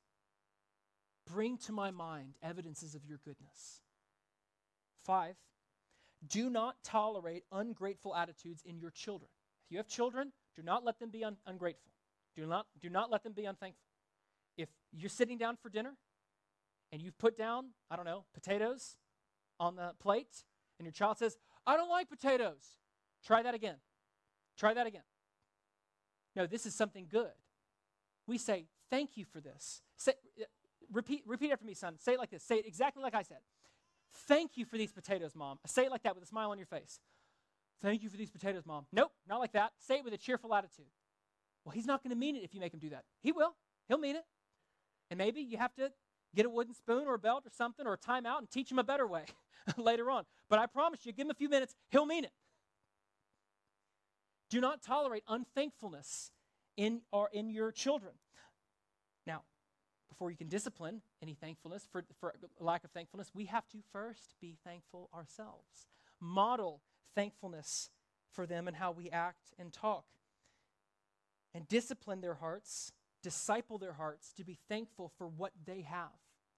Bring 1.26 1.58
to 1.58 1.72
my 1.72 1.90
mind 1.90 2.34
evidences 2.42 2.94
of 2.94 3.04
your 3.04 3.18
goodness. 3.24 3.80
Five, 5.04 5.34
do 6.26 6.48
not 6.50 6.76
tolerate 6.84 7.44
ungrateful 7.50 8.14
attitudes 8.14 8.62
in 8.64 8.78
your 8.78 8.90
children. 8.90 9.30
If 9.66 9.72
you 9.72 9.78
have 9.78 9.88
children, 9.88 10.32
do 10.54 10.62
not 10.62 10.84
let 10.84 10.98
them 10.98 11.10
be 11.10 11.24
un- 11.24 11.36
ungrateful. 11.46 11.90
Do 12.34 12.46
not, 12.46 12.66
do 12.80 12.88
not 12.88 13.10
let 13.10 13.22
them 13.22 13.32
be 13.32 13.44
unthankful. 13.44 13.82
If 14.56 14.68
you're 14.92 15.10
sitting 15.10 15.38
down 15.38 15.56
for 15.56 15.68
dinner 15.68 15.94
and 16.92 17.02
you've 17.02 17.18
put 17.18 17.36
down, 17.36 17.70
I 17.90 17.96
don't 17.96 18.04
know, 18.04 18.24
potatoes 18.34 18.96
on 19.58 19.76
the 19.76 19.92
plate, 20.00 20.44
and 20.78 20.86
your 20.86 20.92
child 20.92 21.18
says, 21.18 21.36
I 21.66 21.76
don't 21.76 21.88
like 21.88 22.08
potatoes, 22.08 22.76
try 23.24 23.42
that 23.42 23.54
again. 23.54 23.76
Try 24.58 24.74
that 24.74 24.86
again. 24.86 25.02
No, 26.34 26.46
this 26.46 26.66
is 26.66 26.74
something 26.74 27.06
good. 27.10 27.32
We 28.26 28.38
say, 28.38 28.66
Thank 28.90 29.16
you 29.16 29.24
for 29.24 29.40
this. 29.40 29.82
Say, 29.96 30.12
uh, 30.40 30.44
repeat, 30.92 31.22
repeat 31.26 31.50
after 31.50 31.64
me, 31.64 31.74
son. 31.74 31.98
Say 31.98 32.12
it 32.12 32.18
like 32.18 32.30
this. 32.30 32.42
Say 32.42 32.56
it 32.56 32.66
exactly 32.66 33.02
like 33.02 33.14
I 33.14 33.22
said. 33.22 33.38
Thank 34.28 34.56
you 34.56 34.64
for 34.64 34.78
these 34.78 34.92
potatoes, 34.92 35.34
mom. 35.34 35.58
Say 35.66 35.86
it 35.86 35.90
like 35.90 36.02
that 36.04 36.14
with 36.14 36.24
a 36.24 36.26
smile 36.26 36.50
on 36.50 36.58
your 36.58 36.66
face. 36.66 37.00
Thank 37.82 38.02
you 38.02 38.08
for 38.08 38.16
these 38.16 38.30
potatoes, 38.30 38.64
mom. 38.66 38.86
Nope, 38.92 39.12
not 39.28 39.38
like 39.38 39.52
that. 39.52 39.72
Say 39.78 39.96
it 39.96 40.04
with 40.04 40.14
a 40.14 40.18
cheerful 40.18 40.54
attitude. 40.54 40.86
Well, 41.64 41.72
he's 41.72 41.86
not 41.86 42.02
going 42.02 42.10
to 42.10 42.16
mean 42.16 42.36
it 42.36 42.42
if 42.42 42.54
you 42.54 42.60
make 42.60 42.72
him 42.72 42.80
do 42.80 42.90
that. 42.90 43.04
He 43.20 43.32
will. 43.32 43.54
He'll 43.88 43.98
mean 43.98 44.16
it. 44.16 44.24
And 45.10 45.18
maybe 45.18 45.40
you 45.40 45.58
have 45.58 45.74
to 45.74 45.90
get 46.34 46.46
a 46.46 46.50
wooden 46.50 46.74
spoon 46.74 47.06
or 47.06 47.14
a 47.14 47.18
belt 47.18 47.44
or 47.46 47.50
something 47.50 47.86
or 47.86 47.94
a 47.94 47.98
timeout 47.98 48.38
and 48.38 48.50
teach 48.50 48.70
him 48.70 48.78
a 48.78 48.84
better 48.84 49.06
way 49.06 49.24
later 49.76 50.10
on. 50.10 50.24
But 50.48 50.58
I 50.58 50.66
promise 50.66 51.04
you, 51.04 51.12
give 51.12 51.26
him 51.26 51.30
a 51.30 51.34
few 51.34 51.48
minutes, 51.48 51.74
he'll 51.90 52.06
mean 52.06 52.24
it. 52.24 52.32
Do 54.48 54.60
not 54.60 54.82
tolerate 54.82 55.24
unthankfulness 55.28 56.30
in, 56.76 57.00
or 57.10 57.28
in 57.32 57.50
your 57.50 57.72
children. 57.72 58.14
Now, 59.26 59.42
before 60.08 60.30
you 60.30 60.36
can 60.36 60.48
discipline 60.48 61.02
any 61.20 61.34
thankfulness 61.34 61.88
for, 61.90 62.04
for 62.20 62.34
lack 62.60 62.84
of 62.84 62.90
thankfulness, 62.92 63.32
we 63.34 63.46
have 63.46 63.68
to 63.70 63.78
first 63.92 64.34
be 64.40 64.56
thankful 64.64 65.10
ourselves. 65.12 65.88
Model 66.20 66.80
thankfulness 67.16 67.90
for 68.30 68.46
them 68.46 68.68
and 68.68 68.76
how 68.76 68.92
we 68.92 69.10
act 69.10 69.52
and 69.58 69.72
talk. 69.72 70.04
and 71.56 71.66
discipline 71.68 72.20
their 72.20 72.34
hearts, 72.34 72.92
disciple 73.22 73.78
their 73.78 73.94
hearts 73.94 74.30
to 74.34 74.44
be 74.44 74.58
thankful 74.68 75.10
for 75.16 75.26
what 75.26 75.52
they 75.64 75.80
have, 75.80 76.12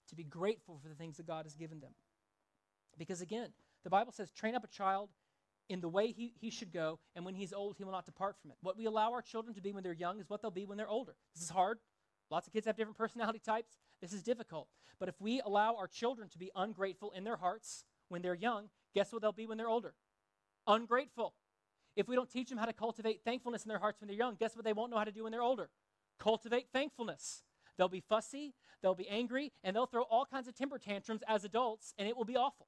to 0.09 0.15
be 0.15 0.25
grateful 0.25 0.77
for 0.83 0.89
the 0.89 0.95
things 0.95 1.15
that 1.15 1.25
God 1.25 1.45
has 1.45 1.55
given 1.55 1.79
them. 1.79 1.93
Because 2.97 3.21
again, 3.21 3.53
the 3.85 3.89
Bible 3.89 4.11
says, 4.11 4.29
train 4.29 4.55
up 4.55 4.63
a 4.65 4.67
child 4.67 5.09
in 5.69 5.79
the 5.79 5.87
way 5.87 6.11
he, 6.11 6.33
he 6.41 6.49
should 6.49 6.73
go, 6.73 6.99
and 7.15 7.23
when 7.23 7.33
he's 7.33 7.53
old, 7.53 7.77
he 7.77 7.85
will 7.85 7.93
not 7.93 8.05
depart 8.05 8.35
from 8.41 8.51
it. 8.51 8.57
What 8.61 8.75
we 8.75 8.87
allow 8.87 9.13
our 9.13 9.21
children 9.21 9.55
to 9.55 9.61
be 9.61 9.71
when 9.71 9.83
they're 9.83 9.93
young 9.93 10.19
is 10.19 10.29
what 10.29 10.41
they'll 10.41 10.51
be 10.51 10.65
when 10.65 10.77
they're 10.77 10.89
older. 10.89 11.15
This 11.33 11.43
is 11.43 11.49
hard. 11.49 11.77
Lots 12.29 12.47
of 12.47 12.51
kids 12.51 12.67
have 12.67 12.75
different 12.75 12.97
personality 12.97 13.39
types. 13.39 13.77
This 14.01 14.11
is 14.11 14.21
difficult. 14.21 14.67
But 14.99 15.07
if 15.07 15.15
we 15.21 15.39
allow 15.39 15.75
our 15.77 15.87
children 15.87 16.27
to 16.29 16.37
be 16.37 16.51
ungrateful 16.57 17.11
in 17.11 17.23
their 17.23 17.37
hearts 17.37 17.85
when 18.09 18.21
they're 18.21 18.35
young, 18.35 18.67
guess 18.93 19.13
what 19.13 19.21
they'll 19.21 19.31
be 19.31 19.47
when 19.47 19.57
they're 19.57 19.69
older? 19.69 19.93
Ungrateful. 20.69 21.33
If 21.95 22.07
we 22.07 22.15
don't 22.15 22.29
teach 22.29 22.49
them 22.49 22.59
how 22.59 22.65
to 22.65 22.73
cultivate 22.73 23.23
thankfulness 23.25 23.63
in 23.63 23.69
their 23.69 23.79
hearts 23.79 23.99
when 23.99 24.07
they're 24.07 24.15
young, 24.15 24.35
guess 24.35 24.55
what 24.55 24.63
they 24.63 24.71
won't 24.71 24.91
know 24.91 24.97
how 24.97 25.03
to 25.03 25.11
do 25.11 25.23
when 25.23 25.31
they're 25.31 25.41
older? 25.41 25.69
Cultivate 26.19 26.67
thankfulness. 26.71 27.43
They'll 27.75 27.89
be 27.89 28.03
fussy, 28.07 28.53
they'll 28.81 28.93
be 28.93 29.09
angry, 29.09 29.51
and 29.63 29.75
they'll 29.75 29.87
throw 29.87 30.03
all 30.03 30.25
kinds 30.25 30.47
of 30.47 30.55
temper 30.55 30.77
tantrums 30.77 31.21
as 31.27 31.43
adults, 31.43 31.93
and 31.97 32.07
it 32.07 32.15
will 32.15 32.25
be 32.25 32.37
awful. 32.37 32.67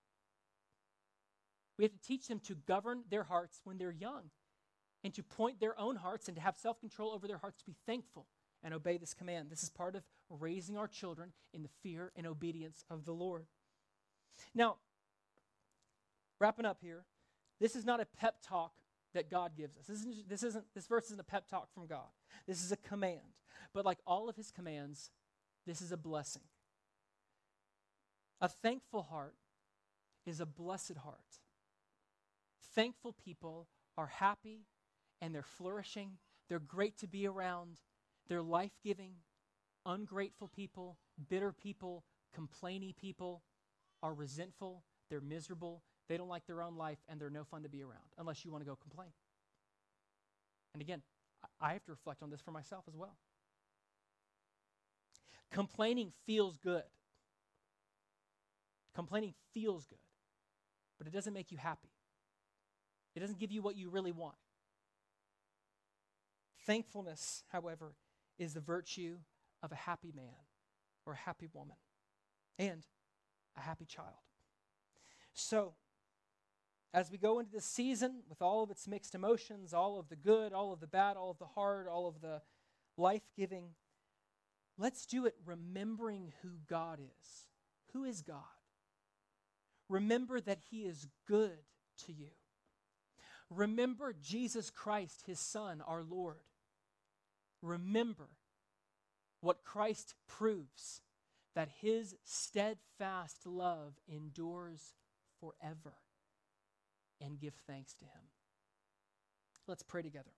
We 1.78 1.84
have 1.84 1.92
to 1.92 2.00
teach 2.00 2.28
them 2.28 2.40
to 2.40 2.56
govern 2.56 3.04
their 3.10 3.24
hearts 3.24 3.62
when 3.64 3.78
they're 3.78 3.92
young 3.92 4.32
and 5.04 5.14
to 5.14 5.24
point 5.24 5.60
their 5.60 5.80
own 5.80 5.98
hearts 5.98 6.28
and 6.28 6.36
to 6.36 6.42
have 6.42 6.58
self 6.58 6.80
control 6.80 7.12
over 7.12 7.28
their 7.28 7.38
hearts 7.38 7.60
to 7.60 7.66
be 7.66 7.76
thankful 7.86 8.28
and 8.64 8.74
obey 8.74 8.98
this 8.98 9.14
command. 9.14 9.50
This 9.50 9.64
is 9.64 9.70
part 9.70 9.96
of 9.96 10.04
raising 10.30 10.78
our 10.78 10.88
children 10.88 11.34
in 11.54 11.62
the 11.62 11.70
fear 11.84 12.12
and 12.16 12.26
obedience 12.26 12.84
of 12.90 13.06
the 13.06 13.14
Lord. 13.14 13.46
Now, 14.56 14.78
wrapping 16.40 16.66
up 16.66 16.80
here, 16.82 17.06
this 17.62 17.76
is 17.76 17.86
not 17.86 18.02
a 18.02 18.06
pep 18.06 18.36
talk 18.46 18.74
that 19.14 19.30
God 19.30 19.52
gives 19.56 19.78
us. 19.78 19.86
This 19.86 20.00
isn't, 20.00 20.28
this 20.30 20.44
isn't 20.44 20.66
this 20.74 20.88
verse 20.88 21.06
isn't 21.06 21.20
a 21.20 21.24
pep 21.24 21.48
talk 21.48 21.72
from 21.74 21.86
God. 21.86 22.10
This 22.48 22.64
is 22.64 22.72
a 22.72 22.78
command. 22.78 23.38
But 23.74 23.86
like 23.86 24.00
all 24.06 24.28
of 24.28 24.36
his 24.36 24.52
commands, 24.52 25.12
this 25.68 25.82
is 25.82 25.92
a 25.92 25.98
blessing. 25.98 26.42
A 28.42 28.50
thankful 28.50 29.04
heart 29.04 29.36
is 30.26 30.40
a 30.40 30.46
blessed 30.46 30.98
heart. 31.04 31.40
Thankful 32.74 33.14
people 33.14 33.68
are 33.98 34.08
happy 34.08 34.66
and 35.22 35.36
they're 35.36 35.44
flourishing. 35.44 36.18
They're 36.50 36.60
great 36.60 36.98
to 36.98 37.08
be 37.08 37.28
around. 37.28 37.80
They're 38.28 38.42
life 38.42 38.80
giving. 38.84 39.14
Ungrateful 39.86 40.48
people, 40.48 40.98
bitter 41.30 41.52
people, 41.52 42.04
complaining 42.34 42.94
people 43.00 43.44
are 44.02 44.14
resentful. 44.14 44.84
They're 45.10 45.22
miserable. 45.22 45.84
They 46.08 46.18
don't 46.18 46.30
like 46.30 46.46
their 46.46 46.62
own 46.62 46.76
life 46.76 46.98
and 47.08 47.20
they're 47.20 47.30
no 47.30 47.44
fun 47.44 47.64
to 47.64 47.70
be 47.70 47.82
around 47.82 48.04
unless 48.18 48.44
you 48.44 48.52
want 48.52 48.64
to 48.64 48.70
go 48.70 48.76
complain. 48.76 49.12
And 50.74 50.82
again, 50.82 51.02
I 51.60 51.74
have 51.74 51.84
to 51.86 51.92
reflect 51.92 52.22
on 52.22 52.30
this 52.30 52.42
for 52.42 52.52
myself 52.52 52.86
as 52.88 52.96
well. 52.96 53.16
Complaining 55.52 56.12
feels 56.26 56.58
good. 56.58 56.84
Complaining 58.94 59.34
feels 59.54 59.86
good, 59.86 60.00
but 60.98 61.08
it 61.08 61.14
doesn't 61.14 61.34
make 61.34 61.52
you 61.52 61.58
happy. 61.58 61.92
It 63.16 63.20
doesn't 63.20 63.40
give 63.40 63.52
you 63.52 63.62
what 63.62 63.76
you 63.76 63.90
really 63.90 64.12
want. 64.12 64.36
Thankfulness, 66.66 67.44
however, 67.52 67.94
is 68.38 68.54
the 68.54 68.60
virtue 68.60 69.18
of 69.64 69.72
a 69.72 69.76
happy 69.76 70.12
man 70.16 70.46
or 71.06 71.14
a 71.14 71.18
happy 71.18 71.48
woman 71.54 71.78
and 72.60 72.86
a 73.58 73.62
happy 73.62 73.86
child. 73.86 74.20
So, 75.34 75.74
as 76.94 77.10
we 77.10 77.18
go 77.18 77.40
into 77.40 77.52
this 77.52 77.66
season 77.66 78.22
with 78.30 78.42
all 78.42 78.64
of 78.64 78.70
its 78.70 78.88
mixed 78.88 79.16
emotions, 79.16 79.74
all 79.74 80.00
of 80.00 80.10
the 80.10 80.16
good, 80.16 80.52
all 80.52 80.74
of 80.74 80.82
the 80.82 80.88
bad, 80.88 81.16
all 81.16 81.32
of 81.32 81.40
the 81.40 81.46
hard, 81.46 81.88
all 81.88 82.08
of 82.08 82.22
the 82.22 82.42
life 82.98 83.24
giving, 83.38 83.70
let's 84.78 85.06
do 85.06 85.26
it 85.26 85.36
remembering 85.46 86.34
who 86.42 86.50
God 86.68 87.00
is. 87.00 87.48
Who 87.94 88.04
is 88.04 88.22
God? 88.22 88.44
Remember 89.88 90.42
that 90.42 90.60
He 90.70 90.82
is 90.82 91.08
good 91.28 91.60
to 92.06 92.14
you. 92.14 92.30
Remember 93.50 94.14
Jesus 94.22 94.70
Christ, 94.70 95.24
His 95.26 95.40
Son, 95.40 95.82
our 95.86 96.04
Lord. 96.04 96.44
Remember 97.62 98.30
what 99.40 99.64
Christ 99.64 100.16
proves 100.28 101.02
that 101.56 101.70
His 101.82 102.16
steadfast 102.24 103.46
love 103.46 103.94
endures 104.08 104.94
forever 105.40 105.96
and 107.22 107.40
give 107.40 107.54
thanks 107.68 107.94
to 107.96 108.06
him. 108.06 108.24
Let's 109.68 109.84
pray 109.84 110.02
together. 110.02 110.32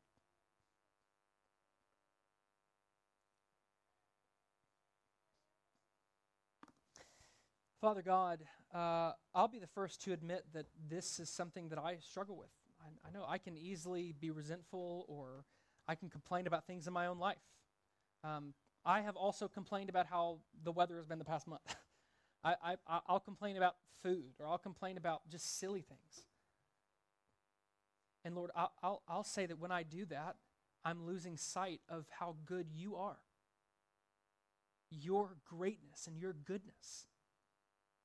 Father 7.84 8.02
God, 8.02 8.40
uh, 8.74 9.12
I'll 9.36 9.50
be 9.50 9.60
the 9.60 9.68
first 9.68 10.02
to 10.04 10.14
admit 10.14 10.46
that 10.54 10.68
this 10.90 11.20
is 11.20 11.30
something 11.30 11.68
that 11.70 11.78
I 11.78 11.98
struggle 11.98 12.38
with. 12.38 12.48
I, 12.82 13.08
I, 13.08 13.12
know 13.12 13.26
I 13.28 13.38
can 13.38 13.58
easily 13.58 14.14
be 14.18 14.32
resentful 14.32 15.06
or 15.10 15.44
I 15.86 15.96
can 15.96 16.10
complain 16.10 16.48
about 16.48 16.66
things 16.66 16.88
in 16.88 16.94
my 16.94 17.08
own 17.08 17.20
life. 17.20 17.44
Um, 18.24 18.54
I 18.86 19.02
have 19.02 19.18
also 19.18 19.50
complained 19.50 19.90
about 19.90 20.06
how 20.08 20.40
the 20.64 20.72
weather 20.72 20.96
has 20.96 21.06
been 21.06 21.20
the 21.20 21.26
past 21.26 21.46
month. 21.46 21.76
I, 22.44 22.56
I, 22.88 23.00
I'll 23.08 23.20
complain 23.20 23.58
about 23.58 23.76
food 24.02 24.32
or 24.40 24.48
I'll 24.48 24.58
complain 24.58 24.98
about 24.98 25.22
just 25.30 25.60
silly 25.60 25.82
things. 25.82 26.26
And 28.26 28.36
Lord, 28.36 28.52
I'll, 28.56 28.72
I'll, 28.82 29.02
I'll 29.08 29.24
say 29.24 29.46
that 29.46 29.60
when 29.60 29.72
I 29.72 29.84
do 29.84 30.06
that, 30.06 30.36
I'm 30.86 31.06
losing 31.06 31.38
sight 31.38 31.82
of 31.90 32.06
how 32.20 32.36
good 32.46 32.68
you 32.74 32.96
are. 32.96 33.20
Your 34.90 35.38
greatness 35.46 36.08
and 36.08 36.18
your 36.18 36.34
goodness. 36.34 37.06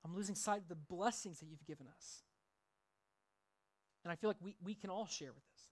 I'm 0.04 0.14
losing 0.14 0.34
sight 0.34 0.62
of 0.62 0.68
the 0.68 0.74
blessings 0.74 1.40
that 1.40 1.46
you've 1.46 1.64
given 1.66 1.86
us. 1.88 2.22
And 4.04 4.12
I 4.12 4.16
feel 4.16 4.30
like 4.30 4.38
we, 4.40 4.56
we 4.64 4.74
can 4.74 4.90
all 4.90 5.06
share 5.06 5.32
with 5.32 5.44
this. 5.52 5.64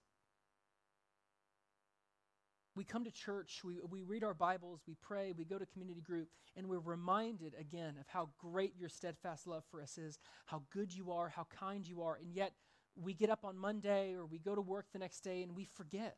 We 2.75 2.83
come 2.83 3.05
to 3.05 3.11
church, 3.11 3.61
we, 3.63 3.79
we 3.89 4.03
read 4.03 4.23
our 4.23 4.35
Bibles, 4.35 4.81
we 4.87 4.95
pray, 5.01 5.33
we 5.35 5.45
go 5.45 5.57
to 5.57 5.65
community 5.65 6.01
group, 6.01 6.27
and 6.55 6.67
we're 6.67 6.77
reminded 6.77 7.55
again 7.59 7.95
of 7.99 8.05
how 8.07 8.29
great 8.37 8.75
your 8.77 8.89
steadfast 8.89 9.47
love 9.47 9.63
for 9.71 9.81
us 9.81 9.97
is, 9.97 10.19
how 10.45 10.61
good 10.71 10.93
you 10.93 11.11
are, 11.11 11.29
how 11.29 11.47
kind 11.49 11.87
you 11.87 12.03
are, 12.03 12.19
and 12.21 12.35
yet 12.35 12.53
we 13.01 13.13
get 13.13 13.29
up 13.29 13.45
on 13.45 13.57
Monday 13.57 14.13
or 14.13 14.25
we 14.25 14.39
go 14.39 14.55
to 14.55 14.61
work 14.61 14.87
the 14.91 14.99
next 14.99 15.21
day 15.21 15.43
and 15.43 15.55
we 15.55 15.65
forget. 15.65 16.17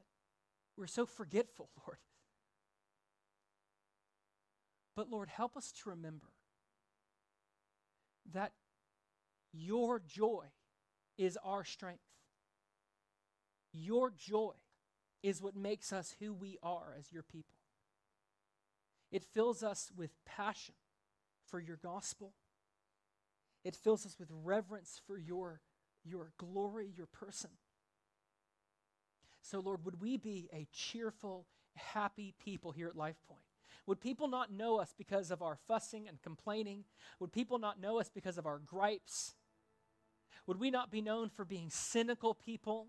We're 0.77 0.87
so 0.87 1.05
forgetful, 1.05 1.69
Lord. 1.87 1.97
But 4.95 5.09
Lord, 5.09 5.29
help 5.29 5.55
us 5.55 5.71
to 5.83 5.89
remember 5.89 6.27
that 8.33 8.51
your 9.53 9.99
joy 9.99 10.45
is 11.17 11.37
our 11.43 11.63
strength. 11.63 12.03
Your 13.73 14.11
joy 14.11 14.53
is 15.21 15.41
what 15.41 15.55
makes 15.55 15.91
us 15.91 16.15
who 16.19 16.33
we 16.33 16.57
are 16.63 16.95
as 16.97 17.11
your 17.11 17.23
people. 17.23 17.55
It 19.11 19.23
fills 19.23 19.63
us 19.63 19.91
with 19.95 20.11
passion 20.25 20.75
for 21.49 21.59
your 21.59 21.77
gospel. 21.77 22.33
It 23.63 23.75
fills 23.75 24.05
us 24.05 24.17
with 24.19 24.29
reverence 24.31 25.01
for 25.05 25.17
your 25.17 25.61
your 26.09 26.31
glory, 26.37 26.91
your 26.95 27.07
person. 27.07 27.51
So, 29.41 29.59
Lord, 29.59 29.85
would 29.85 30.01
we 30.01 30.17
be 30.17 30.49
a 30.53 30.67
cheerful, 30.71 31.45
happy 31.75 32.33
people 32.39 32.71
here 32.71 32.87
at 32.87 32.95
Life 32.95 33.17
Point? 33.27 33.41
Would 33.85 33.99
people 33.99 34.27
not 34.27 34.51
know 34.51 34.79
us 34.79 34.93
because 34.97 35.31
of 35.31 35.41
our 35.41 35.57
fussing 35.67 36.07
and 36.07 36.21
complaining? 36.21 36.83
Would 37.19 37.31
people 37.31 37.57
not 37.57 37.81
know 37.81 37.99
us 37.99 38.09
because 38.13 38.37
of 38.37 38.45
our 38.45 38.59
gripes? 38.59 39.33
Would 40.45 40.59
we 40.59 40.69
not 40.69 40.91
be 40.91 41.01
known 41.01 41.29
for 41.29 41.45
being 41.45 41.69
cynical 41.69 42.33
people? 42.33 42.87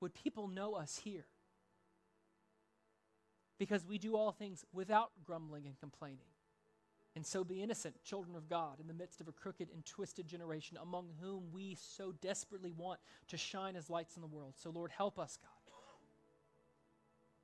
Would 0.00 0.14
people 0.14 0.48
know 0.48 0.74
us 0.74 1.00
here? 1.04 1.26
Because 3.58 3.84
we 3.84 3.98
do 3.98 4.16
all 4.16 4.32
things 4.32 4.64
without 4.72 5.10
grumbling 5.22 5.66
and 5.66 5.78
complaining 5.78 6.29
and 7.16 7.26
so 7.26 7.42
be 7.42 7.62
innocent 7.62 8.02
children 8.04 8.36
of 8.36 8.48
God 8.48 8.78
in 8.80 8.86
the 8.86 8.94
midst 8.94 9.20
of 9.20 9.28
a 9.28 9.32
crooked 9.32 9.68
and 9.72 9.84
twisted 9.84 10.26
generation 10.26 10.78
among 10.80 11.08
whom 11.20 11.44
we 11.52 11.76
so 11.80 12.12
desperately 12.20 12.72
want 12.72 13.00
to 13.28 13.36
shine 13.36 13.74
as 13.76 13.90
lights 13.90 14.16
in 14.16 14.22
the 14.22 14.28
world. 14.28 14.54
So, 14.56 14.70
Lord, 14.70 14.90
help 14.90 15.18
us, 15.18 15.38
God. 15.42 15.50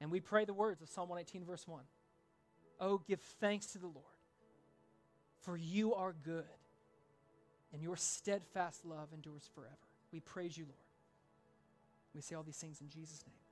And 0.01 0.11
we 0.11 0.21
pray 0.21 0.45
the 0.45 0.55
words 0.55 0.83
of 0.83 0.89
Psalm 0.89 1.09
118, 1.09 1.45
verse 1.45 1.67
1. 1.67 1.83
Oh, 2.81 2.99
give 2.99 3.21
thanks 3.41 3.67
to 3.69 3.79
the 3.79 3.87
Lord, 3.87 4.05
for 5.41 5.57
you 5.57 5.95
are 5.95 6.15
good, 6.25 6.45
and 7.73 7.83
your 7.83 7.97
steadfast 7.97 8.85
love 8.85 9.09
endures 9.15 9.49
forever. 9.55 9.75
We 10.13 10.21
praise 10.21 10.57
you, 10.57 10.65
Lord. 10.65 10.77
We 12.15 12.21
say 12.21 12.35
all 12.35 12.43
these 12.43 12.59
things 12.59 12.81
in 12.81 12.89
Jesus' 12.89 13.25
name. 13.27 13.46